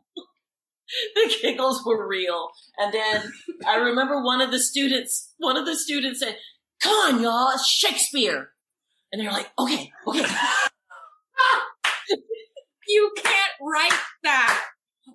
The 1.16 1.36
giggles 1.42 1.84
were 1.86 2.08
real. 2.08 2.52
And 2.78 2.94
then 2.94 3.34
I 3.68 3.76
remember 3.78 4.24
one 4.24 4.40
of 4.40 4.52
the 4.52 4.60
students, 4.60 5.34
one 5.38 5.58
of 5.58 5.66
the 5.66 5.76
students 5.76 6.22
said, 6.22 6.38
come 6.82 6.94
on, 6.94 7.22
y'all, 7.22 7.50
it's 7.54 7.68
Shakespeare. 7.68 8.52
And 9.12 9.22
they're 9.22 9.32
like, 9.32 9.52
okay, 9.60 9.92
okay. 10.08 10.26
You 12.88 13.12
can't 13.18 13.52
write 13.62 14.00
that. 14.24 14.64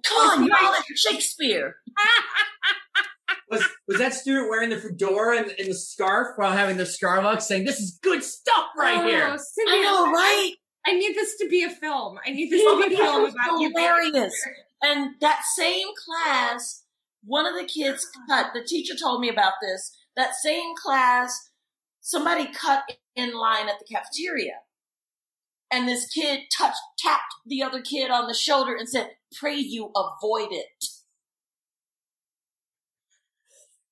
Come 0.04 0.42
on, 0.42 0.46
y'all, 0.46 0.74
it's 0.88 1.00
Shakespeare. 1.00 1.74
was 3.50 3.64
was 3.88 3.98
that 3.98 4.14
student 4.14 4.48
wearing 4.48 4.70
the 4.70 4.76
fedora 4.78 5.38
and, 5.38 5.50
and 5.58 5.68
the 5.68 5.74
scarf 5.74 6.28
while 6.36 6.52
having 6.52 6.76
the 6.76 6.84
Starbucks 6.84 7.42
saying, 7.42 7.64
"This 7.64 7.80
is 7.80 7.98
good 8.02 8.22
stuff 8.22 8.66
right 8.78 8.98
Oh, 8.98 9.06
here"? 9.06 9.36
Cynthia, 9.38 9.74
I 9.74 9.82
know, 9.82 10.12
right? 10.12 10.52
I 10.86 10.92
need 10.92 11.14
this 11.14 11.36
to 11.38 11.48
be 11.48 11.62
a 11.64 11.70
film. 11.70 12.18
I 12.26 12.30
need 12.30 12.50
this 12.50 12.62
Oh 12.64 12.80
to 12.82 12.88
be 12.88 12.94
a 12.94 12.98
film 12.98 13.24
God, 13.24 13.32
about 13.34 13.60
you. 13.60 13.70
hilarious. 13.70 14.34
And 14.82 15.14
that 15.20 15.42
same 15.56 15.88
class, 16.06 16.84
one 17.24 17.46
of 17.46 17.54
the 17.54 17.64
kids 17.66 18.06
cut, 18.28 18.52
the 18.54 18.64
teacher 18.64 18.94
told 18.96 19.20
me 19.20 19.28
about 19.28 19.54
this, 19.60 19.94
that 20.16 20.34
same 20.36 20.72
class, 20.82 21.50
somebody 22.00 22.46
cut 22.52 22.84
in 23.14 23.34
line 23.34 23.68
at 23.68 23.74
the 23.78 23.84
cafeteria. 23.94 24.54
And 25.72 25.88
this 25.88 26.08
kid 26.08 26.40
touched, 26.56 26.80
tapped 26.98 27.34
the 27.46 27.62
other 27.62 27.80
kid 27.80 28.10
on 28.10 28.26
the 28.26 28.34
shoulder 28.34 28.74
and 28.74 28.88
said, 28.88 29.10
pray 29.38 29.56
you 29.56 29.92
avoid 29.94 30.48
it. 30.50 30.84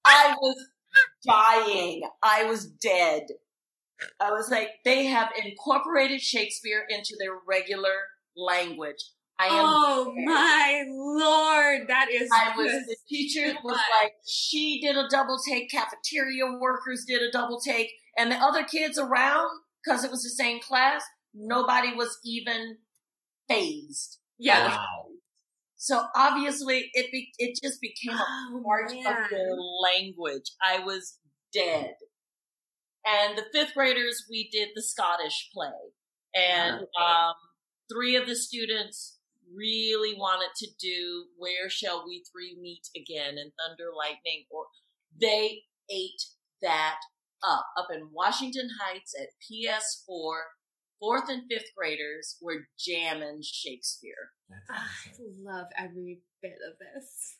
I 0.05 0.35
was 0.41 0.57
dying. 1.27 2.03
I 2.23 2.45
was 2.45 2.67
dead. 2.67 3.27
I 4.21 4.31
was 4.31 4.51
like, 4.51 4.71
they 4.85 5.07
have 5.07 5.31
incorporated 5.45 6.21
Shakespeare 6.21 6.85
into 6.89 7.15
their 7.19 7.33
regular 7.47 7.95
language. 8.37 9.05
I 9.41 9.47
am 9.47 9.53
Oh 9.55 10.15
my 10.25 10.85
lord, 10.89 11.89
that 11.89 12.09
is. 12.11 12.29
I 12.33 12.57
was 12.57 12.73
the 12.87 12.97
teacher 13.09 13.57
was 13.63 13.79
like 14.01 14.15
she 14.27 14.81
did 14.81 14.97
a 14.97 15.09
double 15.09 15.39
take, 15.49 15.71
cafeteria 15.71 16.59
workers 16.59 17.05
did 17.07 17.23
a 17.23 17.31
double 17.31 17.61
take, 17.61 17.93
and 18.17 18.33
the 18.33 18.37
other 18.37 18.65
kids 18.65 18.99
around 18.99 19.49
because 19.85 20.03
it 20.03 20.11
was 20.11 20.25
the 20.25 20.31
same 20.31 20.61
class, 20.61 21.05
nobody 21.35 21.95
was 21.95 22.19
even 22.25 22.79
phased. 23.49 24.19
yeah. 24.39 24.69
Wow. 24.77 25.05
So 25.81 26.07
obviously 26.17 26.91
it 26.93 27.07
be, 27.13 27.31
it 27.39 27.57
just 27.63 27.81
became 27.81 28.17
a 28.17 28.25
Oh, 28.53 28.63
part 28.65 28.91
man. 28.93 29.07
of 29.07 29.31
their 29.31 29.55
language. 29.81 30.51
I 30.61 30.81
was 30.81 31.19
dead. 31.53 31.95
And 33.07 33.39
the 33.39 33.45
fifth 33.53 33.75
graders, 33.75 34.27
we 34.29 34.49
did 34.51 34.71
the 34.75 34.83
Scottish 34.83 35.51
play, 35.55 35.71
and 36.35 36.81
um, 37.01 37.33
three 37.91 38.17
of 38.17 38.27
the 38.27 38.35
students 38.35 39.19
really 39.55 40.15
wanted 40.15 40.51
to 40.57 40.67
do 40.79 41.27
"Where 41.39 41.71
Shall 41.71 42.05
We 42.07 42.23
Three 42.31 42.59
Meet 42.61 42.89
Again" 42.97 43.39
and 43.39 43.53
Thunder, 43.57 43.91
Lightning, 43.97 44.45
or 44.51 44.65
they 45.19 45.63
ate 45.91 46.23
that 46.61 46.97
up 47.43 47.65
up 47.79 47.87
in 47.95 48.11
Washington 48.13 48.69
Heights 48.83 49.15
at 49.19 49.29
PS4. 49.49 50.41
Fourth 51.01 51.29
and 51.29 51.43
fifth 51.49 51.71
graders 51.77 52.37
were 52.43 52.69
jamming 52.79 53.41
Shakespeare. 53.43 54.33
That's 54.49 54.69
I 55.19 55.23
love 55.43 55.67
every 55.77 56.23
bit 56.43 56.59
of 56.69 56.79
this. 56.79 57.37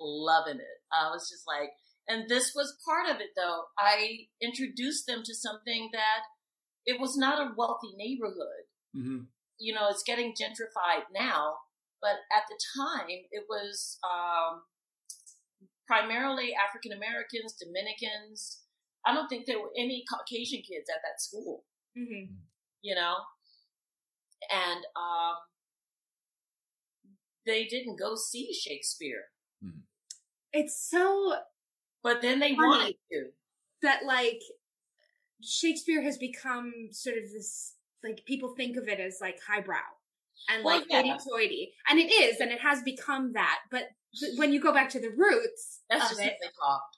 loving 0.00 0.56
it. 0.60 0.78
I 0.92 1.10
was 1.10 1.28
just 1.30 1.44
like, 1.46 1.70
and 2.08 2.28
this 2.28 2.52
was 2.54 2.76
part 2.84 3.08
of 3.08 3.20
it 3.20 3.30
though. 3.36 3.64
I 3.78 4.28
introduced 4.42 5.06
them 5.06 5.22
to 5.24 5.34
something 5.34 5.90
that 5.92 6.20
it 6.84 7.00
was 7.00 7.16
not 7.16 7.40
a 7.40 7.52
wealthy 7.56 7.94
neighborhood. 7.96 8.66
Mhm. 8.94 9.26
You 9.58 9.74
know, 9.74 9.88
it's 9.88 10.02
getting 10.02 10.34
gentrified 10.34 11.04
now, 11.12 11.56
but 12.00 12.16
at 12.34 12.44
the 12.48 12.58
time 12.76 13.08
it 13.08 13.44
was 13.48 13.98
um, 14.04 14.62
primarily 15.86 16.54
African 16.54 16.92
Americans, 16.92 17.54
Dominicans. 17.54 18.62
I 19.04 19.14
don't 19.14 19.28
think 19.28 19.46
there 19.46 19.60
were 19.60 19.72
any 19.76 20.04
Caucasian 20.08 20.62
kids 20.62 20.88
at 20.90 21.00
that 21.02 21.20
school 21.20 21.64
Mm-hmm. 21.96 22.34
You 22.86 22.94
know 22.94 23.16
and 24.50 24.80
um 24.96 25.34
they 27.44 27.64
didn't 27.64 27.98
go 27.98 28.14
see 28.14 28.52
shakespeare 28.52 29.24
It's 30.52 30.76
so 30.90 31.34
but 32.02 32.22
then 32.22 32.38
they 32.40 32.54
Funny. 32.54 32.68
wanted 32.68 32.96
to 33.12 33.18
that 33.82 34.04
like 34.04 34.40
Shakespeare 35.42 36.02
has 36.02 36.16
become 36.16 36.72
sort 36.92 37.16
of 37.18 37.24
this 37.32 37.74
like 38.02 38.24
people 38.24 38.54
think 38.56 38.76
of 38.76 38.88
it 38.88 39.00
as 39.00 39.18
like 39.20 39.38
highbrow 39.46 39.90
and 40.48 40.64
Well, 40.64 40.78
like 40.78 40.86
yeah. 40.88 41.02
hoity-toity, 41.02 41.72
and 41.90 41.98
it 41.98 42.10
is, 42.10 42.40
and 42.40 42.50
it 42.50 42.60
has 42.60 42.82
become 42.82 43.32
that. 43.34 43.58
But 43.70 43.84
when 44.36 44.52
you 44.52 44.60
go 44.60 44.72
back 44.72 44.88
to 44.90 45.00
the 45.00 45.10
roots 45.10 45.82
that's 45.90 46.04
of 46.04 46.10
just 46.10 46.20
it, 46.20 46.24
what 46.24 46.38
they 46.40 46.52
talked 46.58 46.95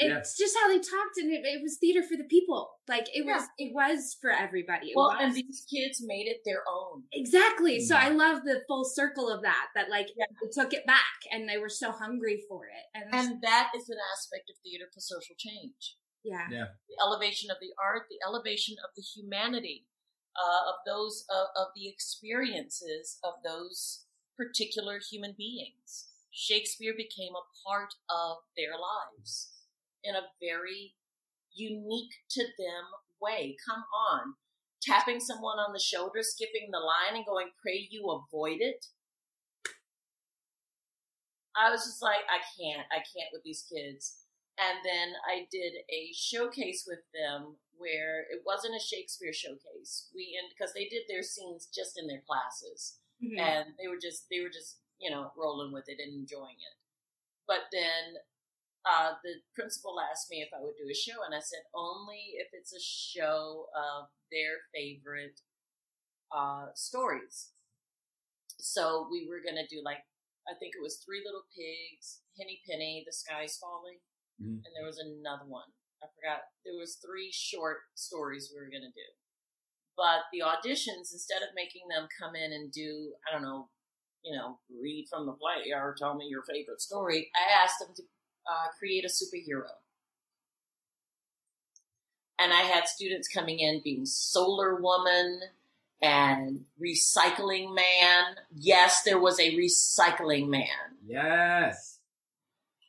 it's 0.00 0.36
just 0.36 0.56
how 0.60 0.68
they 0.68 0.78
talked, 0.78 1.16
and 1.18 1.30
it, 1.32 1.42
it 1.44 1.62
was 1.62 1.78
theater 1.78 2.02
for 2.02 2.16
the 2.16 2.24
people. 2.24 2.70
Like 2.88 3.06
it 3.14 3.24
was, 3.24 3.42
it 3.58 3.72
was 3.74 4.16
for 4.20 4.30
everybody. 4.30 4.88
It 4.88 4.96
well 4.96 5.08
was. 5.10 5.18
and 5.20 5.34
these 5.34 5.66
kids 5.70 6.02
made 6.04 6.26
it 6.26 6.38
their 6.44 6.62
own 6.68 7.04
Exactly. 7.12 7.80
So 7.80 7.94
I 7.96 8.08
love 8.08 8.42
the 8.44 8.62
full 8.66 8.84
circle 8.84 9.28
of 9.28 9.42
that. 9.42 9.66
That 9.74 9.90
like 9.90 10.08
Yeah. 10.16 10.26
they 10.42 10.48
took 10.50 10.72
it 10.72 10.86
back, 10.86 11.28
and 11.30 11.48
they 11.48 11.58
were 11.58 11.68
so 11.68 11.92
hungry 11.92 12.42
for 12.48 12.64
it. 12.66 12.84
And, 12.94 13.14
and 13.14 13.42
that 13.42 13.70
is 13.76 13.88
an 13.88 13.98
aspect 14.12 14.50
of 14.50 14.56
theater 14.62 14.86
for 14.92 15.00
social 15.00 15.34
change 15.38 15.96
Yeah. 16.24 16.46
yeah, 16.50 16.66
the 16.88 16.96
elevation 17.04 17.50
of 17.50 17.58
the 17.60 17.72
art 17.82 18.06
the 18.10 18.18
elevation 18.26 18.76
of 18.84 18.90
the 18.96 19.02
humanity 19.02 19.86
uh, 20.36 20.70
of 20.70 20.76
those 20.86 21.24
uh, 21.32 21.50
of 21.60 21.68
the 21.74 21.88
experiences 21.88 23.18
of 23.24 23.34
those 23.44 24.04
particular 24.36 25.00
human 25.10 25.34
beings 25.36 26.08
shakespeare 26.32 26.94
became 26.96 27.32
a 27.34 27.46
part 27.66 27.94
of 28.08 28.38
their 28.56 28.72
lives 28.78 29.59
in 30.04 30.14
a 30.14 30.28
very 30.40 30.94
unique 31.52 32.14
to 32.30 32.42
them 32.58 32.84
way 33.20 33.56
come 33.66 33.84
on 34.10 34.34
tapping 34.82 35.20
someone 35.20 35.58
on 35.58 35.72
the 35.72 35.80
shoulder 35.80 36.22
skipping 36.22 36.70
the 36.70 36.78
line 36.78 37.16
and 37.16 37.26
going 37.26 37.48
pray 37.62 37.86
you 37.90 38.08
avoid 38.08 38.58
it 38.60 38.86
i 41.56 41.70
was 41.70 41.84
just 41.84 42.02
like 42.02 42.24
i 42.30 42.38
can't 42.56 42.86
i 42.92 42.96
can't 42.96 43.30
with 43.32 43.42
these 43.42 43.66
kids 43.70 44.24
and 44.60 44.84
then 44.84 45.16
I 45.24 45.48
did 45.50 45.72
a 45.88 46.12
showcase 46.12 46.84
with 46.86 47.00
them 47.16 47.56
where 47.78 48.28
it 48.28 48.42
wasn't 48.44 48.76
a 48.76 48.84
Shakespeare 48.84 49.32
showcase. 49.32 50.10
We 50.14 50.36
because 50.52 50.74
they 50.74 50.84
did 50.84 51.04
their 51.08 51.22
scenes 51.22 51.66
just 51.72 51.96
in 51.98 52.06
their 52.06 52.20
classes, 52.28 52.98
Mhm. 53.24 53.38
and 53.40 53.74
they 53.78 53.88
were 53.88 53.96
just 53.96 54.28
they 54.28 54.40
were 54.40 54.50
just 54.50 54.76
you 54.98 55.08
know 55.08 55.32
rolling 55.34 55.72
with 55.72 55.88
it 55.88 55.98
and 55.98 56.12
enjoying 56.12 56.60
it. 56.60 56.76
But 57.46 57.72
then 57.72 58.18
uh, 58.88 59.12
the 59.22 59.40
principal 59.54 60.00
asked 60.00 60.30
me 60.30 60.40
if 60.42 60.48
I 60.56 60.60
would 60.62 60.76
do 60.76 60.88
a 60.90 60.94
show, 60.94 61.22
and 61.24 61.34
I 61.34 61.40
said 61.40 61.64
only 61.74 62.36
if 62.40 62.48
it's 62.52 62.72
a 62.72 62.80
show 62.80 63.66
of 63.76 64.08
their 64.32 64.64
favorite 64.74 65.40
uh, 66.34 66.68
stories. 66.74 67.50
So 68.58 69.08
we 69.10 69.26
were 69.28 69.40
gonna 69.44 69.66
do 69.68 69.80
like 69.84 70.04
I 70.48 70.54
think 70.58 70.74
it 70.74 70.82
was 70.82 70.96
Three 71.04 71.22
Little 71.24 71.44
Pigs, 71.54 72.22
Henny 72.38 72.60
Penny, 72.68 73.04
The 73.06 73.12
Sky's 73.12 73.56
Falling 73.58 74.00
Mhm. 74.40 74.64
and 74.64 74.72
there 74.74 74.86
was 74.86 74.98
another 74.98 75.44
one. 75.44 75.68
I 76.02 76.06
forgot. 76.16 76.40
There 76.64 76.76
was 76.76 76.96
three 76.96 77.30
short 77.30 77.82
stories 77.94 78.50
we 78.50 78.58
were 78.58 78.70
going 78.70 78.82
to 78.82 78.88
do. 78.88 79.08
But 79.96 80.24
the 80.32 80.40
auditions, 80.40 81.12
instead 81.12 81.42
of 81.42 81.54
making 81.54 81.88
them 81.88 82.08
come 82.18 82.34
in 82.34 82.52
and 82.52 82.72
do, 82.72 83.14
I 83.28 83.32
don't 83.32 83.42
know, 83.42 83.68
you 84.22 84.34
know, 84.34 84.60
read 84.70 85.08
from 85.10 85.26
the 85.26 85.34
play 85.34 85.72
or 85.72 85.94
tell 85.98 86.14
me 86.14 86.26
your 86.26 86.42
favorite 86.44 86.80
story, 86.80 87.30
I 87.36 87.50
asked 87.52 87.80
them 87.80 87.94
to 87.96 88.02
uh, 88.48 88.68
create 88.78 89.04
a 89.04 89.08
superhero. 89.08 89.70
And 92.38 92.52
I 92.52 92.62
had 92.62 92.88
students 92.88 93.28
coming 93.28 93.58
in 93.58 93.82
being 93.84 94.06
Solar 94.06 94.80
Woman 94.80 95.40
and 96.00 96.64
Recycling 96.82 97.74
Man. 97.74 98.36
Yes, 98.54 99.02
there 99.02 99.18
was 99.18 99.38
a 99.38 99.54
Recycling 99.56 100.48
Man. 100.48 100.96
Yes. 101.06 101.98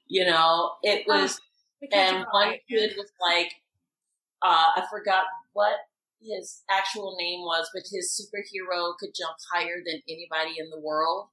You 0.07 0.25
know, 0.25 0.71
it 0.83 1.05
was 1.07 1.41
Because 1.81 1.99
and 1.99 2.17
you're 2.17 2.31
one 2.31 2.53
kid 2.69 2.93
was 2.97 3.11
like, 3.19 3.51
uh, 4.41 4.67
I 4.75 4.85
forgot 4.89 5.25
what 5.53 5.73
his 6.21 6.63
actual 6.69 7.15
name 7.19 7.41
was, 7.41 7.69
but 7.73 7.83
his 7.91 8.11
superhero 8.11 8.93
could 8.99 9.09
jump 9.15 9.35
higher 9.53 9.81
than 9.85 10.01
anybody 10.07 10.59
in 10.59 10.69
the 10.69 10.79
world. 10.79 11.27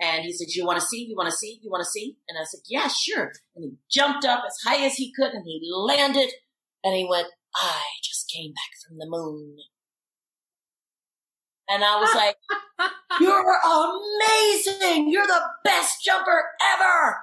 And 0.00 0.24
he 0.24 0.32
said, 0.32 0.48
"You 0.54 0.64
want 0.64 0.80
to 0.80 0.86
see? 0.86 1.06
You 1.08 1.16
want 1.16 1.30
to 1.30 1.36
see? 1.36 1.58
You 1.62 1.70
want 1.70 1.82
to 1.82 1.90
see?" 1.90 2.16
And 2.28 2.38
I 2.38 2.44
said, 2.44 2.60
"Yeah, 2.68 2.88
sure." 2.88 3.32
And 3.56 3.64
he 3.64 3.72
jumped 3.90 4.24
up 4.24 4.44
as 4.46 4.56
high 4.64 4.84
as 4.84 4.94
he 4.94 5.12
could, 5.12 5.32
and 5.32 5.44
he 5.44 5.60
landed, 5.62 6.30
and 6.84 6.94
he 6.94 7.06
went, 7.08 7.28
"I 7.56 7.82
just 8.02 8.30
came 8.30 8.52
back 8.52 8.70
from 8.86 8.98
the 8.98 9.06
moon." 9.06 9.56
And 11.68 11.84
I 11.84 11.96
was 12.00 12.14
like, 12.14 12.36
You're 13.20 13.56
amazing! 13.64 15.10
You're 15.10 15.26
the 15.26 15.42
best 15.64 16.02
jumper 16.04 16.44
ever! 16.74 17.16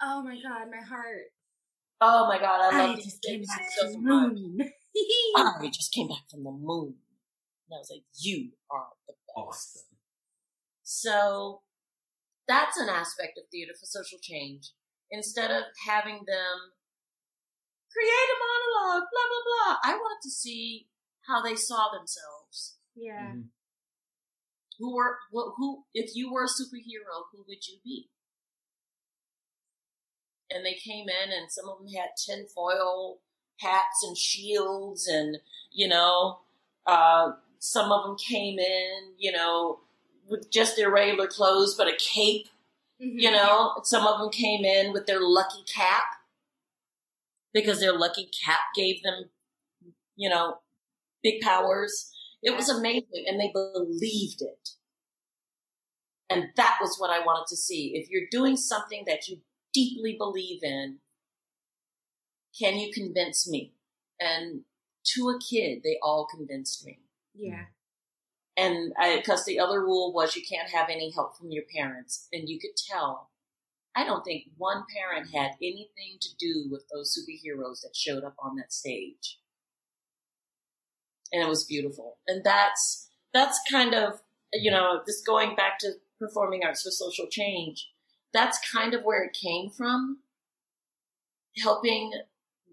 Oh 0.00 0.22
my 0.22 0.34
god, 0.40 0.68
my 0.70 0.86
heart. 0.86 1.26
Oh 2.00 2.28
my 2.28 2.38
god, 2.38 2.60
I 2.60 2.78
love 2.78 2.90
I 2.90 2.94
these 2.94 3.04
just 3.04 3.22
came 3.22 3.42
back 3.42 3.66
so 3.76 3.92
from 3.92 4.04
the 4.04 4.08
moon. 4.08 4.58
I 5.36 5.70
just 5.72 5.92
came 5.92 6.08
back 6.08 6.30
from 6.30 6.44
the 6.44 6.52
moon. 6.52 6.94
And 7.68 7.76
I 7.76 7.78
was 7.78 7.90
like, 7.90 8.04
You 8.16 8.50
are 8.70 8.86
the 9.06 9.12
best. 9.12 9.36
Awesome. 9.36 9.82
So 10.84 11.60
that's 12.48 12.78
an 12.78 12.88
aspect 12.88 13.38
of 13.38 13.44
theater 13.50 13.72
for 13.78 13.86
social 13.86 14.18
change. 14.20 14.72
Instead 15.10 15.50
of 15.50 15.64
having 15.86 16.24
them 16.26 16.56
create 17.92 18.28
a 18.32 18.38
monologue, 18.40 19.08
blah, 19.12 19.28
blah, 19.28 19.44
blah, 19.46 19.76
I 19.84 19.94
wanted 19.96 20.22
to 20.22 20.30
see 20.30 20.88
how 21.26 21.42
they 21.42 21.54
saw 21.56 21.88
themselves. 21.92 22.76
yeah. 22.96 23.34
Mhm. 23.34 23.48
Who 24.78 24.94
were, 24.94 25.18
who, 25.32 25.52
who, 25.56 25.84
if 25.92 26.14
you 26.14 26.32
were 26.32 26.44
a 26.44 26.46
superhero, 26.46 27.26
who 27.32 27.44
would 27.48 27.66
you 27.66 27.78
be? 27.84 28.10
And 30.50 30.64
they 30.64 30.74
came 30.74 31.06
in 31.08 31.32
and 31.32 31.50
some 31.50 31.68
of 31.68 31.78
them 31.78 31.88
had 31.88 32.10
tinfoil 32.16 33.18
hats 33.60 34.04
and 34.06 34.16
shields 34.16 35.06
and, 35.08 35.38
you 35.70 35.88
know, 35.88 36.40
uh, 36.86 37.32
some 37.58 37.90
of 37.90 38.04
them 38.04 38.16
came 38.16 38.58
in, 38.58 39.14
you 39.18 39.32
know, 39.32 39.80
with 40.28 40.50
just 40.50 40.76
their 40.76 40.90
regular 40.90 41.26
clothes, 41.26 41.74
but 41.74 41.88
a 41.88 41.96
cape, 41.96 42.48
Mhm. 43.00 43.20
you 43.20 43.30
know. 43.30 43.80
Some 43.84 44.06
of 44.06 44.18
them 44.20 44.30
came 44.30 44.64
in 44.64 44.92
with 44.92 45.06
their 45.06 45.20
lucky 45.20 45.62
cap 45.64 46.04
because 47.52 47.80
their 47.80 47.96
lucky 47.96 48.26
cap 48.26 48.60
gave 48.74 49.02
them, 49.02 49.30
you 50.16 50.28
know, 50.28 50.62
big 51.22 51.40
powers. 51.40 52.12
It 52.42 52.50
was 52.50 52.68
amazing 52.68 53.24
and 53.26 53.40
they 53.40 53.50
believed 53.52 54.42
it. 54.42 54.70
And 56.30 56.52
that 56.56 56.78
was 56.80 56.98
what 56.98 57.10
I 57.10 57.20
wanted 57.24 57.46
to 57.48 57.56
see. 57.56 57.96
If 57.96 58.10
you're 58.10 58.28
doing 58.30 58.56
something 58.56 59.04
that 59.06 59.28
you 59.28 59.42
deeply 59.72 60.14
believe 60.16 60.62
in, 60.62 61.00
can 62.58 62.78
you 62.78 62.92
convince 62.92 63.48
me? 63.48 63.74
And 64.20 64.64
to 65.14 65.30
a 65.30 65.38
kid, 65.40 65.82
they 65.82 65.98
all 66.02 66.26
convinced 66.26 66.84
me. 66.84 67.00
Yeah. 67.34 67.66
And 68.58 68.92
because 69.16 69.44
the 69.44 69.60
other 69.60 69.80
rule 69.80 70.12
was 70.12 70.34
you 70.34 70.42
can't 70.42 70.70
have 70.70 70.88
any 70.90 71.12
help 71.14 71.36
from 71.38 71.52
your 71.52 71.62
parents. 71.72 72.26
And 72.32 72.48
you 72.48 72.58
could 72.58 72.76
tell, 72.90 73.30
I 73.94 74.04
don't 74.04 74.24
think 74.24 74.46
one 74.56 74.82
parent 74.92 75.30
had 75.32 75.52
anything 75.62 76.18
to 76.20 76.28
do 76.36 76.66
with 76.68 76.84
those 76.92 77.16
superheroes 77.16 77.82
that 77.82 77.94
showed 77.94 78.24
up 78.24 78.34
on 78.40 78.56
that 78.56 78.72
stage. 78.72 79.38
And 81.32 81.42
it 81.42 81.48
was 81.48 81.64
beautiful. 81.64 82.18
And 82.26 82.42
that's, 82.44 83.08
that's 83.32 83.60
kind 83.70 83.94
of, 83.94 84.22
you 84.52 84.72
know, 84.72 85.02
just 85.06 85.24
going 85.24 85.54
back 85.54 85.78
to 85.80 85.92
performing 86.18 86.64
arts 86.64 86.82
for 86.82 86.90
social 86.90 87.28
change, 87.30 87.90
that's 88.32 88.58
kind 88.72 88.92
of 88.92 89.04
where 89.04 89.22
it 89.22 89.36
came 89.40 89.70
from. 89.70 90.18
Helping 91.62 92.12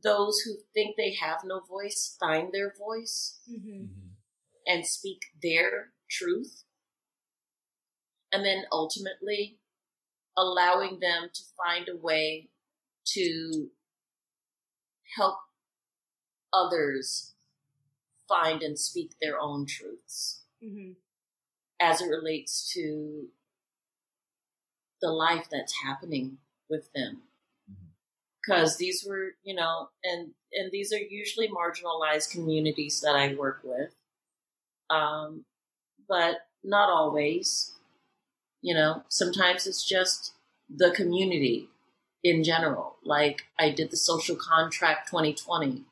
those 0.04 0.40
who 0.42 0.56
think 0.74 0.96
they 0.96 1.14
have 1.16 1.40
no 1.44 1.60
voice 1.60 2.16
find 2.20 2.54
their 2.54 2.74
voice 2.78 3.40
hmm 3.48 3.86
Mhm. 3.86 4.05
And 4.68 4.86
speak 4.86 5.26
their 5.42 5.92
truth. 6.10 6.64
And 8.32 8.46
then 8.46 8.64
ultimately 8.72 9.60
allowing 10.38 11.00
them 11.00 11.30
to 11.34 11.42
find 11.56 11.88
a 11.88 11.96
way 11.96 12.50
to 13.14 13.70
help 15.16 15.38
others 16.54 17.34
find 18.28 18.62
and 18.62 18.78
speak 18.78 19.12
their 19.22 19.40
own 19.40 19.66
truths 19.66 20.42
hmm 20.62 20.92
as 21.80 22.02
it 22.02 22.08
relates 22.08 22.72
to 22.74 23.28
the 25.02 25.10
life 25.12 25.48
that's 25.52 25.84
happening 25.84 26.38
with 26.70 26.92
them. 26.94 27.22
Because 28.42 28.78
these 28.78 29.06
were, 29.08 29.36
you 29.44 29.56
know, 29.56 29.90
and 30.04 30.32
and 30.54 30.72
these 30.72 30.94
are 30.94 31.00
usually 31.00 31.50
marginalized 31.50 32.32
communities 32.32 33.02
that 33.02 33.16
I 33.16 33.34
work 33.34 33.62
with, 33.64 33.96
um, 34.90 35.46
but 36.08 36.48
not 36.64 36.90
always. 36.90 37.72
You 38.62 38.74
know, 38.74 39.04
sometimes 39.10 39.68
it's 39.68 39.88
just 39.88 40.34
the 40.70 40.92
community 40.92 41.70
in 42.24 42.44
general. 42.44 42.96
Like 43.04 43.44
I 43.60 43.70
did 43.70 43.92
the 43.92 43.98
social 43.98 44.36
contract 44.36 45.10
2020 45.10 45.84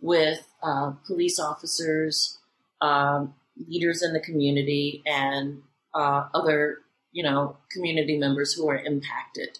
with 0.00 0.46
uh, 0.62 0.92
police 1.06 1.38
officers, 1.38 2.38
um, 2.80 3.34
leaders 3.68 4.02
in 4.02 4.12
the 4.12 4.20
community, 4.20 5.02
and 5.06 5.62
uh, 5.94 6.28
other, 6.34 6.78
you 7.12 7.22
know, 7.22 7.56
community 7.70 8.18
members 8.18 8.54
who 8.54 8.68
are 8.68 8.78
impacted 8.78 9.58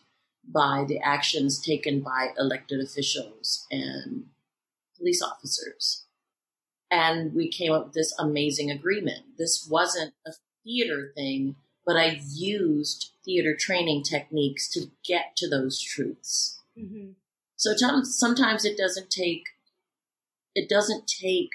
by 0.49 0.85
the 0.87 0.99
actions 1.01 1.61
taken 1.61 2.01
by 2.01 2.29
elected 2.39 2.81
officials 2.81 3.67
and 3.71 4.27
police 4.97 5.21
officers. 5.21 6.06
And 6.91 7.35
we 7.35 7.49
came 7.49 7.73
up 7.73 7.87
with 7.87 7.95
this 7.95 8.15
amazing 8.19 8.71
agreement. 8.71 9.37
This 9.39 9.67
wasn't 9.69 10.15
a 10.27 10.33
theater 10.65 11.13
thing, 11.15 11.57
but 11.85 11.97
I 11.97 12.21
used 12.33 13.11
theater 13.25 13.57
training 13.59 14.05
techniques 14.05 14.69
to 14.71 14.91
get 15.05 15.37
to 15.37 15.49
those 15.49 15.81
truths. 15.81 16.61
hmm 16.79 17.13
So 17.57 17.75
sometimes 18.05 18.65
it 18.65 18.77
doesn't 18.77 19.11
take 19.11 19.45
it 20.55 20.69
doesn't 20.71 21.07
take 21.07 21.51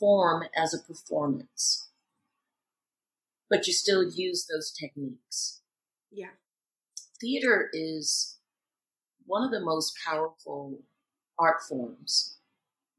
form 0.00 0.44
as 0.56 0.74
a 0.74 0.78
performance, 0.78 1.88
but 3.48 3.66
you 3.66 3.72
still 3.72 4.02
use 4.02 4.46
those 4.46 4.72
techniques. 4.72 5.60
Yeah. 6.10 6.34
Theater 7.20 7.70
is 7.72 8.38
one 9.26 9.44
of 9.44 9.50
the 9.50 9.60
most 9.60 9.96
powerful 10.04 10.80
art 11.38 11.62
forms 11.62 12.35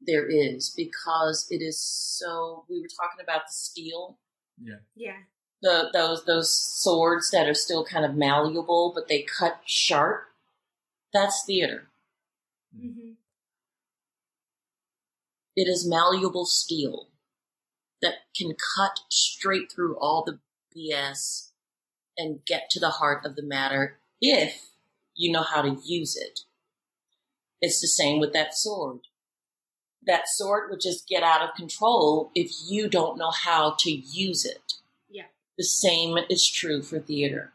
there 0.00 0.26
is 0.28 0.70
because 0.76 1.46
it 1.50 1.62
is 1.62 1.80
so. 1.80 2.64
We 2.68 2.80
were 2.80 2.88
talking 2.88 3.22
about 3.22 3.46
the 3.46 3.52
steel 3.52 4.18
Yeah. 4.60 4.76
Yeah. 4.94 5.16
The 5.62 5.90
those 5.92 6.24
those 6.24 6.52
swords 6.52 7.30
that 7.30 7.48
are 7.48 7.54
still 7.54 7.84
kind 7.84 8.04
of 8.04 8.14
malleable, 8.14 8.92
but 8.94 9.08
they 9.08 9.22
cut 9.22 9.60
sharp. 9.64 10.28
That's 11.12 11.44
theater. 11.44 11.88
hmm 12.76 13.12
It 15.56 15.66
is 15.68 15.86
malleable 15.88 16.46
steel 16.46 17.08
that 18.00 18.14
can 18.36 18.54
cut 18.76 19.00
straight 19.10 19.72
through 19.72 19.96
all 19.98 20.22
the 20.24 20.38
BS 20.76 21.50
and 22.16 22.44
get 22.46 22.70
to 22.70 22.80
the 22.80 22.90
heart 22.90 23.24
of 23.26 23.34
the 23.36 23.42
matter 23.42 23.98
if 24.20 24.70
you 25.14 25.32
know 25.32 25.42
how 25.42 25.62
to 25.62 25.80
use 25.84 26.16
it. 26.16 26.40
It's 27.60 27.80
the 27.80 27.88
same 27.88 28.20
with 28.20 28.32
that 28.34 28.54
sword. 28.54 29.00
That 30.06 30.28
sword 30.28 30.70
would 30.70 30.80
just 30.80 31.08
get 31.08 31.22
out 31.22 31.42
of 31.42 31.54
control 31.54 32.30
if 32.34 32.50
you 32.68 32.88
don't 32.88 33.18
know 33.18 33.30
how 33.30 33.74
to 33.80 33.90
use 33.90 34.44
it. 34.44 34.74
Yeah. 35.10 35.24
The 35.56 35.64
same 35.64 36.16
is 36.30 36.48
true 36.48 36.82
for 36.82 36.98
theater. 36.98 37.52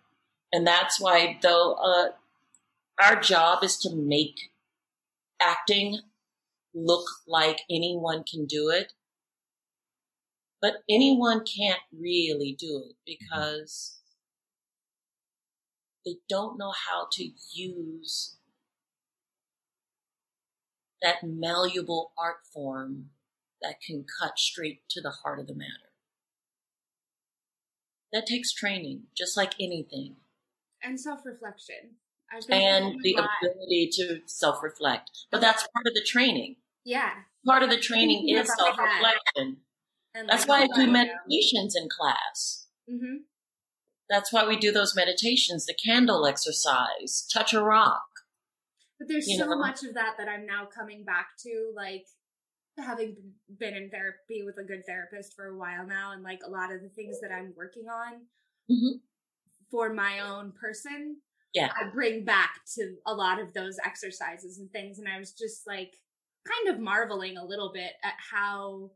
And 0.52 0.68
that's 0.68 1.00
why, 1.00 1.40
though, 1.42 1.74
uh, 1.74 2.10
our 3.04 3.20
job 3.20 3.64
is 3.64 3.78
to 3.78 3.96
make 3.96 4.52
acting 5.42 6.00
look 6.74 7.06
like 7.28 7.62
anyone 7.70 8.24
can 8.24 8.46
do 8.46 8.70
it. 8.70 8.94
But 10.62 10.84
anyone 10.90 11.44
can't 11.44 11.82
really 11.92 12.56
do 12.58 12.84
it 12.88 12.96
because 13.06 14.00
they 16.06 16.18
don't 16.30 16.58
know 16.58 16.72
how 16.72 17.08
to 17.14 17.32
use 17.52 18.38
that 21.04 21.22
malleable 21.24 22.14
art 22.18 22.38
form 22.52 23.10
that 23.62 23.76
can 23.86 24.06
cut 24.20 24.40
straight 24.40 24.80
to 24.90 25.02
the 25.02 25.12
heart 25.12 25.40
of 25.40 25.46
the 25.48 25.54
matter. 25.54 25.92
That 28.12 28.26
takes 28.26 28.52
training, 28.52 29.04
just 29.16 29.36
like 29.38 29.54
anything, 29.60 30.16
And 30.82 31.00
self 31.00 31.26
reflection. 31.26 31.98
And 32.50 33.00
the 33.04 33.16
lot. 33.16 33.30
ability 33.44 33.90
to 33.94 34.22
self 34.26 34.64
reflect. 34.64 35.26
But 35.30 35.42
that's 35.42 35.68
part 35.74 35.86
of 35.86 35.94
the 35.94 36.04
training. 36.04 36.56
Yeah. 36.84 37.12
Part 37.46 37.62
of 37.62 37.70
the 37.70 37.78
training 37.78 38.28
is 38.30 38.52
self 38.56 38.78
reflection. 38.78 39.58
And 40.16 40.30
That's 40.30 40.48
like, 40.48 40.70
why 40.70 40.82
I 40.82 40.86
do 40.86 40.92
meditations 40.92 41.76
in 41.76 41.90
class. 41.90 42.68
Mhm. 42.90 43.24
That's 44.10 44.32
why 44.32 44.46
we 44.48 44.58
do 44.58 44.72
those 44.72 44.96
meditations, 44.96 45.66
the 45.66 45.74
candle 45.74 46.26
exercise, 46.28 47.28
touch 47.32 47.54
a 47.54 47.62
rock. 47.64 48.06
But 49.04 49.12
there's 49.12 49.28
you 49.28 49.38
so 49.38 49.48
know? 49.48 49.58
much 49.58 49.84
of 49.84 49.96
that 49.96 50.16
that 50.18 50.30
I'm 50.30 50.46
now 50.46 50.66
coming 50.66 51.04
back 51.04 51.28
to, 51.44 51.74
like 51.76 52.06
having 52.78 53.18
been 53.60 53.74
in 53.76 53.90
therapy 53.90 54.44
with 54.46 54.58
a 54.58 54.64
good 54.64 54.86
therapist 54.88 55.34
for 55.36 55.48
a 55.48 55.58
while 55.58 55.86
now, 55.86 56.14
and 56.14 56.24
like 56.24 56.40
a 56.46 56.50
lot 56.50 56.72
of 56.74 56.82
the 56.82 56.88
things 56.90 57.20
that 57.22 57.32
I'm 57.32 57.54
working 57.58 57.88
on 57.90 58.28
Mhm. 58.72 59.02
for 59.70 59.94
my 59.94 60.20
own 60.22 60.54
person, 60.54 61.22
Yeah. 61.54 61.74
I 61.76 61.90
bring 61.90 62.24
back 62.24 62.62
to 62.76 62.96
a 63.06 63.14
lot 63.14 63.40
of 63.42 63.54
those 63.54 63.78
exercises 63.84 64.58
and 64.58 64.72
things. 64.72 65.00
And 65.00 65.08
I 65.10 65.20
was 65.20 65.34
just 65.34 65.68
like 65.68 65.94
kind 66.46 66.70
of 66.74 66.80
marveling 66.80 67.36
a 67.38 67.46
little 67.46 67.72
bit 67.74 67.94
at 68.04 68.16
how 68.32 68.96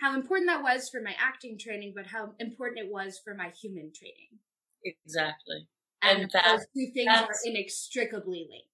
how 0.00 0.14
important 0.14 0.48
that 0.48 0.62
was 0.62 0.88
for 0.90 1.00
my 1.02 1.14
acting 1.18 1.58
training, 1.58 1.92
but 1.94 2.06
how 2.06 2.34
important 2.38 2.78
it 2.86 2.90
was 2.90 3.18
for 3.22 3.34
my 3.34 3.50
human 3.50 3.92
training. 3.94 4.38
Exactly. 4.84 5.68
And, 6.02 6.22
And 6.22 6.30
that- 6.32 6.44
those 6.44 6.66
two 6.74 6.90
things 6.94 7.08
are 7.10 7.28
inextricably 7.44 8.46
linked. 8.50 8.69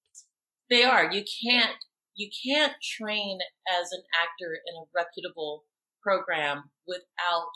They 0.71 0.85
are. 0.85 1.13
You 1.13 1.23
can't 1.43 1.77
you 2.15 2.31
can't 2.45 2.73
train 2.83 3.39
as 3.69 3.93
an 3.93 4.03
actor 4.15 4.55
in 4.67 4.75
a 4.75 4.89
reputable 4.95 5.65
program 6.03 6.71
without 6.87 7.51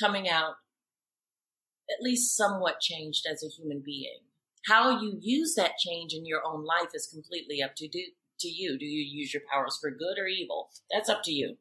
coming 0.00 0.28
out 0.28 0.54
at 1.90 2.02
least 2.02 2.36
somewhat 2.36 2.80
changed 2.80 3.26
as 3.30 3.42
a 3.42 3.48
human 3.48 3.82
being. 3.84 4.20
How 4.66 5.00
you 5.00 5.18
use 5.20 5.54
that 5.56 5.78
change 5.78 6.12
in 6.12 6.26
your 6.26 6.40
own 6.46 6.64
life 6.64 6.90
is 6.94 7.08
completely 7.12 7.62
up 7.62 7.72
to 7.76 7.88
do, 7.88 8.00
to 8.40 8.48
you. 8.48 8.78
Do 8.78 8.84
you 8.84 9.02
use 9.02 9.34
your 9.34 9.42
powers 9.52 9.78
for 9.80 9.90
good 9.90 10.18
or 10.18 10.26
evil? 10.26 10.70
That's 10.92 11.08
up 11.08 11.22
to 11.24 11.32
you. 11.32 11.56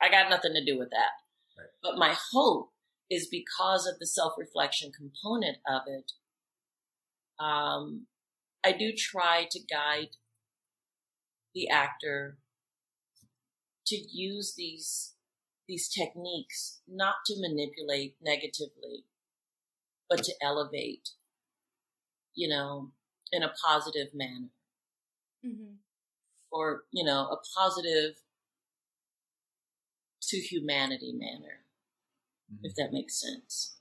I 0.00 0.10
got 0.10 0.30
nothing 0.30 0.54
to 0.54 0.64
do 0.64 0.78
with 0.78 0.90
that. 0.90 1.12
Right. 1.58 1.68
But 1.82 1.98
my 1.98 2.14
hope 2.32 2.70
is 3.10 3.26
because 3.26 3.86
of 3.86 3.98
the 3.98 4.06
self-reflection 4.06 4.92
component 4.96 5.58
of 5.68 5.82
it. 5.86 6.12
Um, 7.42 8.06
I 8.64 8.72
do 8.72 8.92
try 8.92 9.46
to 9.50 9.60
guide 9.60 10.16
the 11.54 11.68
actor 11.68 12.38
to 13.86 13.96
use 13.96 14.54
these 14.56 15.14
these 15.66 15.88
techniques 15.88 16.80
not 16.88 17.16
to 17.26 17.40
manipulate 17.40 18.16
negatively 18.22 19.04
but 20.08 20.22
to 20.24 20.32
elevate 20.42 21.10
you 22.34 22.48
know 22.48 22.90
in 23.32 23.42
a 23.42 23.52
positive 23.64 24.08
manner. 24.14 24.48
Mm-hmm. 25.46 25.74
or 26.50 26.82
you 26.90 27.04
know 27.04 27.28
a 27.28 27.36
positive 27.56 28.16
to 30.20 30.36
humanity 30.36 31.12
manner 31.12 31.64
if 32.64 32.74
that 32.74 32.92
makes 32.92 33.20
sense 33.20 33.77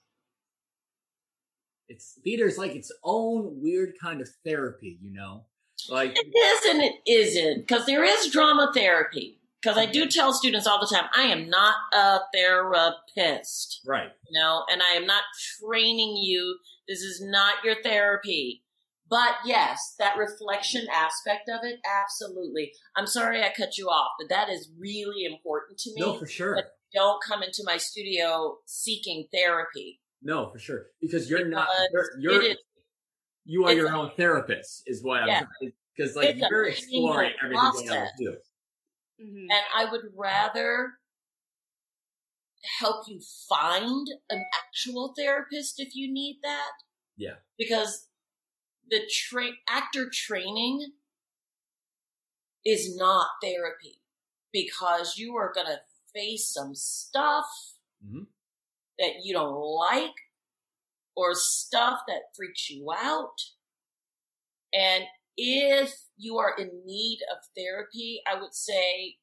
It's 1.89 2.19
theater's 2.23 2.57
like 2.57 2.75
its 2.75 2.91
own 3.03 3.61
weird 3.61 3.93
kind 4.01 4.21
of 4.21 4.29
therapy, 4.45 4.97
you 5.01 5.11
know? 5.13 5.45
Like 5.89 6.17
It 6.17 6.27
is 6.27 6.75
and 6.75 6.83
it 6.83 6.93
isn't 7.07 7.67
because 7.67 7.85
there 7.85 8.03
is 8.03 8.31
drama 8.31 8.71
therapy. 8.73 9.39
Because 9.61 9.77
I 9.77 9.88
do 9.88 10.05
tell 10.05 10.33
students 10.33 10.67
all 10.67 10.79
the 10.79 10.93
time, 10.93 11.09
I 11.15 11.23
am 11.23 11.49
not 11.49 11.75
a 11.91 12.19
therapist, 12.33 13.81
right. 13.88 14.11
you 14.29 14.39
know, 14.39 14.63
and 14.71 14.81
I 14.83 14.95
am 14.95 15.07
not 15.07 15.23
training 15.59 16.15
you. 16.17 16.59
This 16.88 16.99
is 16.99 17.21
not 17.21 17.63
your 17.63 17.81
therapy. 17.81 18.63
But 19.09 19.35
yes, 19.45 19.95
that 19.99 20.17
reflection 20.17 20.85
aspect 20.93 21.49
of 21.49 21.61
it, 21.63 21.79
absolutely. 21.85 22.73
I'm 22.95 23.07
sorry 23.07 23.41
I 23.41 23.51
cut 23.55 23.77
you 23.77 23.88
off, 23.88 24.11
but 24.19 24.29
that 24.29 24.49
is 24.49 24.69
really 24.77 25.25
important 25.25 25.79
to 25.79 25.89
me. 25.89 26.01
No, 26.01 26.17
for 26.17 26.27
sure. 26.27 26.55
But 26.55 26.73
don't 26.93 27.21
come 27.23 27.41
into 27.41 27.63
my 27.65 27.77
studio 27.77 28.57
seeking 28.65 29.27
therapy. 29.33 30.01
No, 30.22 30.49
for 30.51 30.59
sure. 30.59 30.88
Because 31.01 31.30
you're 31.30 31.47
not 31.47 31.68
you're, 31.91 32.09
you're 32.20 32.41
it 32.41 32.51
is 32.51 32.57
you 33.45 33.63
are 33.65 33.74
your 33.74 33.88
a- 33.88 33.97
own 33.97 34.11
therapist 34.18 34.84
is 34.88 35.03
what 35.03 35.26
Yeah. 35.28 35.39
I'm 35.41 35.47
saying. 35.61 35.74
because 35.95 36.15
like 36.15 36.30
It's 36.36 36.47
you're 36.49 36.65
exploring 36.68 37.32
painful 37.41 37.45
everything 37.45 37.65
else 37.65 37.84
process. 37.86 38.09
too. 38.20 38.36
Mm-hmm. 39.22 39.45
And 39.51 39.61
I 39.76 39.86
would 39.91 40.01
rather 40.15 40.93
help 42.80 43.07
you 43.07 43.20
find 43.47 44.07
an 44.30 44.43
actual 44.65 45.13
therapist 45.18 45.76
if 45.80 45.95
you 45.95 46.11
need 46.11 46.39
that. 46.43 46.72
Yeah. 47.15 47.36
Because 47.57 48.07
the 48.89 49.01
tra- 49.09 49.57
actor 49.70 50.09
training 50.11 50.91
is 52.65 52.95
not 52.97 53.28
therapy 53.41 54.01
because 54.51 55.18
you 55.18 55.36
are 55.36 55.53
going 55.53 55.68
to 55.68 55.80
face 56.13 56.49
some 56.53 56.74
stuff 56.76 57.45
Mhm. 58.05 58.28
That 58.99 59.23
you 59.23 59.33
don't 59.33 59.55
like 59.55 60.15
or 61.15 61.33
stuff 61.33 61.99
that 62.07 62.35
freaks 62.35 62.69
you 62.69 62.91
out. 62.91 63.41
And 64.73 65.05
if 65.35 65.93
you 66.17 66.37
are 66.37 66.55
in 66.57 66.69
need 66.85 67.19
of 67.31 67.37
therapy, 67.55 68.21
I 68.31 68.39
would 68.39 68.53
say, 68.53 69.15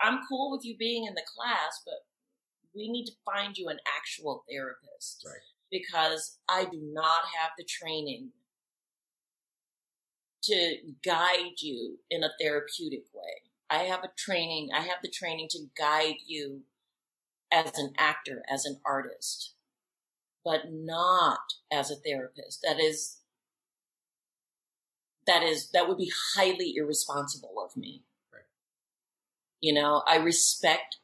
I'm 0.00 0.20
cool 0.28 0.50
with 0.50 0.64
you 0.64 0.76
being 0.76 1.06
in 1.06 1.14
the 1.14 1.22
class, 1.36 1.80
but 1.84 2.06
we 2.74 2.90
need 2.90 3.06
to 3.06 3.12
find 3.24 3.56
you 3.56 3.68
an 3.68 3.78
actual 3.96 4.44
therapist. 4.50 5.24
Right. 5.26 5.36
Because 5.70 6.38
I 6.48 6.64
do 6.64 6.80
not 6.82 7.22
have 7.40 7.50
the 7.56 7.64
training 7.64 8.30
to 10.44 10.76
guide 11.04 11.58
you 11.58 11.98
in 12.10 12.22
a 12.22 12.30
therapeutic 12.40 13.04
way. 13.14 13.42
I 13.70 13.84
have 13.84 14.04
a 14.04 14.10
training, 14.16 14.70
I 14.74 14.80
have 14.80 14.98
the 15.02 15.10
training 15.10 15.48
to 15.50 15.66
guide 15.76 16.16
you 16.26 16.62
as 17.54 17.78
an 17.78 17.92
actor, 17.96 18.42
as 18.52 18.64
an 18.64 18.80
artist, 18.84 19.54
but 20.44 20.72
not 20.72 21.38
as 21.72 21.90
a 21.90 21.96
therapist. 21.96 22.60
That 22.62 22.80
is 22.80 23.20
that 25.26 25.42
is 25.42 25.70
that 25.70 25.88
would 25.88 25.98
be 25.98 26.12
highly 26.34 26.74
irresponsible 26.76 27.54
of 27.64 27.76
me. 27.76 28.02
Right. 28.32 28.42
You 29.60 29.72
know, 29.72 30.02
I 30.06 30.16
respect 30.16 30.96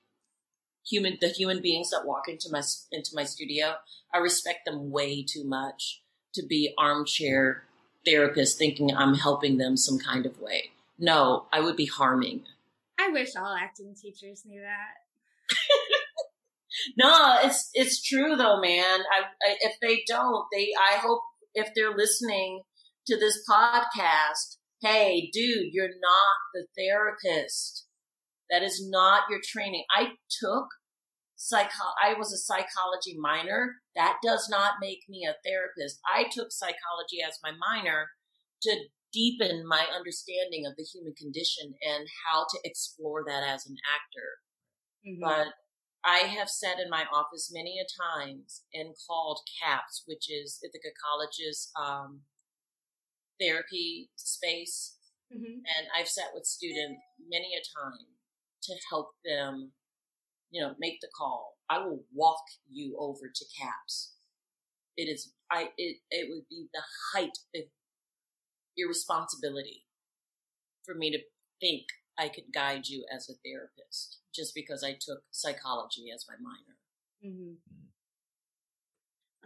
human 0.85 1.19
the 1.21 1.29
human 1.29 1.63
beings 1.63 1.91
that 1.91 2.07
walk 2.07 2.29
into 2.29 2.49
my 2.51 2.63
into 2.91 3.13
my 3.15 3.25
studio. 3.25 3.77
I 4.13 4.19
respect 4.19 4.67
them 4.67 4.91
way 4.91 5.23
too 5.23 5.45
much 5.45 6.03
to 6.35 6.45
be 6.45 6.75
armchair 6.77 7.65
therapists 8.07 8.57
thinking 8.57 8.95
I'm 8.95 9.15
helping 9.15 9.59
them 9.59 9.77
some 9.77 9.99
kind 9.99 10.27
of 10.27 10.41
way. 10.41 10.71
No, 10.99 11.47
I 11.53 11.61
would 11.61 11.77
be 11.77 11.87
harming. 11.87 12.43
I 12.99 13.09
wish 13.09 13.37
all 13.37 13.57
acting 13.59 13.95
teachers 13.95 14.45
knew 14.45 14.61
that. 14.61 15.57
No, 16.97 17.39
it's 17.43 17.71
it's 17.75 18.03
true 18.03 18.37
though, 18.37 18.61
man. 18.61 19.01
I, 19.01 19.23
I 19.43 19.57
if 19.61 19.77
they 19.81 20.03
don't, 20.07 20.47
they 20.53 20.71
I 20.79 20.99
hope 20.99 21.21
if 21.55 21.71
they're 21.75 21.97
listening 21.97 22.63
to 23.07 23.17
this 23.19 23.43
podcast, 23.49 24.59
hey, 24.83 25.31
dude, 25.33 25.73
you're 25.73 25.89
not 25.89 26.37
the 26.55 26.67
therapist. 26.79 27.87
That 28.51 28.63
is 28.63 28.87
not 28.89 29.25
your 29.31 29.41
training. 29.45 29.85
I 29.91 30.13
took 30.41 30.67
psycho. 31.37 31.95
I 32.03 32.15
was 32.15 32.33
a 32.33 32.39
psychology 32.39 33.17
minor. 33.19 33.77
That 33.97 34.17
does 34.23 34.49
not 34.51 34.75
make 34.81 35.01
me 35.09 35.27
a 35.27 35.37
therapist. 35.45 36.01
I 36.05 36.25
took 36.31 36.53
psychology 36.53 37.19
as 37.27 37.39
my 37.43 37.53
minor 37.53 38.09
to 38.63 38.77
deepen 39.13 39.67
my 39.67 39.87
understanding 39.97 40.67
of 40.67 40.75
the 40.77 40.85
human 40.85 41.15
condition 41.15 41.75
and 41.83 42.07
how 42.27 42.45
to 42.49 42.59
explore 42.65 43.25
that 43.27 43.43
as 43.43 43.67
an 43.67 43.77
actor. 43.89 44.39
Mm-hmm. 45.07 45.25
But 45.25 45.55
I 46.05 46.21
have 46.21 46.49
sat 46.49 46.79
in 46.81 46.89
my 46.89 47.05
office 47.13 47.51
many 47.53 47.79
a 47.79 47.85
times 48.03 48.65
and 48.73 48.95
called 49.07 49.41
CAPS, 49.63 50.05
which 50.07 50.31
is 50.31 50.59
Ithaca 50.63 50.93
College's 51.05 51.71
um, 51.77 52.23
therapy 53.39 54.11
space, 54.17 54.97
Mhm. 55.33 55.63
and 55.65 55.89
I've 55.95 56.09
sat 56.09 56.35
with 56.35 56.47
students 56.47 57.03
many 57.19 57.55
a 57.55 57.63
time 57.63 58.17
to 58.63 58.81
help 58.91 59.15
them, 59.25 59.75
you 60.51 60.61
know, 60.61 60.75
make 60.79 61.01
the 61.01 61.09
call. 61.09 61.59
I 61.69 61.79
will 61.79 62.05
walk 62.13 62.45
you 62.69 62.97
over 62.99 63.31
to 63.31 63.45
CAPS. 63.57 64.17
It 64.97 65.05
is 65.09 65.35
I 65.51 65.73
it 65.77 66.03
it 66.11 66.29
would 66.29 66.49
be 66.49 66.69
the 66.73 66.85
height 67.13 67.39
of 67.55 67.71
irresponsibility 68.77 69.87
for 70.85 70.95
me 70.95 71.11
to 71.11 71.23
think 71.61 71.87
I 72.21 72.29
could 72.29 72.53
guide 72.53 72.87
you 72.87 73.05
as 73.15 73.31
a 73.31 73.35
therapist 73.45 74.19
just 74.35 74.55
because 74.55 74.85
I 74.85 74.93
took 74.93 75.23
psychology 75.31 76.11
as 76.15 76.27
my 76.29 76.37
minor. 76.41 76.77
Mhm. 77.25 77.57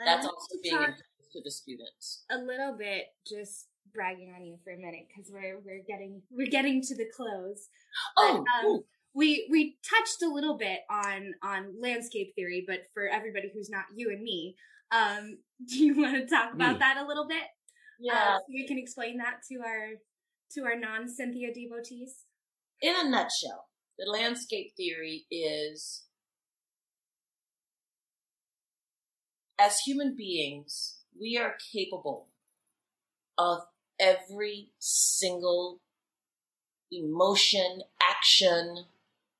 That's 0.04 0.26
also 0.26 0.56
being 0.62 0.94
to 1.32 1.40
the 1.42 1.50
students. 1.50 2.24
a 2.30 2.38
little 2.38 2.72
bit, 2.76 3.06
just 3.26 3.68
bragging 3.92 4.32
on 4.34 4.44
you 4.44 4.58
for 4.64 4.72
a 4.72 4.76
minute 4.76 5.06
because 5.08 5.30
we're 5.30 5.60
we're 5.60 5.82
getting 5.86 6.22
we're 6.30 6.50
getting 6.50 6.82
to 6.82 6.96
the 6.96 7.06
close. 7.14 7.68
Oh, 8.16 8.44
um, 8.62 8.84
we 9.14 9.46
we 9.50 9.78
touched 9.88 10.22
a 10.22 10.28
little 10.28 10.56
bit 10.56 10.80
on 10.90 11.34
on 11.42 11.80
landscape 11.80 12.34
theory, 12.34 12.64
but 12.66 12.80
for 12.92 13.06
everybody 13.08 13.50
who's 13.54 13.70
not 13.70 13.84
you 13.94 14.10
and 14.10 14.22
me, 14.22 14.56
um, 14.90 15.38
do 15.66 15.84
you 15.84 15.94
want 16.00 16.14
to 16.14 16.26
talk 16.26 16.52
about 16.52 16.74
Me. 16.74 16.78
that 16.80 16.96
a 16.96 17.06
little 17.06 17.28
bit? 17.28 17.44
yeah. 18.00 18.34
Uh, 18.34 18.38
so 18.38 18.44
we 18.48 18.66
can 18.66 18.78
explain 18.78 19.18
that 19.18 19.40
to 19.50 19.60
our 19.60 19.90
to 20.54 20.64
our 20.64 20.76
non 20.78 21.08
Cynthia 21.08 21.54
devotees. 21.54 22.23
In 22.84 22.94
a 22.94 23.08
nutshell, 23.08 23.68
the 23.98 24.04
landscape 24.04 24.74
theory 24.76 25.24
is 25.30 26.04
as 29.58 29.78
human 29.78 30.14
beings, 30.14 30.98
we 31.18 31.38
are 31.38 31.54
capable 31.72 32.28
of 33.38 33.60
every 33.98 34.72
single 34.78 35.80
emotion, 36.92 37.84
action. 38.02 38.84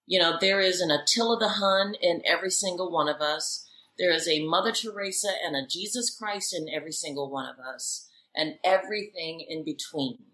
You 0.06 0.20
know, 0.20 0.38
there 0.40 0.60
is 0.60 0.80
an 0.80 0.90
Attila 0.90 1.38
the 1.38 1.48
Hun 1.50 1.96
in 2.00 2.22
every 2.24 2.50
single 2.50 2.90
one 2.90 3.10
of 3.10 3.20
us. 3.20 3.68
There 3.98 4.14
is 4.14 4.26
a 4.26 4.46
Mother 4.46 4.72
Teresa 4.72 5.32
and 5.44 5.54
a 5.54 5.66
Jesus 5.66 6.08
Christ 6.08 6.56
in 6.56 6.74
every 6.74 6.92
single 6.92 7.30
one 7.30 7.44
of 7.44 7.58
us, 7.58 8.08
and 8.34 8.54
everything 8.64 9.44
in 9.46 9.66
between. 9.66 10.33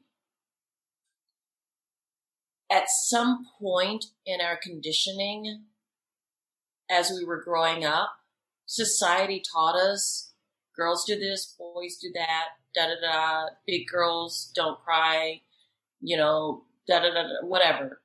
At 2.70 2.88
some 2.88 3.46
point 3.60 4.06
in 4.24 4.40
our 4.40 4.58
conditioning, 4.62 5.64
as 6.90 7.10
we 7.10 7.24
were 7.24 7.42
growing 7.42 7.84
up. 7.84 8.10
Society 8.66 9.42
taught 9.52 9.76
us 9.76 10.32
girls 10.76 11.04
do 11.04 11.18
this, 11.18 11.54
boys 11.58 11.96
do 12.00 12.08
that, 12.14 12.46
da 12.74 12.86
da 12.86 12.94
da. 13.00 13.46
Big 13.66 13.86
girls 13.86 14.50
don't 14.54 14.80
cry, 14.80 15.40
you 16.00 16.16
know, 16.16 16.64
da 16.88 17.00
da 17.00 17.10
da, 17.10 17.22
whatever. 17.42 18.02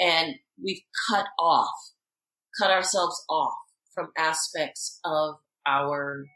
And 0.00 0.36
we've 0.62 0.82
cut 1.08 1.26
off, 1.38 1.74
cut 2.58 2.70
ourselves 2.70 3.24
off 3.28 3.54
from 3.94 4.10
aspects 4.16 5.00
of 5.04 5.36
our 5.66 6.26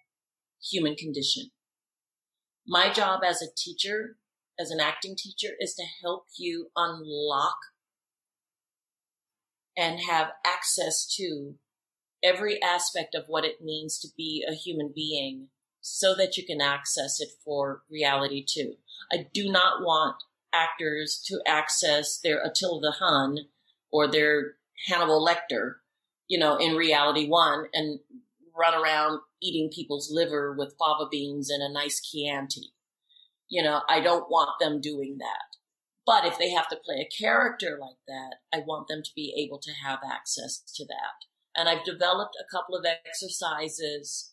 human 0.71 0.95
condition. 0.95 1.51
My 2.67 2.93
job 2.93 3.21
as 3.25 3.41
a 3.43 3.55
teacher, 3.57 4.17
as 4.59 4.71
an 4.71 4.81
acting 4.81 5.17
teacher, 5.17 5.55
is 5.61 5.75
to 5.75 5.85
help 6.03 6.27
you 6.37 6.71
unlock 6.77 7.57
and 9.77 10.01
have 10.01 10.33
access 10.45 11.07
to 11.17 11.55
every 12.23 12.61
aspect 12.63 13.15
of 13.15 13.25
what 13.29 13.45
it 13.45 13.63
means 13.63 13.99
to 14.01 14.09
be 14.17 14.45
a 14.49 14.55
human 14.55 14.93
being 14.95 15.49
so 15.81 16.15
that 16.15 16.37
you 16.37 16.45
can 16.45 16.61
access 16.61 17.21
it 17.21 17.29
for 17.45 17.83
reality 17.89 18.45
too. 18.47 18.75
I 19.13 19.29
do 19.33 19.51
not 19.51 19.83
want 19.83 20.17
actors 20.53 21.23
to 21.27 21.41
access 21.47 22.19
their 22.19 22.43
Attila 22.43 22.81
the 22.81 22.93
Hun 22.99 23.39
or 23.93 24.09
their 24.09 24.55
Hannibal 24.87 25.25
Lecter, 25.25 25.77
you 26.27 26.39
know, 26.39 26.57
in 26.57 26.75
reality 26.75 27.29
one 27.29 27.67
and 27.73 28.01
run 28.59 28.75
around 28.75 29.21
eating 29.41 29.71
people's 29.73 30.11
liver 30.13 30.53
with 30.53 30.75
fava 30.79 31.09
beans 31.11 31.51
and 31.51 31.63
a 31.63 31.73
nice 31.73 32.01
Chianti. 32.01 32.73
You 33.49 33.63
know, 33.63 33.83
I 33.89 34.01
don't 34.01 34.31
want 34.31 34.51
them 34.61 34.81
doing 34.81 35.17
that. 35.19 35.57
But 36.07 36.25
if 36.25 36.39
they 36.39 36.51
have 36.51 36.69
to 36.69 36.77
play 36.77 36.97
a 37.01 37.23
character 37.23 37.79
like 37.81 37.99
that, 38.07 38.37
I 38.53 38.63
want 38.67 38.89
them 38.89 39.03
to 39.03 39.11
be 39.15 39.35
able 39.45 39.59
to 39.59 39.73
have 39.85 39.99
access 40.11 40.63
to 40.77 40.85
that. 40.87 41.27
And 41.55 41.69
I've 41.69 41.85
developed 41.85 42.37
a 42.41 42.49
couple 42.51 42.77
of 42.77 42.87
exercises. 42.87 44.33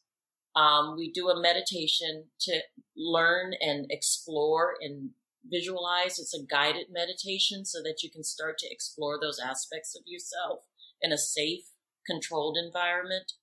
Um, 0.56 0.96
we 0.98 1.12
do 1.12 1.30
a 1.30 1.42
meditation 1.42 2.26
to 2.42 2.62
learn 2.96 3.54
and 3.60 3.88
explore 3.90 4.76
and 4.80 5.12
visualize. 5.46 6.18
It's 6.18 6.34
a 6.34 6.46
guided 6.46 6.88
meditation 6.92 7.66
so 7.66 7.80
that 7.84 8.04
you 8.04 8.10
can 8.10 8.24
start 8.24 8.58
to 8.60 8.72
explore 8.72 9.20
those 9.20 9.40
aspects 9.40 9.96
of 9.96 10.04
yourself 10.06 10.62
in 11.02 11.12
a 11.12 11.18
safe, 11.18 11.66
controlled 12.08 12.58
environment 12.58 13.34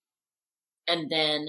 and 0.86 1.10
then 1.10 1.48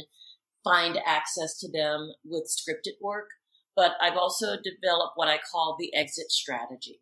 find 0.63 0.97
access 1.05 1.57
to 1.59 1.71
them 1.71 2.13
with 2.25 2.49
scripted 2.49 3.01
work. 3.01 3.29
But 3.75 3.93
I've 4.01 4.17
also 4.17 4.55
developed 4.55 5.13
what 5.15 5.27
I 5.27 5.39
call 5.39 5.75
the 5.79 5.95
exit 5.95 6.31
strategy, 6.31 7.01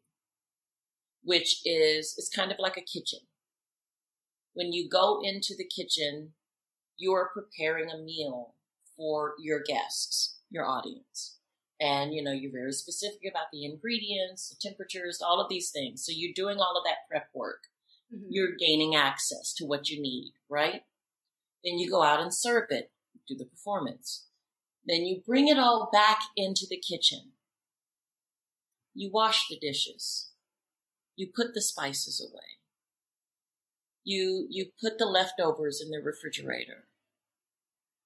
which 1.24 1.62
is, 1.66 2.16
it's 2.18 2.30
kind 2.34 2.52
of 2.52 2.60
like 2.60 2.78
a 2.78 2.82
kitchen. 2.82 3.20
When 4.54 4.72
you 4.72 4.90
go 4.90 5.20
into 5.24 5.54
the 5.58 5.68
kitchen, 5.68 6.34
you're 6.98 7.32
preparing 7.34 7.90
a 7.90 7.98
meal 7.98 8.56
for 8.96 9.34
your 9.40 9.62
guests, 9.62 10.38
your 10.50 10.66
audience. 10.66 11.38
And, 11.80 12.14
you 12.14 12.24
know, 12.24 12.32
you're 12.32 12.52
very 12.52 12.74
specific 12.74 13.22
about 13.30 13.48
the 13.52 13.66
ingredients, 13.66 14.50
the 14.50 14.70
temperatures, 14.70 15.20
all 15.20 15.42
of 15.42 15.50
these 15.50 15.72
things. 15.72 16.06
So 16.06 16.12
you're 16.16 16.34
doing 16.36 16.60
all 16.60 16.78
of 16.78 16.84
that 16.86 17.08
prep 17.10 17.30
work. 17.34 17.64
Mm-hmm. 18.14 18.28
You're 18.30 18.56
gaining 18.60 18.96
access 18.96 19.54
to 19.56 19.66
what 19.66 19.90
you 19.90 20.00
need, 20.02 20.34
right? 20.48 20.84
Then 21.66 21.80
you 21.80 21.90
go 21.90 22.04
out 22.04 22.22
and 22.22 22.34
serve 22.34 22.66
it, 22.70 22.92
do 23.28 23.36
the 23.36 23.46
performance. 23.46 24.28
Then 24.86 25.06
you 25.06 25.22
bring 25.26 25.48
it 25.48 25.60
all 25.60 25.90
back 25.92 26.20
into 26.36 26.66
the 26.70 26.78
kitchen. 26.78 27.32
You 28.94 29.12
wash 29.12 29.48
the 29.48 29.58
dishes. 29.58 30.32
You 31.16 31.28
put 31.34 31.54
the 31.54 31.62
spices 31.62 32.20
away. 32.22 32.60
You, 34.04 34.48
you 34.50 34.68
put 34.82 34.98
the 34.98 35.06
leftovers 35.06 35.82
in 35.82 35.92
the 35.92 36.02
refrigerator. 36.04 36.88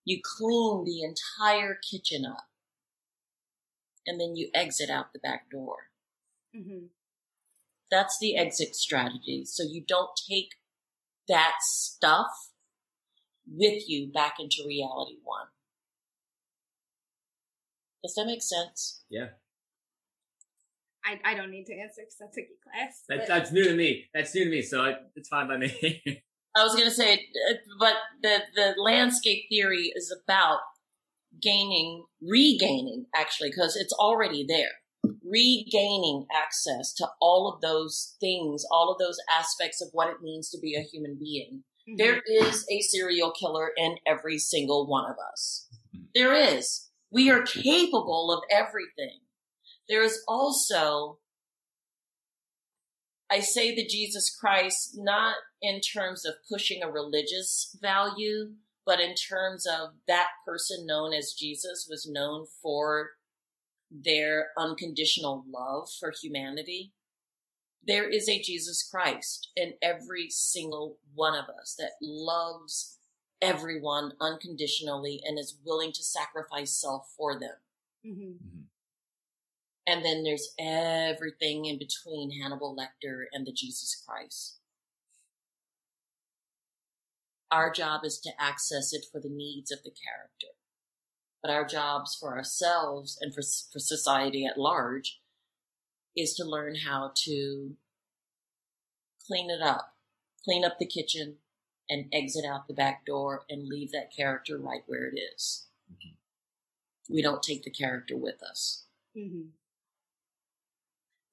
You 0.04 0.22
clean 0.24 0.84
the 0.84 1.02
entire 1.02 1.76
kitchen 1.76 2.26
up. 2.26 2.50
And 4.06 4.20
then 4.20 4.36
you 4.36 4.50
exit 4.54 4.90
out 4.90 5.14
the 5.14 5.20
back 5.20 5.50
door. 5.50 5.90
Mm-hmm. 6.56 6.88
That's 7.90 8.20
the 8.20 8.38
exit 8.38 8.76
strategy. 8.76 9.46
So 9.46 9.64
you 9.64 9.84
don't 9.86 10.12
take 10.30 10.56
that 11.28 11.56
stuff 11.62 12.52
with 13.48 13.90
you 13.90 14.12
back 14.12 14.36
into 14.40 14.64
reality 14.68 15.18
one. 15.24 15.48
Does 18.06 18.16
that 18.16 18.26
make 18.26 18.42
sense? 18.42 19.04
Yeah. 19.10 19.28
I, 21.04 21.20
I 21.24 21.36
don't 21.36 21.52
need 21.52 21.66
to 21.66 21.74
answer 21.74 22.02
because 22.02 22.18
that's 22.20 22.38
a 22.38 22.42
your 22.42 22.50
class. 22.64 23.04
That, 23.10 23.28
that's 23.28 23.52
new 23.52 23.64
to 23.64 23.76
me. 23.76 24.06
That's 24.14 24.34
new 24.34 24.46
to 24.46 24.50
me, 24.50 24.62
so 24.62 24.84
it, 24.86 24.98
it's 25.16 25.30
fine 25.30 25.48
by 25.48 25.58
me. 25.58 26.02
I 26.58 26.64
was 26.64 26.74
going 26.74 26.88
to 26.88 26.96
say, 26.96 27.14
uh, 27.14 27.54
but 27.80 27.96
the, 28.24 28.40
the 28.56 28.74
landscape 28.82 29.44
theory 29.50 29.92
is 29.96 30.16
about 30.24 30.60
gaining, 31.42 32.06
regaining 32.22 33.06
actually, 33.16 33.50
because 33.50 33.76
it's 33.76 33.94
already 33.94 34.46
there, 34.48 35.12
regaining 35.24 36.26
access 36.36 36.94
to 36.94 37.08
all 37.20 37.52
of 37.54 37.62
those 37.62 38.16
things, 38.20 38.66
all 38.72 38.92
of 38.92 38.98
those 38.98 39.18
aspects 39.32 39.82
of 39.82 39.90
what 39.92 40.10
it 40.10 40.22
means 40.22 40.50
to 40.50 40.60
be 40.60 40.76
a 40.76 40.82
human 40.82 41.18
being 41.20 41.64
Mm-hmm. 41.88 41.98
There 41.98 42.22
is 42.26 42.66
a 42.70 42.82
serial 42.82 43.32
killer 43.32 43.72
in 43.78 43.98
every 44.08 44.40
single 44.40 44.88
one 44.88 45.06
of 45.06 45.18
us. 45.32 45.68
There 46.16 46.34
is. 46.34 46.90
We 47.16 47.30
are 47.30 47.44
capable 47.44 48.30
of 48.30 48.44
everything. 48.52 49.22
There 49.88 50.04
is 50.04 50.22
also, 50.28 51.20
I 53.32 53.40
say 53.40 53.74
the 53.74 53.88
Jesus 53.88 54.36
Christ, 54.38 54.98
not 54.98 55.36
in 55.62 55.80
terms 55.80 56.26
of 56.26 56.34
pushing 56.52 56.84
a 56.84 56.92
religious 56.92 57.74
value, 57.82 58.56
but 58.86 59.00
in 59.00 59.16
terms 59.16 59.66
of 59.66 59.92
that 60.10 60.28
person 60.46 60.86
known 60.86 61.14
as 61.14 61.32
Jesus 61.32 61.88
was 61.90 62.06
known 62.06 62.48
for 62.62 63.12
their 63.90 64.50
unconditional 64.58 65.46
love 65.48 65.88
for 65.98 66.12
humanity 66.22 66.92
there 67.88 68.10
is 68.10 68.28
a 68.28 68.42
Jesus 68.42 68.88
Christ 68.90 69.52
in 69.56 69.74
every 69.82 70.28
single 70.30 70.98
one 71.14 71.36
of 71.36 71.46
us 71.62 71.76
that 71.78 71.92
loves 72.02 72.95
everyone 73.46 74.14
unconditionally 74.20 75.22
and 75.24 75.38
is 75.38 75.58
willing 75.64 75.92
to 75.94 76.04
sacrifice 76.04 76.80
self 76.80 77.14
for 77.18 77.40
them. 77.40 77.56
Mm-hmm. 78.06 78.22
mm-hmm. 78.22 78.62
And 79.88 80.04
then 80.04 80.24
there's 80.24 80.50
everything 80.60 81.66
in 81.66 81.78
between 81.78 82.42
Hannibal 82.42 82.76
Lecter 82.76 83.26
and 83.32 83.46
the 83.46 83.52
Jesus 83.52 84.04
Christ. 84.04 84.58
Our 87.52 87.72
job 87.72 88.02
is 88.04 88.20
to 88.22 88.32
access 88.40 88.94
it 88.94 89.06
for 89.12 89.22
the 89.22 89.30
needs 89.30 89.72
of 89.72 89.84
the 89.84 89.92
character. 89.92 90.58
But 91.44 91.52
our 91.52 91.66
jobs 91.66 92.18
for 92.20 92.36
ourselves 92.36 93.16
and 93.22 93.32
for, 93.32 93.44
for 93.44 93.78
society 93.78 94.44
at 94.44 94.58
large 94.58 95.22
is 96.18 96.34
to 96.34 96.44
learn 96.44 96.78
how 96.88 97.12
to 97.26 97.76
clean 99.28 99.52
it 99.52 99.62
up, 99.62 99.94
clean 100.44 100.66
up 100.66 100.80
the 100.80 100.88
kitchen, 100.88 101.38
and 101.90 102.06
exit 102.14 102.46
out 102.46 102.68
the 102.68 102.74
back 102.74 103.06
door 103.06 103.44
and 103.50 103.68
leave 103.68 103.92
that 103.92 104.16
character 104.16 104.58
right 104.58 104.82
where 104.88 105.06
it 105.06 105.20
is. 105.36 105.68
Mm-hmm. 105.92 107.14
We 107.14 107.22
don't 107.22 107.44
take 107.44 107.64
the 107.64 107.70
character 107.70 108.18
with 108.18 108.42
us. 108.44 108.86
Mm-hmm. 109.18 109.50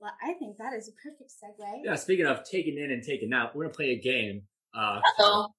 Well, 0.01 0.13
I 0.23 0.33
think 0.35 0.59
that 0.59 0.75
is 0.75 0.89
a 0.89 0.93
perfect 0.93 1.31
segue. 1.31 1.81
Yeah, 1.85 1.95
speaking 1.95 2.27
of 2.27 2.45
taking 2.45 2.77
in 2.77 2.91
and 2.91 3.03
taking 3.03 3.33
out, 3.33 3.55
we're 3.55 3.65
going 3.65 3.73
to 3.73 3.77
play 3.77 3.91
a 3.91 4.01
game. 4.01 4.43
Uh, 4.75 5.01
called, 5.17 5.53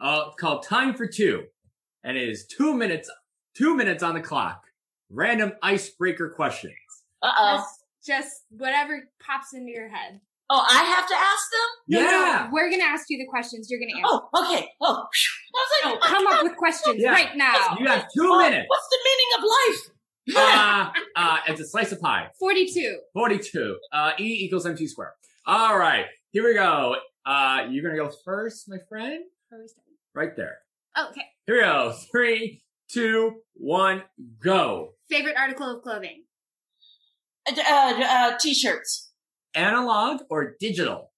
uh, 0.00 0.30
called 0.38 0.64
Time 0.64 0.94
for 0.94 1.06
Two. 1.06 1.44
And 2.04 2.16
it 2.16 2.28
is 2.28 2.46
two 2.46 2.74
minutes, 2.74 3.10
two 3.54 3.76
minutes 3.76 4.02
on 4.02 4.14
the 4.14 4.20
clock. 4.20 4.64
Random 5.10 5.52
icebreaker 5.62 6.30
questions. 6.30 6.74
Uh 7.22 7.30
oh 7.38 7.64
just 8.04 8.42
whatever 8.50 9.08
pops 9.24 9.54
into 9.54 9.70
your 9.70 9.88
head. 9.88 10.20
Oh, 10.54 10.66
I 10.68 10.84
have 10.84 11.08
to 11.08 11.14
ask 11.14 11.50
them? 11.50 11.68
No, 11.88 12.00
yeah. 12.00 12.44
No, 12.44 12.50
we're 12.52 12.70
gonna 12.70 12.82
ask 12.82 13.06
you 13.08 13.16
the 13.16 13.26
questions. 13.26 13.70
You're 13.70 13.80
gonna 13.80 13.96
answer. 13.96 14.20
Oh, 14.34 14.44
okay. 14.44 14.68
Oh, 14.82 15.06
I 15.06 15.56
was 15.56 15.70
like, 15.82 15.94
oh, 15.94 15.98
come 16.06 16.26
up 16.26 16.42
with 16.42 16.56
questions 16.56 16.96
yeah. 16.98 17.10
right 17.10 17.34
now. 17.34 17.76
You 17.78 17.86
have 17.86 18.06
two 18.14 18.36
minutes. 18.36 18.66
What's 18.68 18.88
the 18.90 18.98
meaning 19.08 19.30
of 19.38 19.44
life? 19.48 19.92
uh, 20.36 20.90
uh, 21.16 21.38
it's 21.48 21.60
a 21.60 21.64
slice 21.64 21.90
of 21.92 22.00
pie. 22.00 22.28
42. 22.38 22.98
42. 23.14 23.76
Uh, 23.92 24.12
E 24.18 24.44
equals 24.44 24.66
MC 24.66 24.86
squared. 24.86 25.12
All 25.46 25.78
right. 25.78 26.04
Here 26.32 26.44
we 26.44 26.54
go. 26.54 26.96
Uh, 27.24 27.66
you're 27.70 27.82
going 27.82 27.96
to 27.96 28.02
go 28.02 28.14
first, 28.24 28.68
my 28.68 28.78
friend? 28.88 29.24
Right 30.14 30.36
there. 30.36 30.58
Oh, 30.96 31.08
okay. 31.10 31.22
Here 31.46 31.56
we 31.56 31.62
go. 31.62 31.94
Three, 32.10 32.62
two, 32.88 33.40
one, 33.54 34.02
go. 34.42 34.94
Favorite 35.10 35.36
article 35.38 35.76
of 35.76 35.82
clothing? 35.82 36.24
Uh, 37.48 37.54
uh, 37.58 38.00
uh, 38.02 38.38
t-shirts. 38.38 39.11
Analog 39.54 40.22
or 40.30 40.54
digital? 40.58 41.12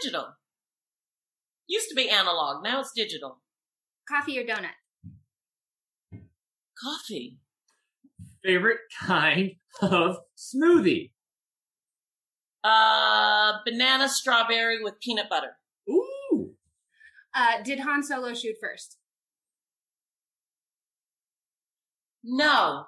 Digital. 0.00 0.26
Used 1.68 1.88
to 1.88 1.94
be 1.94 2.08
analog. 2.08 2.62
Now 2.62 2.80
it's 2.80 2.92
digital. 2.94 3.42
Coffee 4.08 4.38
or 4.38 4.44
donut? 4.44 4.76
Coffee. 6.80 7.38
Favorite 8.44 8.78
kind 9.04 9.52
of 9.82 10.18
smoothie? 10.36 11.10
Uh, 12.62 13.58
banana 13.64 14.08
strawberry 14.08 14.82
with 14.82 15.00
peanut 15.00 15.28
butter. 15.28 15.56
Ooh. 15.88 16.54
Uh, 17.34 17.62
did 17.64 17.80
Han 17.80 18.02
Solo 18.02 18.34
shoot 18.34 18.56
first? 18.60 18.98
No. 22.22 22.86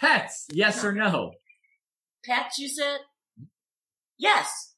Pets, 0.00 0.46
yes 0.52 0.84
or 0.84 0.92
no? 0.92 1.32
Pets, 2.24 2.58
you 2.58 2.68
said? 2.68 3.00
Yes. 4.18 4.74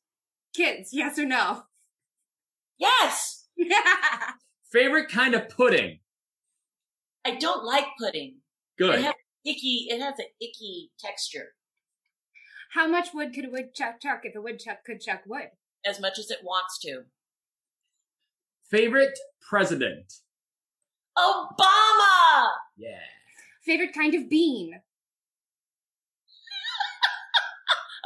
Kids, 0.54 0.90
yes 0.92 1.18
or 1.18 1.26
no? 1.26 1.62
Yes. 2.78 3.46
Favorite 4.72 5.08
kind 5.08 5.34
of 5.34 5.48
pudding? 5.48 6.00
I 7.24 7.36
don't 7.36 7.64
like 7.64 7.86
pudding. 8.00 8.36
It 8.78 8.82
Good. 8.82 9.00
has 9.00 9.14
icky. 9.44 9.86
It 9.88 10.00
has 10.00 10.18
an 10.18 10.26
icky 10.40 10.90
texture. 10.98 11.54
How 12.72 12.86
much 12.86 13.08
wood 13.14 13.32
could 13.34 13.46
a 13.46 13.50
woodchuck 13.50 14.00
chuck 14.00 14.20
if 14.24 14.34
a 14.34 14.40
woodchuck 14.40 14.84
could 14.84 15.00
chuck 15.00 15.22
wood? 15.26 15.50
As 15.84 16.00
much 16.00 16.18
as 16.18 16.30
it 16.30 16.40
wants 16.42 16.78
to. 16.80 17.02
Favorite 18.70 19.18
president? 19.48 20.12
Obama. 21.16 22.48
Yeah. 22.76 22.98
Favorite 23.64 23.94
kind 23.94 24.14
of 24.14 24.28
bean? 24.28 24.80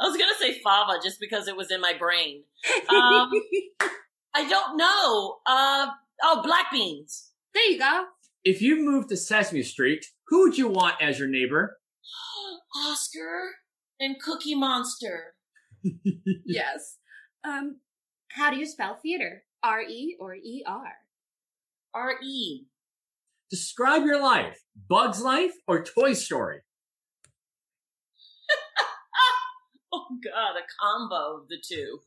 I 0.01 0.07
was 0.07 0.17
gonna 0.17 0.33
say 0.39 0.59
fava 0.61 0.99
just 1.03 1.19
because 1.19 1.47
it 1.47 1.55
was 1.55 1.69
in 1.71 1.79
my 1.81 1.93
brain. 1.97 2.43
Um, 2.89 3.29
I 4.33 4.47
don't 4.49 4.77
know. 4.77 5.37
Uh 5.45 5.87
oh, 6.23 6.41
black 6.43 6.71
beans. 6.71 7.31
there 7.53 7.69
you 7.69 7.77
go. 7.79 8.05
If 8.43 8.61
you 8.61 8.77
moved 8.83 9.09
to 9.09 9.17
Sesame 9.17 9.61
Street, 9.63 10.05
who 10.27 10.41
would 10.43 10.57
you 10.57 10.67
want 10.67 10.95
as 11.01 11.19
your 11.19 11.27
neighbor? 11.27 11.77
Oscar 12.87 13.51
and 13.99 14.19
Cookie 14.19 14.55
Monster. 14.55 15.33
Yes. 16.45 16.97
Um, 17.43 17.77
how 18.31 18.51
do 18.51 18.57
you 18.57 18.65
spell 18.65 18.99
theater? 19.01 19.43
R 19.63 19.81
E 19.81 20.15
or 20.19 20.35
E 20.35 20.63
R? 20.67 20.93
R 21.93 22.13
E. 22.23 22.65
Describe 23.49 24.03
your 24.05 24.21
life. 24.21 24.59
Bug's 24.89 25.21
Life 25.21 25.53
or 25.67 25.83
Toy 25.83 26.13
Story? 26.13 26.59
Oh 29.93 30.07
God, 30.23 30.55
a 30.55 30.63
combo 30.79 31.41
of 31.41 31.49
the 31.49 31.57
two. 31.61 31.99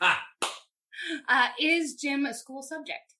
Ha! 0.00 0.22
Uh, 1.28 1.48
is 1.58 1.94
gym 1.94 2.24
a 2.24 2.34
school 2.34 2.62
subject? 2.62 3.14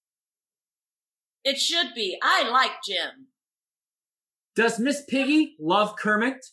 It 1.45 1.59
should 1.59 1.95
be. 1.95 2.19
I 2.23 2.49
like 2.49 2.83
gym. 2.87 3.29
Does 4.55 4.79
Miss 4.79 5.03
Piggy 5.09 5.57
love 5.59 5.97
Kermit? 5.97 6.47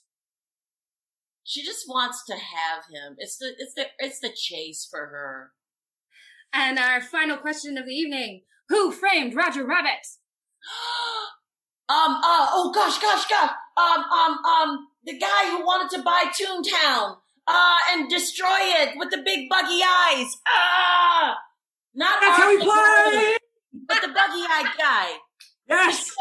She 1.44 1.64
just 1.64 1.86
wants 1.88 2.24
to 2.26 2.34
have 2.34 2.86
him. 2.92 3.16
It's 3.18 3.38
the 3.38 3.54
it's 3.58 3.74
the 3.74 3.86
it's 4.00 4.20
the 4.20 4.32
chase 4.36 4.88
for 4.90 5.08
her. 5.08 5.52
And 6.54 6.80
our 6.80 7.02
final 7.02 7.38
question 7.38 7.78
of 7.78 7.86
the 7.86 7.94
evening: 7.94 8.44
Who 8.70 8.92
framed 8.92 9.36
Roger 9.36 9.66
Rabbit? 9.66 10.06
um. 11.90 12.16
Uh. 12.16 12.48
Oh 12.52 12.72
gosh. 12.74 13.00
Gosh. 13.00 13.28
Gosh. 13.28 13.52
Um. 13.78 14.04
Um. 14.04 14.38
Um. 14.46 14.88
The 15.04 15.18
guy 15.18 15.50
who 15.50 15.66
wanted 15.66 15.96
to 15.98 16.04
buy 16.04 16.26
Toontown. 16.26 17.18
Uh. 17.50 17.76
And 17.92 18.10
destroy 18.10 18.60
it 18.62 18.94
with 18.98 19.10
the 19.10 19.22
big 19.26 19.50
buggy 19.50 19.82
eyes. 19.84 20.38
Ah. 20.48 21.36
Not 21.96 22.22
That's 22.22 22.38
how 22.38 22.50
we 22.50 22.58
play! 22.60 23.38
But 23.88 24.02
the 24.02 24.10
buggy 24.10 24.46
eyed 24.48 24.72
guy. 24.78 25.08
Yes! 25.68 26.12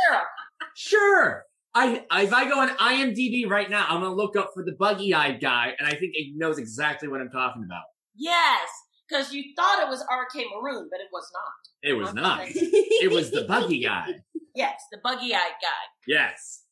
Sure! 0.75 1.45
I, 1.75 2.05
if 2.13 2.33
I 2.33 2.49
go 2.49 2.61
on 2.61 2.71
IMDb 2.71 3.49
right 3.49 3.69
now, 3.69 3.85
I'm 3.89 4.01
gonna 4.01 4.15
look 4.15 4.35
up 4.37 4.51
for 4.55 4.65
the 4.65 4.73
buggy-eyed 4.79 5.41
guy, 5.41 5.75
and 5.79 5.87
I 5.87 5.93
think 5.93 6.13
he 6.15 6.33
knows 6.37 6.59
exactly 6.59 7.09
what 7.09 7.21
I'm 7.21 7.31
talking 7.31 7.63
about. 7.65 7.83
Yes. 8.17 8.69
Because 9.09 9.33
you 9.33 9.45
thought 9.57 9.81
it 9.83 9.89
was 9.89 10.05
R.K. 10.11 10.45
Maroon, 10.55 10.89
but 10.91 11.01
it 11.01 11.09
was 11.13 11.31
not. 11.33 11.91
It 11.91 11.95
was 11.95 12.15
not. 12.15 12.41
It 12.45 13.11
was 13.13 13.31
the 13.31 13.45
buggy 13.45 13.83
guy. 13.83 14.07
Yes, 14.55 14.81
the 14.91 14.99
buggy-eyed 15.05 15.53
guy 15.63 15.85
Yes. 16.09 16.65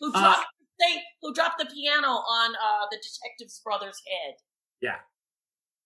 who 0.00 0.10
Uh, 0.14 0.36
they, 0.78 1.02
who 1.22 1.32
dropped 1.34 1.58
the 1.58 1.66
piano 1.66 2.08
on 2.08 2.54
uh, 2.54 2.86
the 2.90 2.98
detective's 2.98 3.60
brother's 3.64 4.00
head. 4.06 4.34
Yeah, 4.80 4.96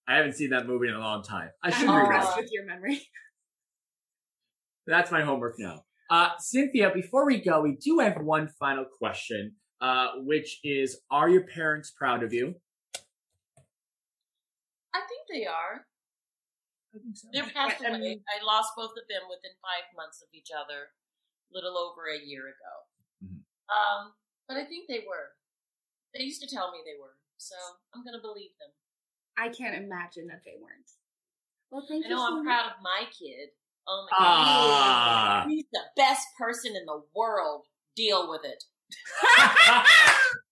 I 0.07 0.17
haven't 0.17 0.33
seen 0.33 0.49
that 0.51 0.67
movie 0.67 0.87
in 0.87 0.93
a 0.93 0.99
long 0.99 1.23
time. 1.23 1.49
I 1.63 1.71
should 1.71 1.87
I'm 1.89 2.01
impressed 2.01 2.37
with 2.37 2.49
your 2.51 2.65
memory. 2.65 3.01
That's 4.87 5.11
my 5.11 5.21
homework 5.21 5.55
now. 5.59 5.83
Uh, 6.09 6.29
Cynthia, 6.39 6.91
before 6.93 7.25
we 7.25 7.41
go, 7.41 7.61
we 7.61 7.77
do 7.77 7.99
have 7.99 8.17
one 8.21 8.49
final 8.59 8.83
question, 8.85 9.55
uh, 9.79 10.07
which 10.17 10.59
is, 10.63 10.99
are 11.09 11.29
your 11.29 11.45
parents 11.47 11.91
proud 11.91 12.23
of 12.23 12.33
you? 12.33 12.55
I 14.93 14.99
think 15.07 15.21
they 15.31 15.45
are. 15.47 15.85
I 16.93 16.97
think 16.99 17.15
so. 17.15 17.27
They're 17.31 17.43
passed 17.47 17.81
I- 17.81 17.91
I 17.95 17.97
mean- 17.97 18.23
I 18.27 18.43
lost 18.43 18.71
both 18.75 18.91
of 18.91 19.07
them 19.07 19.21
within 19.29 19.51
five 19.61 19.87
months 19.95 20.21
of 20.21 20.27
each 20.33 20.49
other, 20.51 20.91
little 21.53 21.77
over 21.77 22.07
a 22.09 22.19
year 22.19 22.47
ago. 22.49 22.73
Mhm. 23.23 23.43
Um, 23.71 24.13
but 24.51 24.59
I 24.59 24.65
think 24.65 24.87
they 24.91 24.99
were. 25.07 25.31
They 26.13 26.23
used 26.27 26.41
to 26.43 26.47
tell 26.53 26.71
me 26.71 26.79
they 26.83 26.99
were, 26.99 27.15
so 27.37 27.55
I'm 27.95 28.03
gonna 28.03 28.19
believe 28.21 28.51
them. 28.59 28.67
I 29.39 29.47
can't 29.47 29.75
imagine 29.81 30.27
that 30.27 30.41
they 30.43 30.59
weren't. 30.61 30.91
Well, 31.71 31.85
thank 31.87 32.05
I 32.05 32.09
you. 32.09 32.15
know 32.15 32.19
so 32.21 32.27
I'm 32.27 32.43
much. 32.43 32.51
proud 32.51 32.65
of 32.67 32.83
my 32.83 33.03
kid. 33.17 33.49
Oh 33.87 34.05
my 34.11 34.17
Ah. 34.19 35.41
god, 35.45 35.49
he's 35.49 35.65
the 35.71 35.83
best 35.95 36.27
person 36.37 36.75
in 36.75 36.85
the 36.85 37.01
world. 37.15 37.65
Deal 37.95 38.29
with 38.29 38.41
it. 38.43 38.63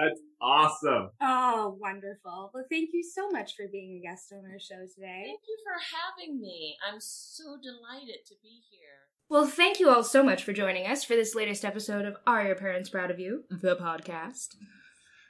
That's 0.00 0.20
awesome. 0.40 1.10
Oh, 1.20 1.76
wonderful. 1.80 2.50
Well, 2.54 2.64
thank 2.70 2.90
you 2.92 3.02
so 3.02 3.28
much 3.30 3.56
for 3.56 3.66
being 3.70 3.98
a 3.98 4.06
guest 4.08 4.32
on 4.32 4.44
our 4.50 4.58
show 4.60 4.86
today. 4.94 5.24
Thank 5.26 5.40
you 5.48 5.58
for 5.64 5.80
having 5.96 6.40
me. 6.40 6.76
I'm 6.86 7.00
so 7.00 7.56
delighted 7.62 8.24
to 8.28 8.34
be 8.42 8.60
here. 8.70 9.08
Well, 9.28 9.46
thank 9.46 9.80
you 9.80 9.90
all 9.90 10.04
so 10.04 10.22
much 10.22 10.44
for 10.44 10.52
joining 10.52 10.86
us 10.86 11.04
for 11.04 11.14
this 11.14 11.34
latest 11.34 11.64
episode 11.64 12.04
of 12.06 12.16
Are 12.26 12.44
Your 12.46 12.54
Parents 12.54 12.88
Proud 12.88 13.10
of 13.10 13.18
You? 13.18 13.44
The 13.50 13.76
podcast. 13.76 14.54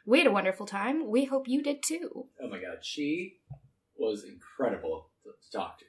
We 0.07 0.19
had 0.19 0.27
a 0.27 0.33
wonderful 0.33 0.67
time. 0.67 1.11
We 1.11 1.25
hope 1.25 1.49
you 1.49 1.63
did 1.63 1.79
too. 1.83 2.27
Oh 2.43 2.49
my 2.49 2.59
god, 2.59 2.79
she 2.83 3.39
was 3.99 4.25
incredible 4.25 5.11
to, 5.25 5.31
to 5.31 5.59
talk 5.59 5.79
to. 5.79 5.85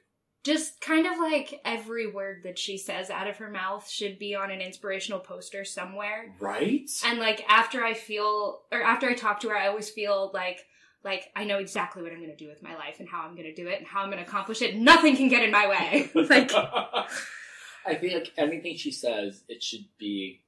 Just 0.50 0.80
kind 0.80 1.06
of 1.06 1.16
like 1.18 1.60
every 1.64 2.10
word 2.10 2.42
that 2.42 2.58
she 2.58 2.76
says 2.76 3.08
out 3.08 3.28
of 3.28 3.36
her 3.36 3.48
mouth 3.48 3.88
should 3.88 4.18
be 4.18 4.34
on 4.34 4.50
an 4.50 4.60
inspirational 4.60 5.20
poster 5.20 5.64
somewhere. 5.64 6.34
Right? 6.40 6.90
And 7.04 7.20
like 7.20 7.44
after 7.48 7.84
I 7.84 7.94
feel 7.94 8.62
or 8.72 8.82
after 8.82 9.08
I 9.08 9.14
talk 9.14 9.38
to 9.40 9.50
her, 9.50 9.56
I 9.56 9.68
always 9.68 9.90
feel 9.90 10.32
like 10.34 10.58
like 11.04 11.30
I 11.36 11.44
know 11.44 11.58
exactly 11.58 12.02
what 12.02 12.10
I'm 12.10 12.18
going 12.18 12.30
to 12.30 12.36
do 12.36 12.48
with 12.48 12.64
my 12.64 12.74
life 12.74 12.96
and 12.98 13.08
how 13.08 13.22
I'm 13.22 13.34
going 13.36 13.44
to 13.44 13.54
do 13.54 13.68
it 13.68 13.78
and 13.78 13.86
how 13.86 14.00
I'm 14.00 14.10
going 14.10 14.22
to 14.22 14.28
accomplish 14.28 14.60
it. 14.60 14.76
Nothing 14.76 15.16
can 15.16 15.28
get 15.28 15.44
in 15.44 15.52
my 15.52 15.68
way. 15.68 16.10
like 16.28 16.50
I 16.52 17.94
feel 18.00 18.18
like 18.18 18.32
anything 18.36 18.76
she 18.76 18.90
says, 18.90 19.44
it 19.48 19.62
should 19.62 19.84
be 19.98 20.42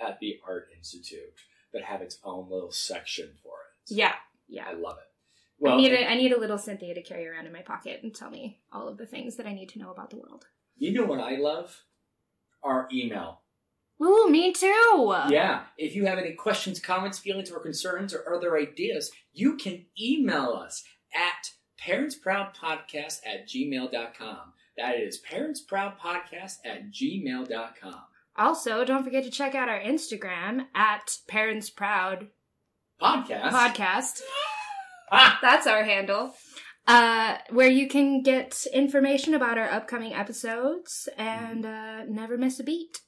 at 0.00 0.18
the 0.18 0.40
Art 0.46 0.68
Institute, 0.76 1.34
but 1.72 1.82
have 1.82 2.02
its 2.02 2.18
own 2.24 2.50
little 2.50 2.72
section 2.72 3.30
for 3.44 3.54
it. 3.54 3.94
yeah, 3.94 4.14
yeah. 4.48 4.64
I 4.68 4.72
love 4.74 4.98
it. 4.98 5.05
I 5.64 5.76
need 5.76 5.92
a, 5.92 6.08
I 6.10 6.14
need 6.16 6.32
a 6.32 6.38
little 6.40 6.58
Cynthia 6.58 6.94
to 6.94 7.02
carry 7.02 7.26
around 7.26 7.46
in 7.46 7.52
my 7.52 7.62
pocket 7.62 8.00
and 8.02 8.14
tell 8.14 8.30
me 8.30 8.60
all 8.72 8.88
of 8.88 8.98
the 8.98 9.06
things 9.06 9.36
that 9.36 9.46
I 9.46 9.54
need 9.54 9.70
to 9.70 9.78
know 9.78 9.90
about 9.90 10.10
the 10.10 10.16
world. 10.18 10.46
you 10.76 10.92
know 10.92 11.04
what 11.04 11.20
I 11.20 11.36
love? 11.36 11.82
Our 12.62 12.88
email. 12.92 13.40
Ooh, 14.02 14.28
me 14.28 14.52
too. 14.52 15.14
Yeah. 15.30 15.62
If 15.78 15.94
you 15.96 16.04
have 16.04 16.18
any 16.18 16.32
questions, 16.34 16.80
comments, 16.80 17.18
feelings, 17.18 17.50
or 17.50 17.60
concerns, 17.60 18.12
or 18.12 18.34
other 18.34 18.56
ideas, 18.58 19.10
you 19.32 19.56
can 19.56 19.86
email 19.98 20.50
us 20.52 20.84
at 21.14 21.52
parentsproudpodcast 21.82 23.20
at 23.24 23.48
gmail.com. 23.48 24.52
That 24.76 24.96
is 25.00 25.22
parentsproudpodcast 25.22 26.56
at 26.66 26.90
gmail.com. 26.92 28.00
Also, 28.36 28.84
don't 28.84 29.04
forget 29.04 29.24
to 29.24 29.30
check 29.30 29.54
out 29.54 29.70
our 29.70 29.80
Instagram 29.80 30.66
at 30.74 31.16
Parents 31.26 31.70
Proud 31.70 32.28
Podcast. 33.00 33.50
Podcast. 33.50 34.20
Ah! 35.10 35.38
That's 35.42 35.66
our 35.66 35.84
handle. 35.84 36.34
Uh, 36.86 37.38
where 37.50 37.68
you 37.68 37.88
can 37.88 38.22
get 38.22 38.64
information 38.72 39.34
about 39.34 39.58
our 39.58 39.68
upcoming 39.68 40.14
episodes 40.14 41.08
and 41.18 41.66
uh, 41.66 42.04
never 42.04 42.38
miss 42.38 42.60
a 42.60 42.64
beat. 42.64 43.00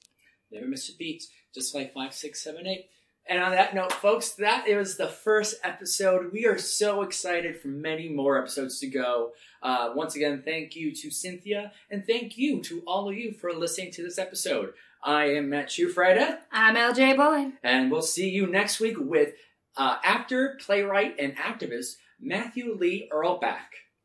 Never 0.50 0.66
miss 0.66 0.88
a 0.88 0.96
beat, 0.96 1.22
just 1.54 1.74
like 1.74 1.94
five, 1.94 2.12
six, 2.12 2.42
seven, 2.42 2.66
eight. 2.66 2.86
And 3.28 3.40
on 3.42 3.50
that 3.52 3.74
note, 3.74 3.92
folks, 3.92 4.30
that 4.32 4.66
is 4.66 4.96
the 4.96 5.06
first 5.06 5.56
episode. 5.62 6.32
We 6.32 6.46
are 6.46 6.56
so 6.58 7.02
excited 7.02 7.60
for 7.60 7.68
many 7.68 8.08
more 8.08 8.38
episodes 8.38 8.80
to 8.80 8.88
go. 8.88 9.32
Uh, 9.62 9.90
once 9.94 10.16
again, 10.16 10.42
thank 10.44 10.74
you 10.74 10.94
to 10.94 11.10
Cynthia, 11.10 11.72
and 11.90 12.04
thank 12.06 12.38
you 12.38 12.62
to 12.62 12.82
all 12.86 13.08
of 13.10 13.14
you 13.16 13.32
for 13.32 13.52
listening 13.52 13.90
to 13.92 14.02
this 14.02 14.18
episode. 14.18 14.72
I 15.04 15.26
am 15.26 15.50
Matt 15.50 15.68
Schufrieda, 15.68 16.38
I'm 16.50 16.74
LJ 16.74 17.16
Bullen. 17.16 17.58
and 17.62 17.92
we'll 17.92 18.02
see 18.02 18.30
you 18.30 18.46
next 18.48 18.80
week 18.80 18.96
with 18.98 19.34
uh, 19.78 19.96
actor, 20.02 20.58
playwright, 20.60 21.16
and 21.18 21.36
activist 21.36 21.96
Matthew 22.20 22.74
Lee 22.74 23.08
Erlbach. 23.12 23.56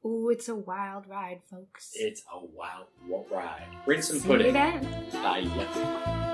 Ooh, 0.06 0.30
it's 0.30 0.50
a 0.50 0.56
wild 0.56 1.08
ride, 1.08 1.42
folks. 1.50 1.92
It's 1.96 2.24
a 2.32 2.40
wild, 2.40 2.88
wild 3.08 3.26
ride. 3.32 3.68
Bring 3.86 4.02
some 4.02 4.20
See 4.20 4.32
you 4.32 4.52
then. 4.52 4.88
Bye. 5.14 6.34